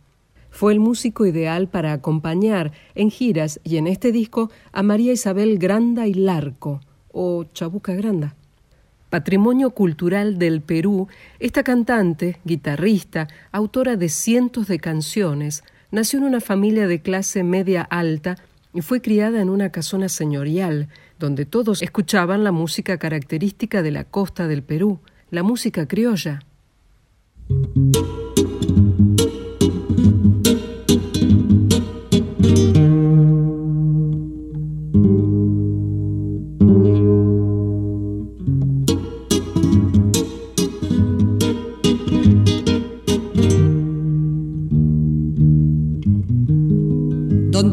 Fue 0.55 0.71
el 0.71 0.79
músico 0.79 1.25
ideal 1.25 1.67
para 1.67 1.91
acompañar 1.91 2.71
en 2.95 3.11
giras 3.11 3.59
y 3.65 3.75
en 3.75 3.87
este 3.87 4.13
disco 4.13 4.49
a 4.71 4.83
María 4.83 5.11
Isabel 5.11 5.59
Granda 5.59 6.07
y 6.07 6.13
Larco, 6.13 6.79
o 7.11 7.43
Chabuca 7.43 7.93
Granda. 7.93 8.35
Patrimonio 9.09 9.71
cultural 9.71 10.39
del 10.39 10.61
Perú, 10.61 11.09
esta 11.41 11.61
cantante, 11.61 12.39
guitarrista, 12.45 13.27
autora 13.51 13.97
de 13.97 14.07
cientos 14.07 14.69
de 14.69 14.79
canciones, 14.79 15.65
nació 15.91 16.19
en 16.19 16.25
una 16.25 16.39
familia 16.39 16.87
de 16.87 17.01
clase 17.01 17.43
media 17.43 17.81
alta 17.81 18.37
y 18.73 18.79
fue 18.79 19.01
criada 19.01 19.41
en 19.41 19.49
una 19.49 19.73
casona 19.73 20.07
señorial, 20.07 20.87
donde 21.19 21.45
todos 21.45 21.81
escuchaban 21.81 22.45
la 22.45 22.53
música 22.53 22.97
característica 22.97 23.81
de 23.81 23.91
la 23.91 24.05
costa 24.05 24.47
del 24.47 24.63
Perú, 24.63 25.01
la 25.31 25.43
música 25.43 25.85
criolla. 25.85 26.39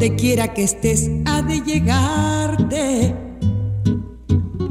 Donde 0.03 0.17
quiera 0.17 0.53
que 0.53 0.63
estés 0.63 1.09
ha 1.23 1.41
de 1.41 1.61
llegarte 1.61 3.15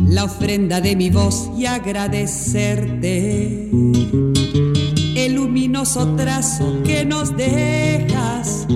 la 0.06 0.24
ofrenda 0.24 0.82
de 0.82 0.94
mi 0.94 1.09
voz 1.09 1.50
y 1.56 1.64
agradecerte 1.64 3.70
el 5.16 5.34
luminoso 5.34 6.14
trazo 6.16 6.82
que 6.84 7.06
nos 7.06 7.34
dejas 7.34 8.66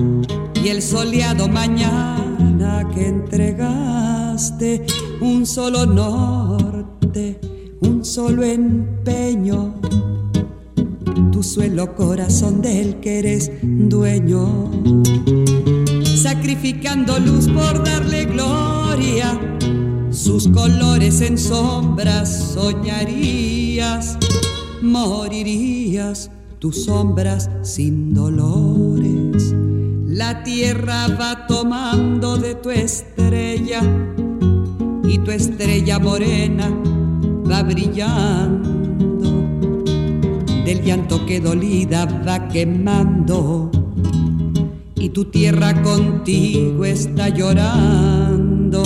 y 0.55 0.69
el 0.69 0.81
soleado 0.81 1.47
mañana 1.47 2.89
que 2.91 3.05
entregaste. 3.05 4.83
Un 5.21 5.45
solo 5.45 5.85
norte, 5.85 7.39
un 7.81 8.03
solo 8.03 8.41
empeño, 8.41 9.75
tu 11.31 11.43
suelo 11.43 11.93
corazón 11.93 12.63
del 12.63 12.99
que 12.99 13.19
eres 13.19 13.51
dueño, 13.61 14.71
sacrificando 16.47 17.19
luz 17.19 17.49
por 17.49 17.83
darle 17.83 18.23
gloria, 18.23 19.37
sus 20.11 20.47
colores 20.47 21.19
en 21.19 21.37
sombras 21.37 22.53
soñarías, 22.53 24.17
morirías 24.81 26.31
tus 26.59 26.85
sombras 26.85 27.49
sin 27.63 28.13
dolores. 28.13 29.53
La 30.05 30.41
tierra 30.43 31.09
va 31.19 31.47
tomando 31.47 32.37
de 32.37 32.55
tu 32.55 32.69
estrella 32.69 33.81
y 35.03 35.17
tu 35.17 35.31
estrella 35.31 35.99
morena 35.99 36.69
va 37.51 37.61
brillando. 37.63 39.31
Del 40.63 40.81
llanto 40.81 41.25
que 41.25 41.41
dolida 41.41 42.05
va 42.25 42.47
quemando 42.47 43.69
y 44.99 45.09
tu 45.09 45.25
tierra 45.25 45.81
contigo 45.81 46.85
está 46.85 47.29
llorando. 47.29 48.83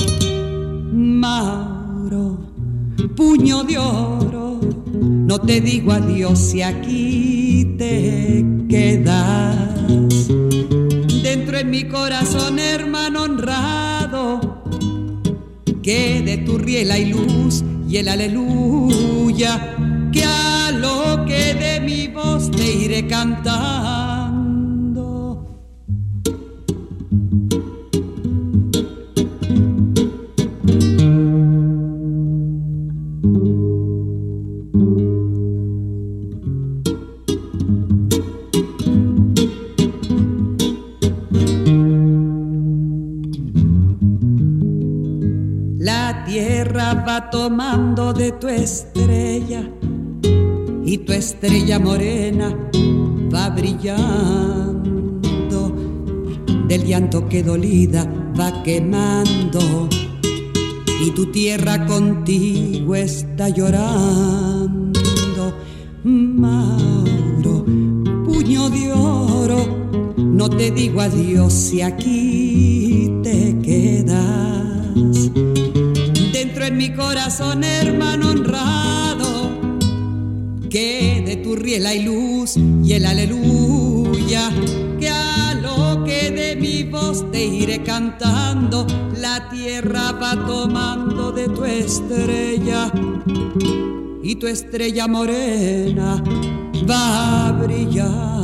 Mauro, 0.94 2.38
puño 3.16 3.64
de 3.64 3.78
oro, 3.78 4.60
no 4.92 5.40
te 5.40 5.62
digo 5.62 5.94
adiós 5.94 6.38
si 6.38 6.62
aquí 6.62 7.76
te 7.78 8.46
quedas. 8.68 9.58
Dentro 11.24 11.58
en 11.58 11.70
mi 11.70 11.86
corazón, 11.86 12.60
hermano 12.60 13.24
honrado, 13.24 14.64
que 15.82 16.22
de 16.22 16.38
tu 16.40 16.58
riel 16.58 16.92
hay 16.92 17.06
luz 17.06 17.64
y 17.88 17.98
el 17.98 18.10
aleluya, 18.10 19.76
que 20.12 20.24
a 20.24 20.72
lo 20.72 21.26
que 21.26 21.54
de 21.54 21.80
mi 21.80 22.08
voz 22.08 22.52
te 22.52 22.74
iré 22.74 23.08
cantando. 23.08 24.11
Va 47.12 47.30
tomando 47.30 48.14
de 48.14 48.32
tu 48.32 48.48
estrella 48.48 49.70
y 50.86 50.98
tu 51.00 51.12
estrella 51.12 51.78
morena 51.78 52.56
va 53.34 53.50
brillando. 53.50 54.80
Del 56.70 56.86
llanto 56.86 57.28
que 57.28 57.44
dolida 57.44 58.06
va 58.40 58.64
quemando 58.64 59.90
y 61.06 61.12
tu 61.12 61.26
tierra 61.32 61.86
contigo 61.86 62.96
está 62.96 63.50
llorando. 63.50 64.92
Mauro, 66.06 67.66
puño 68.26 68.70
de 68.70 68.94
oro, 68.94 69.60
no 70.16 70.50
te 70.50 70.72
digo 70.72 71.02
adiós 71.02 71.52
si 71.52 71.82
aquí 71.82 72.91
mi 76.82 76.90
corazón, 76.94 77.64
hermano 77.64 78.32
honrado, 78.32 79.52
que 80.68 81.22
de 81.24 81.36
tu 81.36 81.56
riel 81.56 81.86
hay 81.86 82.02
luz 82.02 82.58
y 82.58 82.94
el 82.94 83.06
aleluya, 83.06 84.50
que 85.00 85.08
a 85.08 85.54
lo 85.62 86.04
que 86.04 86.32
de 86.32 86.56
mi 86.56 86.82
voz 86.82 87.30
te 87.32 87.46
iré 87.46 87.84
cantando, 87.84 88.88
la 89.16 89.48
tierra 89.50 90.12
va 90.14 90.32
tomando 90.48 91.32
de 91.32 91.50
tu 91.50 91.66
estrella 91.66 92.92
y 94.24 94.36
tu 94.38 94.48
estrella 94.48 95.08
morena 95.08 96.24
va 96.90 97.52
brillando. 97.62 98.41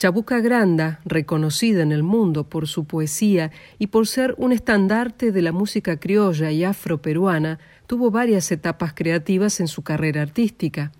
Chabuca 0.00 0.40
Granda, 0.40 0.98
reconocida 1.04 1.82
en 1.82 1.92
el 1.92 2.02
mundo 2.02 2.44
por 2.44 2.66
su 2.68 2.86
poesía 2.86 3.50
y 3.78 3.88
por 3.88 4.06
ser 4.06 4.34
un 4.38 4.50
estandarte 4.50 5.30
de 5.30 5.42
la 5.42 5.52
música 5.52 6.00
criolla 6.00 6.50
y 6.50 6.64
afroperuana, 6.64 7.58
tuvo 7.86 8.10
varias 8.10 8.50
etapas 8.50 8.94
creativas 8.94 9.60
en 9.60 9.68
su 9.68 9.82
carrera 9.82 10.22
artística. 10.22 10.90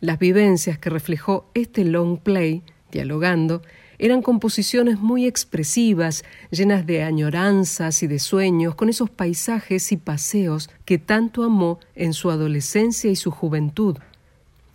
Las 0.00 0.18
vivencias 0.18 0.76
que 0.76 0.90
reflejó 0.90 1.48
este 1.54 1.84
long 1.84 2.18
play, 2.18 2.64
dialogando, 2.90 3.62
eran 3.96 4.22
composiciones 4.22 4.98
muy 4.98 5.24
expresivas, 5.24 6.24
llenas 6.50 6.84
de 6.84 7.04
añoranzas 7.04 8.02
y 8.02 8.08
de 8.08 8.18
sueños, 8.18 8.74
con 8.74 8.88
esos 8.88 9.08
paisajes 9.08 9.92
y 9.92 9.98
paseos 9.98 10.68
que 10.84 10.98
tanto 10.98 11.44
amó 11.44 11.78
en 11.94 12.12
su 12.12 12.32
adolescencia 12.32 13.08
y 13.08 13.14
su 13.14 13.30
juventud. 13.30 13.98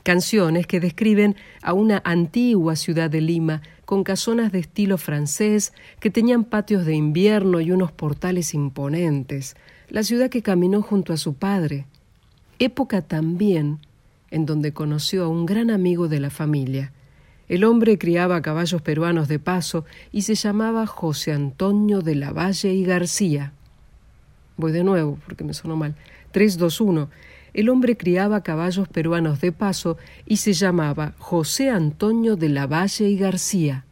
Canciones 0.03 0.65
que 0.65 0.79
describen 0.79 1.35
a 1.61 1.73
una 1.73 2.01
antigua 2.03 2.75
ciudad 2.75 3.09
de 3.09 3.21
Lima 3.21 3.61
con 3.85 4.03
casonas 4.03 4.51
de 4.51 4.59
estilo 4.59 4.97
francés 4.97 5.73
que 5.99 6.09
tenían 6.09 6.43
patios 6.43 6.85
de 6.85 6.95
invierno 6.95 7.59
y 7.61 7.71
unos 7.71 7.91
portales 7.91 8.53
imponentes, 8.53 9.55
la 9.89 10.03
ciudad 10.03 10.29
que 10.29 10.41
caminó 10.41 10.81
junto 10.81 11.13
a 11.13 11.17
su 11.17 11.35
padre, 11.35 11.85
época 12.57 13.01
también 13.01 13.79
en 14.31 14.45
donde 14.45 14.71
conoció 14.71 15.25
a 15.25 15.27
un 15.27 15.45
gran 15.45 15.69
amigo 15.69 16.07
de 16.07 16.19
la 16.19 16.29
familia. 16.29 16.93
El 17.49 17.65
hombre 17.65 17.97
criaba 17.97 18.41
caballos 18.41 18.81
peruanos 18.81 19.27
de 19.27 19.37
paso 19.37 19.83
y 20.11 20.21
se 20.21 20.35
llamaba 20.35 20.87
José 20.87 21.33
Antonio 21.33 22.01
de 22.01 22.15
la 22.15 22.31
Valle 22.31 22.73
y 22.73 22.85
García. 22.85 23.51
Voy 24.55 24.71
de 24.71 24.85
nuevo 24.85 25.19
porque 25.25 25.43
me 25.43 25.53
sonó 25.53 25.75
mal. 25.75 25.95
321. 26.31 27.09
El 27.53 27.69
hombre 27.69 27.97
criaba 27.97 28.41
caballos 28.41 28.87
peruanos 28.87 29.41
de 29.41 29.51
paso 29.51 29.97
y 30.25 30.37
se 30.37 30.53
llamaba 30.53 31.13
José 31.17 31.69
Antonio 31.69 32.35
de 32.35 32.49
la 32.49 32.67
Valle 32.67 33.09
y 33.09 33.17
García. 33.17 33.85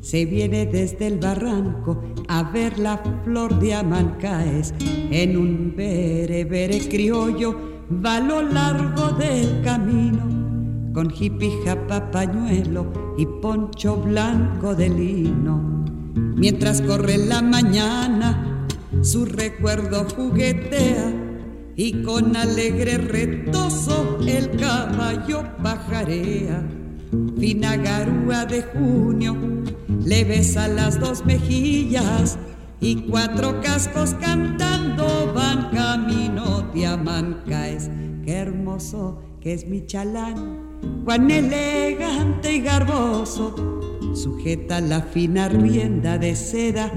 Se 0.00 0.24
viene 0.24 0.64
desde 0.64 1.06
el 1.06 1.18
barranco 1.18 2.02
a 2.28 2.42
ver 2.44 2.78
la 2.78 2.96
flor 3.24 3.58
de 3.58 3.74
Amancaes 3.74 4.72
en 4.80 5.36
un 5.36 5.74
bere 5.76 6.88
criollo 6.88 7.54
va 8.04 8.18
lo 8.20 8.40
largo 8.40 9.10
del 9.18 9.60
camino 9.62 10.92
con 10.94 11.10
jipija 11.10 11.86
papañuelo 11.86 13.14
y 13.18 13.26
poncho 13.26 13.98
blanco 13.98 14.74
de 14.74 14.88
lino. 14.88 15.84
Mientras 16.14 16.80
corre 16.80 17.18
la 17.18 17.42
mañana 17.42 18.66
su 19.02 19.24
recuerdo 19.24 20.06
juguetea 20.16 21.27
y 21.78 22.02
con 22.02 22.34
alegre 22.34 22.98
retoso 22.98 24.18
el 24.26 24.50
caballo 24.56 25.44
pajarea 25.62 26.60
fina 27.38 27.76
garúa 27.76 28.44
de 28.46 28.62
junio 28.62 29.36
le 30.04 30.24
besa 30.24 30.66
las 30.66 30.98
dos 30.98 31.24
mejillas 31.24 32.36
y 32.80 32.96
cuatro 33.02 33.60
cascos 33.60 34.14
cantando 34.14 35.32
van 35.32 35.70
camino 35.70 36.68
de 36.74 36.86
Amancaes. 36.86 37.90
Qué 38.24 38.34
hermoso 38.34 39.22
que 39.40 39.52
es 39.52 39.68
mi 39.68 39.86
chalán, 39.86 41.02
cuán 41.04 41.30
elegante 41.30 42.54
y 42.54 42.60
garboso, 42.60 43.54
sujeta 44.14 44.80
la 44.80 45.02
fina 45.02 45.48
rienda 45.48 46.18
de 46.18 46.34
seda 46.34 46.90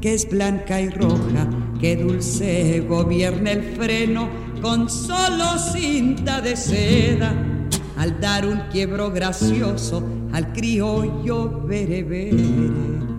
que 0.00 0.14
es 0.14 0.28
blanca 0.28 0.80
y 0.80 0.90
roja, 0.90 1.48
que 1.80 1.96
dulce 1.96 2.84
gobierna 2.88 3.52
el 3.52 3.62
freno 3.76 4.28
con 4.60 4.88
solo 4.88 5.58
cinta 5.58 6.40
de 6.40 6.56
seda 6.56 7.34
al 7.96 8.20
dar 8.20 8.46
un 8.46 8.60
quiebro 8.70 9.10
gracioso 9.10 10.02
al 10.32 10.52
criollo 10.52 11.62
berebere. 11.66 13.17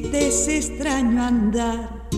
Ese 0.00 0.58
extraño 0.58 1.22
andar, 1.22 2.08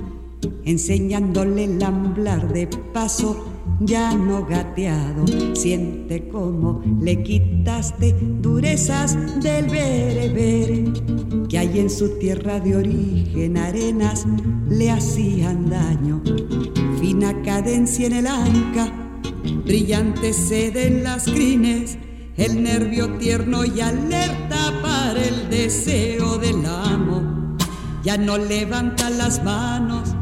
enseñándole 0.65 1.65
el 1.65 1.83
amblar 1.83 2.53
de 2.53 2.67
paso 2.93 3.47
ya 3.81 4.15
no 4.15 4.45
gateado. 4.45 5.25
Siente 5.55 6.29
como 6.29 6.83
le 7.01 7.23
quitaste 7.23 8.15
durezas 8.41 9.17
del 9.43 9.67
berebere 9.67 10.93
que 11.49 11.59
hay 11.59 11.79
en 11.79 11.91
su 11.91 12.19
tierra 12.19 12.61
de 12.61 12.77
origen, 12.77 13.57
arenas 13.57 14.27
le 14.69 14.91
hacían 14.91 15.71
daño. 15.71 16.23
Fina 17.01 17.41
cadencia 17.43 18.07
en 18.07 18.13
el 18.13 18.27
anca, 18.27 18.93
brillante 19.65 20.33
sede 20.33 20.87
en 20.87 21.05
las 21.05 21.25
crines 21.25 21.99
el 22.37 22.63
nervio 22.63 23.19
tierno 23.19 23.67
y 23.67 23.81
alerta 23.81 24.73
para 24.83 25.23
el 25.23 25.51
deseo 25.51 26.39
del 26.39 26.65
amo. 26.65 27.30
Ya 28.03 28.17
no 28.17 28.39
levanta 28.39 29.11
las 29.11 29.43
manos 29.45 30.15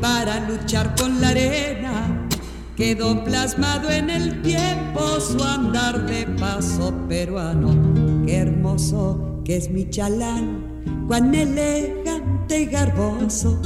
para 0.00 0.40
luchar 0.48 0.94
con 0.94 1.20
la 1.20 1.28
arena. 1.30 2.28
Quedó 2.76 3.24
plasmado 3.24 3.88
en 3.90 4.10
el 4.10 4.42
tiempo 4.42 5.20
su 5.20 5.42
andar 5.42 6.06
de 6.06 6.26
paso 6.38 6.92
peruano. 7.08 8.24
Qué 8.26 8.36
hermoso 8.36 9.40
que 9.44 9.56
es 9.56 9.70
mi 9.70 9.88
chalán, 9.88 11.06
cuán 11.06 11.34
elegante 11.34 12.60
y 12.60 12.66
garboso. 12.66 13.60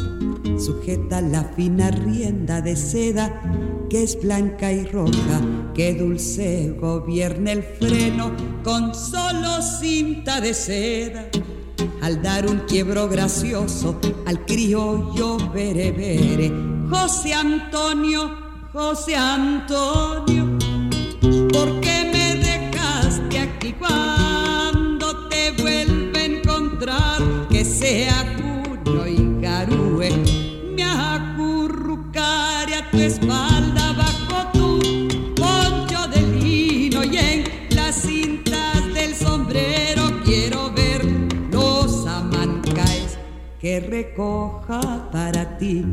Sujeta 0.58 1.20
la 1.20 1.44
fina 1.44 1.90
rienda 1.90 2.60
de 2.60 2.76
seda 2.76 3.40
que 3.88 4.02
es 4.02 4.20
blanca 4.20 4.72
y 4.72 4.84
roja, 4.84 5.40
que 5.74 5.94
dulce 5.94 6.76
gobierna 6.78 7.52
el 7.52 7.62
freno 7.62 8.32
con 8.62 8.94
solo 8.94 9.62
cinta 9.62 10.40
de 10.40 10.54
seda. 10.54 11.28
Al 12.00 12.22
dar 12.22 12.46
un 12.46 12.60
quiebro 12.60 13.08
gracioso 13.08 13.98
al 14.26 14.44
criollo 14.44 15.36
berebere, 15.52 16.52
José 16.90 17.34
Antonio, 17.34 18.30
José 18.72 19.16
Antonio, 19.16 20.58
¿por 21.52 21.80
qué 21.80 22.10
me 22.12 22.36
dejaste 22.36 23.38
aquí 23.40 23.72
cuando 23.72 25.28
te 25.28 25.52
vuelve 25.52 26.18
a 26.18 26.24
encontrar 26.24 27.48
que 27.50 27.64
sea 27.64 28.37
recoja 43.80 45.08
para 45.10 45.58
ti 45.58 45.84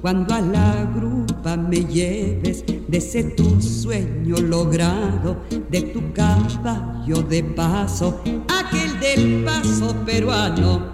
cuando 0.00 0.34
a 0.34 0.40
la 0.40 0.90
grupa 0.94 1.56
me 1.56 1.84
lleves 1.84 2.64
de 2.66 2.98
ese 2.98 3.22
tu 3.22 3.60
sueño 3.60 4.36
logrado, 4.36 5.44
de 5.70 5.82
tu 5.82 6.12
caballo 6.12 7.22
de 7.22 7.44
paso, 7.44 8.20
aquel 8.48 8.98
del 9.00 9.44
paso 9.44 9.94
peruano. 10.04 10.92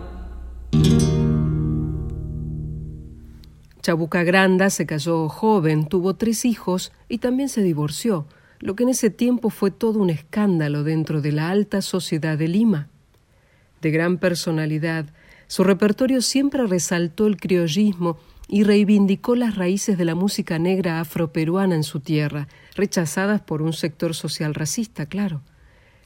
Chabuca 3.80 4.22
Granda 4.22 4.68
se 4.68 4.84
casó 4.84 5.30
joven, 5.30 5.86
tuvo 5.88 6.14
tres 6.14 6.44
hijos 6.44 6.92
y 7.08 7.18
también 7.18 7.48
se 7.48 7.62
divorció, 7.62 8.26
lo 8.60 8.76
que 8.76 8.82
en 8.82 8.90
ese 8.90 9.08
tiempo 9.08 9.48
fue 9.48 9.70
todo 9.70 10.00
un 10.00 10.10
escándalo 10.10 10.84
dentro 10.84 11.22
de 11.22 11.32
la 11.32 11.48
alta 11.48 11.80
sociedad 11.80 12.36
de 12.36 12.48
Lima. 12.48 12.88
De 13.80 13.90
gran 13.90 14.18
personalidad, 14.18 15.06
su 15.48 15.64
repertorio 15.64 16.20
siempre 16.20 16.66
resaltó 16.66 17.26
el 17.26 17.38
criollismo 17.38 18.18
y 18.48 18.64
reivindicó 18.64 19.34
las 19.34 19.56
raíces 19.56 19.96
de 19.96 20.04
la 20.04 20.14
música 20.14 20.58
negra 20.58 21.00
afroperuana 21.00 21.74
en 21.74 21.84
su 21.84 22.00
tierra, 22.00 22.48
rechazadas 22.76 23.40
por 23.40 23.62
un 23.62 23.72
sector 23.72 24.14
social 24.14 24.54
racista, 24.54 25.06
claro. 25.06 25.42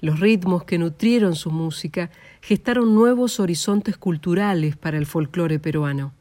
Los 0.01 0.20
ritmos 0.20 0.64
que 0.64 0.78
nutrieron 0.78 1.35
su 1.35 1.51
música 1.51 2.10
gestaron 2.40 2.94
nuevos 2.94 3.40
horizontes 3.40 3.97
culturales 3.97 4.77
para 4.77 4.97
el 4.97 5.06
folclore 5.06 5.59
peruano. 5.59 6.12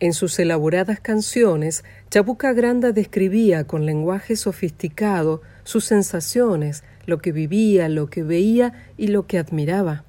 En 0.00 0.14
sus 0.14 0.38
elaboradas 0.38 1.00
canciones, 1.00 1.84
Chabuca 2.10 2.54
Granda 2.54 2.92
describía 2.92 3.66
con 3.66 3.86
lenguaje 3.86 4.34
sofisticado 4.34 5.42
sus 5.62 5.84
sensaciones, 5.84 6.84
lo 7.06 7.18
que 7.18 7.32
vivía, 7.32 7.88
lo 7.88 8.08
que 8.08 8.22
veía 8.22 8.72
y 8.96 9.08
lo 9.08 9.26
que 9.26 9.38
admiraba. 9.38 10.04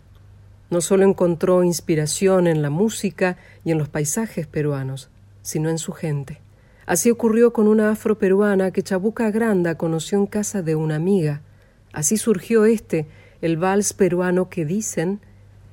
No 0.73 0.81
solo 0.81 1.03
encontró 1.03 1.63
inspiración 1.63 2.47
en 2.47 2.63
la 2.63 2.71
música 2.71 3.37
y 3.63 3.69
en 3.69 3.77
los 3.77 3.89
paisajes 3.89 4.47
peruanos, 4.47 5.11
sino 5.43 5.69
en 5.69 5.77
su 5.77 5.91
gente. 5.91 6.41
Así 6.87 7.11
ocurrió 7.11 7.53
con 7.53 7.67
una 7.67 7.91
afroperuana 7.91 8.71
que 8.71 8.81
Chabuca 8.81 9.29
Granda 9.29 9.75
conoció 9.75 10.17
en 10.17 10.25
casa 10.25 10.63
de 10.63 10.75
una 10.75 10.95
amiga. 10.95 11.41
Así 11.91 12.17
surgió 12.17 12.65
este, 12.65 13.05
el 13.41 13.57
vals 13.57 13.93
peruano 13.93 14.49
que 14.49 14.65
dicen 14.65 15.19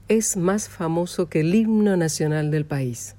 es 0.09 0.36
más 0.36 0.68
famoso 0.68 1.31
que 1.31 1.40
el 1.40 1.55
himno 1.55 1.97
nacional 1.97 2.51
del 2.51 2.66
país. 2.66 3.16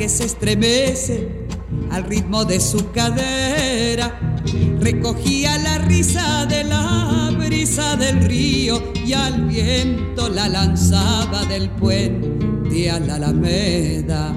Que 0.00 0.08
se 0.08 0.24
estremece 0.24 1.28
al 1.90 2.04
ritmo 2.04 2.46
de 2.46 2.58
su 2.58 2.90
cadera 2.90 4.18
recogía 4.80 5.58
la 5.58 5.76
risa 5.76 6.46
de 6.46 6.64
la 6.64 7.30
brisa 7.38 7.96
del 7.96 8.24
río 8.24 8.82
y 8.94 9.12
al 9.12 9.42
viento 9.42 10.30
la 10.30 10.48
lanzaba 10.48 11.44
del 11.44 11.68
puente 11.68 12.90
a 12.90 12.98
la 12.98 13.16
alameda. 13.16 14.34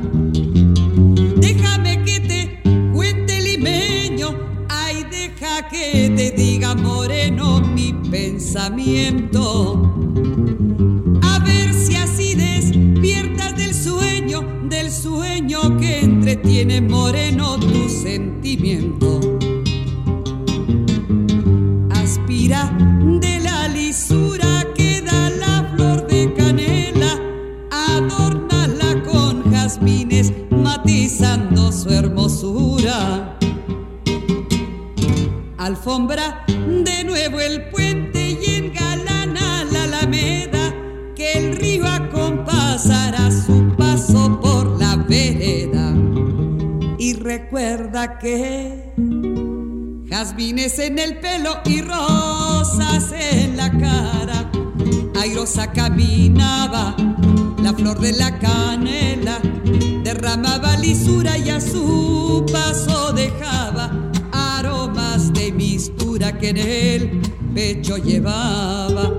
Su 61.93 62.45
paso 62.51 63.13
dejaba 63.13 63.91
aromas 64.31 65.31
de 65.33 65.51
mistura 65.51 66.37
que 66.37 66.49
en 66.49 66.57
el 66.57 67.21
pecho 67.53 67.97
llevaba. 67.97 69.11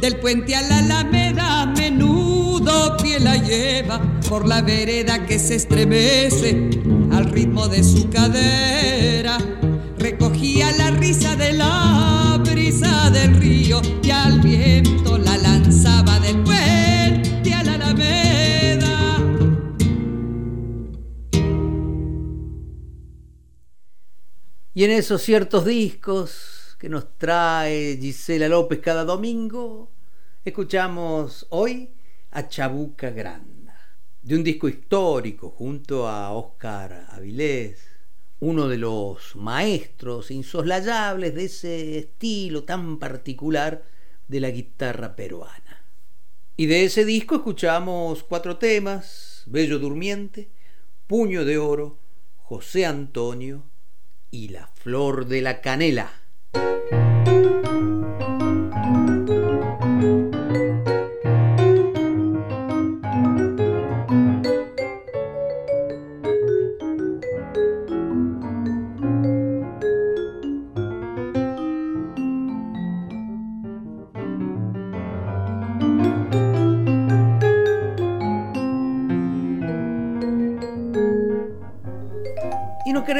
Del 0.00 0.16
puente 0.16 0.54
a 0.54 0.62
la 0.62 0.78
alameda 0.78 1.66
menudo 1.66 2.96
pie 3.02 3.20
la 3.20 3.36
lleva 3.36 4.00
por 4.28 4.46
la 4.46 4.60
vereda 4.60 5.24
que 5.26 5.38
se 5.38 5.54
estremece 5.54 6.70
al 7.10 7.24
ritmo 7.26 7.68
de 7.68 7.82
su 7.82 8.10
cadera 8.10 9.38
recogía 9.98 10.70
la 10.72 10.90
risa 10.90 11.34
de 11.36 11.54
la 11.54 12.38
brisa 12.44 13.10
del 13.10 13.36
río 13.36 13.80
y 14.02 14.10
al 14.10 14.40
viento 14.40 14.93
Y 24.76 24.82
en 24.82 24.90
esos 24.90 25.22
ciertos 25.22 25.64
discos 25.64 26.76
que 26.80 26.88
nos 26.88 27.16
trae 27.16 27.96
Gisela 27.96 28.48
López 28.48 28.80
cada 28.80 29.04
domingo, 29.04 29.92
escuchamos 30.44 31.46
hoy 31.50 31.90
a 32.32 32.48
Chabuca 32.48 33.10
Granda, 33.10 33.78
de 34.20 34.34
un 34.34 34.42
disco 34.42 34.68
histórico 34.68 35.50
junto 35.50 36.08
a 36.08 36.32
Oscar 36.32 37.06
Avilés, 37.10 37.86
uno 38.40 38.66
de 38.66 38.78
los 38.78 39.36
maestros 39.36 40.32
insoslayables 40.32 41.36
de 41.36 41.44
ese 41.44 41.98
estilo 41.98 42.64
tan 42.64 42.98
particular 42.98 43.84
de 44.26 44.40
la 44.40 44.50
guitarra 44.50 45.14
peruana. 45.14 45.84
Y 46.56 46.66
de 46.66 46.84
ese 46.84 47.04
disco 47.04 47.36
escuchamos 47.36 48.24
cuatro 48.24 48.56
temas, 48.56 49.44
Bello 49.46 49.78
Durmiente, 49.78 50.48
Puño 51.06 51.44
de 51.44 51.58
Oro, 51.58 51.96
José 52.38 52.86
Antonio 52.86 53.62
y 54.34 54.48
La 54.48 54.66
Flor 54.66 55.26
de 55.26 55.40
la 55.40 55.60
Canela. 55.60 56.10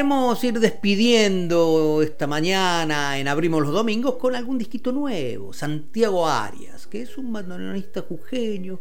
Queremos 0.04 0.44
ir 0.44 0.60
despidiendo 0.60 2.02
esta 2.02 2.26
mañana 2.26 3.18
en 3.18 3.26
Abrimos 3.26 3.62
los 3.62 3.72
Domingos 3.72 4.16
con 4.16 4.36
algún 4.36 4.58
disquito 4.58 4.92
nuevo. 4.92 5.54
Santiago 5.54 6.28
Arias, 6.28 6.86
que 6.86 7.00
es 7.00 7.16
un 7.16 7.32
bandoneonista 7.32 8.02
jujeño. 8.02 8.80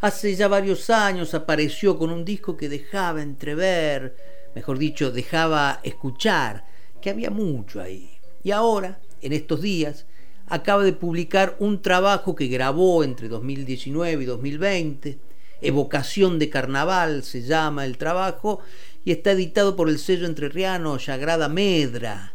Hace 0.00 0.34
ya 0.34 0.48
varios 0.48 0.90
años 0.90 1.32
apareció 1.32 1.96
con 1.96 2.10
un 2.10 2.24
disco 2.24 2.56
que 2.56 2.68
dejaba 2.68 3.22
entrever, 3.22 4.16
mejor 4.56 4.78
dicho, 4.78 5.12
dejaba 5.12 5.78
escuchar, 5.84 6.64
que 7.00 7.10
había 7.10 7.30
mucho 7.30 7.80
ahí. 7.80 8.10
Y 8.42 8.50
ahora, 8.50 8.98
en 9.22 9.32
estos 9.32 9.62
días, 9.62 10.06
acaba 10.48 10.82
de 10.82 10.92
publicar 10.92 11.54
un 11.60 11.82
trabajo 11.82 12.34
que 12.34 12.48
grabó 12.48 13.04
entre 13.04 13.28
2019 13.28 14.24
y 14.24 14.26
2020. 14.26 15.18
Evocación 15.60 16.40
de 16.40 16.50
Carnaval 16.50 17.22
se 17.22 17.42
llama 17.42 17.84
el 17.84 17.96
trabajo 17.96 18.58
y 19.04 19.12
está 19.12 19.32
editado 19.32 19.76
por 19.76 19.88
el 19.88 19.98
sello 19.98 20.26
entrerriano 20.26 20.98
Sagrada 20.98 21.48
Medra. 21.48 22.34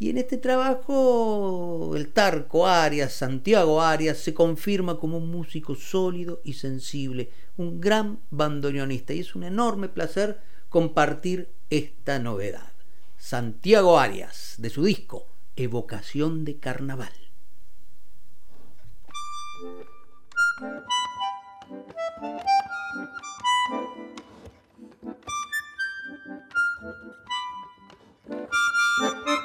Y 0.00 0.10
en 0.10 0.18
este 0.18 0.38
trabajo 0.38 1.94
el 1.96 2.12
Tarco 2.12 2.68
Arias, 2.68 3.12
Santiago 3.12 3.82
Arias, 3.82 4.18
se 4.18 4.32
confirma 4.32 4.98
como 4.98 5.18
un 5.18 5.28
músico 5.28 5.74
sólido 5.74 6.40
y 6.44 6.52
sensible, 6.52 7.30
un 7.56 7.80
gran 7.80 8.20
bandoneonista 8.30 9.12
y 9.12 9.20
es 9.20 9.34
un 9.34 9.42
enorme 9.42 9.88
placer 9.88 10.40
compartir 10.68 11.50
esta 11.68 12.20
novedad. 12.20 12.72
Santiago 13.16 13.98
Arias, 13.98 14.54
de 14.58 14.70
su 14.70 14.84
disco 14.84 15.26
Evocación 15.56 16.44
de 16.44 16.58
Carnaval. 16.58 17.12
you 29.00 29.38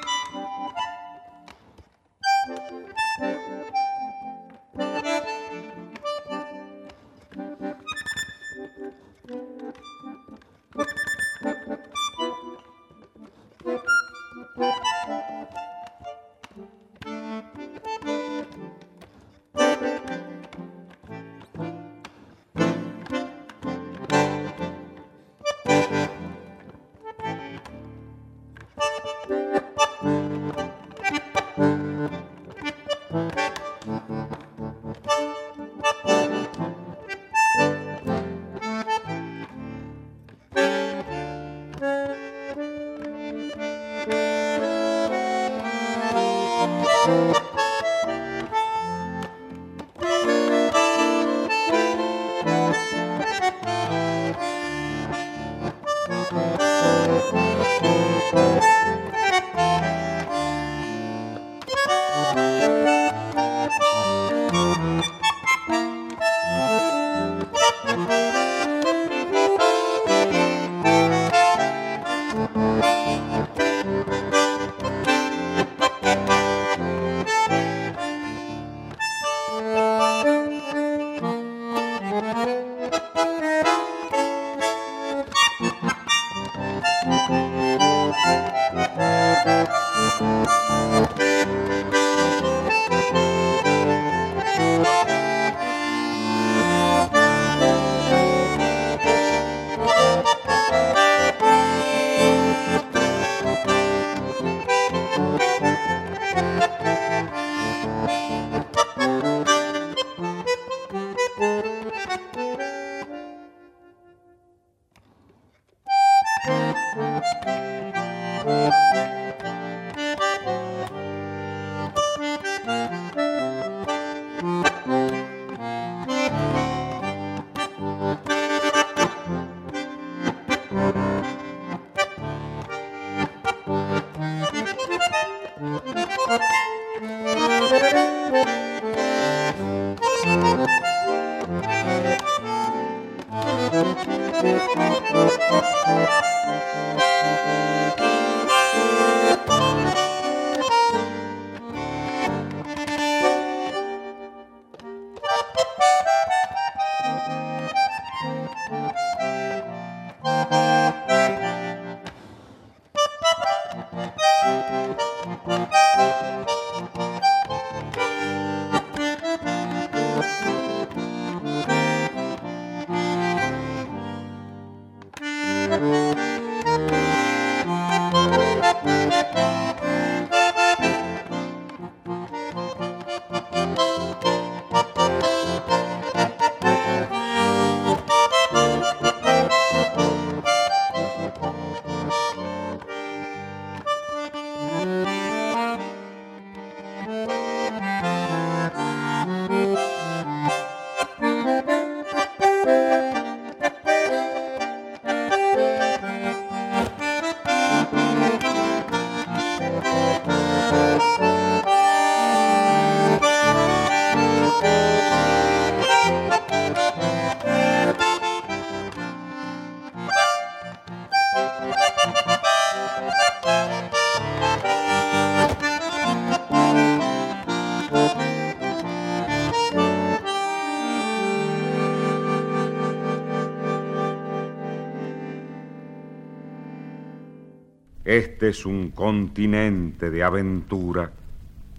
Este 238.34 238.48
es 238.48 238.66
un 238.66 238.90
continente 238.90 240.10
de 240.10 240.24
aventura 240.24 241.08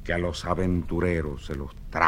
que 0.06 0.14
a 0.14 0.18
los 0.18 0.46
aventureros 0.46 1.46
se 1.46 1.54
los 1.54 1.76
traga. 1.90 2.05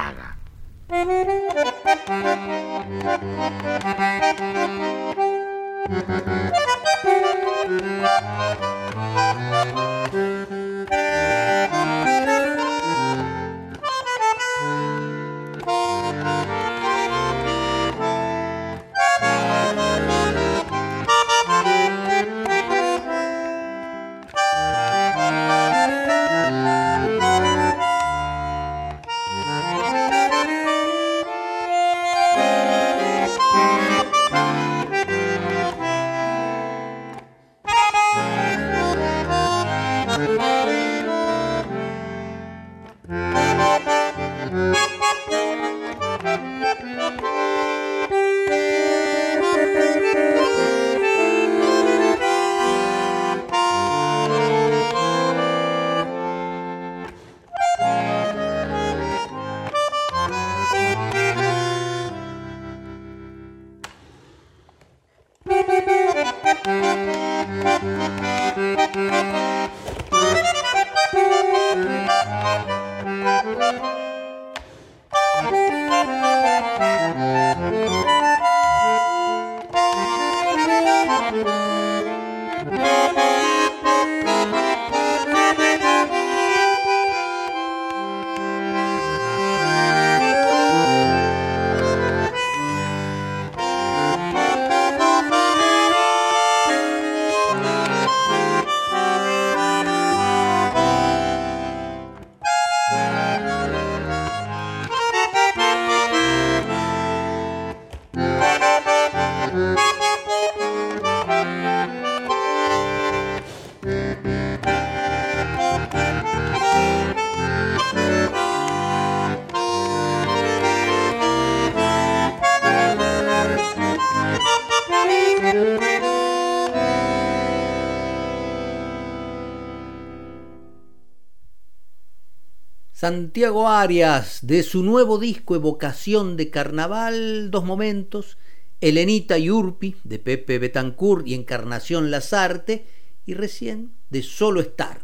Santiago 133.07 133.69
Arias, 133.69 134.39
de 134.41 134.63
su 134.63 134.83
nuevo 134.83 135.17
disco 135.17 135.55
Evocación 135.55 136.35
de 136.35 136.49
Carnaval, 136.49 137.51
dos 137.51 137.63
momentos, 137.63 138.37
Elenita 138.81 139.37
y 139.37 139.49
Urpi, 139.49 139.95
de 140.03 140.19
Pepe 140.19 140.59
Betancourt 140.59 141.25
y 141.25 141.33
Encarnación 141.33 142.11
Lazarte, 142.11 142.85
y 143.25 143.33
recién 143.33 143.93
de 144.09 144.23
Solo 144.23 144.59
Estar, 144.59 145.03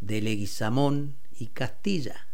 de 0.00 0.22
Leguizamón 0.22 1.18
y 1.30 1.48
Castilla. 1.48 2.26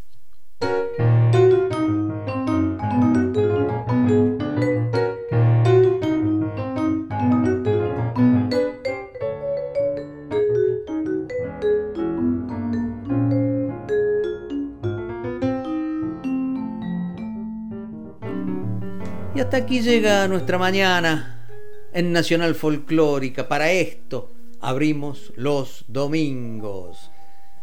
Aquí 19.59 19.81
llega 19.81 20.29
nuestra 20.29 20.57
mañana 20.57 21.45
en 21.93 22.13
Nacional 22.13 22.55
Folclórica. 22.55 23.49
Para 23.49 23.73
esto 23.73 24.31
abrimos 24.61 25.33
los 25.35 25.85
domingos. 25.89 27.11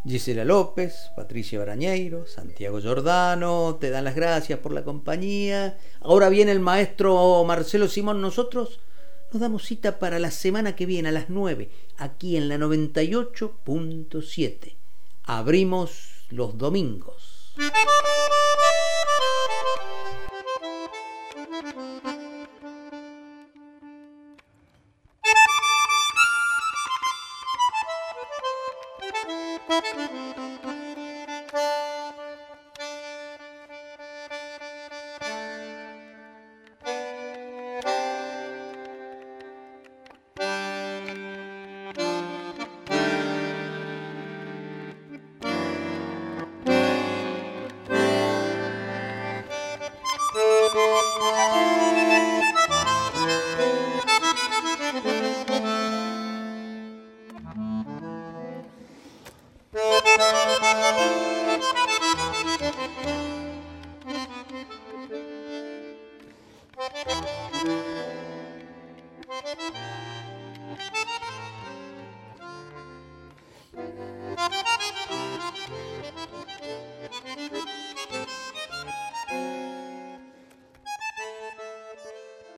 Gisela 0.04 0.44
López, 0.44 1.10
Patricia 1.16 1.58
Barañeiro, 1.58 2.26
Santiago 2.26 2.80
Giordano, 2.80 3.78
te 3.80 3.88
dan 3.88 4.04
las 4.04 4.14
gracias 4.14 4.58
por 4.58 4.72
la 4.72 4.84
compañía. 4.84 5.78
Ahora 6.00 6.28
viene 6.28 6.52
el 6.52 6.60
maestro 6.60 7.42
Marcelo 7.44 7.88
Simón. 7.88 8.20
Nosotros 8.20 8.78
nos 9.32 9.40
damos 9.40 9.64
cita 9.64 9.98
para 9.98 10.18
la 10.18 10.30
semana 10.30 10.76
que 10.76 10.84
viene 10.84 11.08
a 11.08 11.12
las 11.12 11.30
9, 11.30 11.70
aquí 11.96 12.36
en 12.36 12.50
la 12.50 12.58
98.7. 12.58 14.76
Abrimos 15.24 16.26
los 16.28 16.58
domingos. 16.58 17.54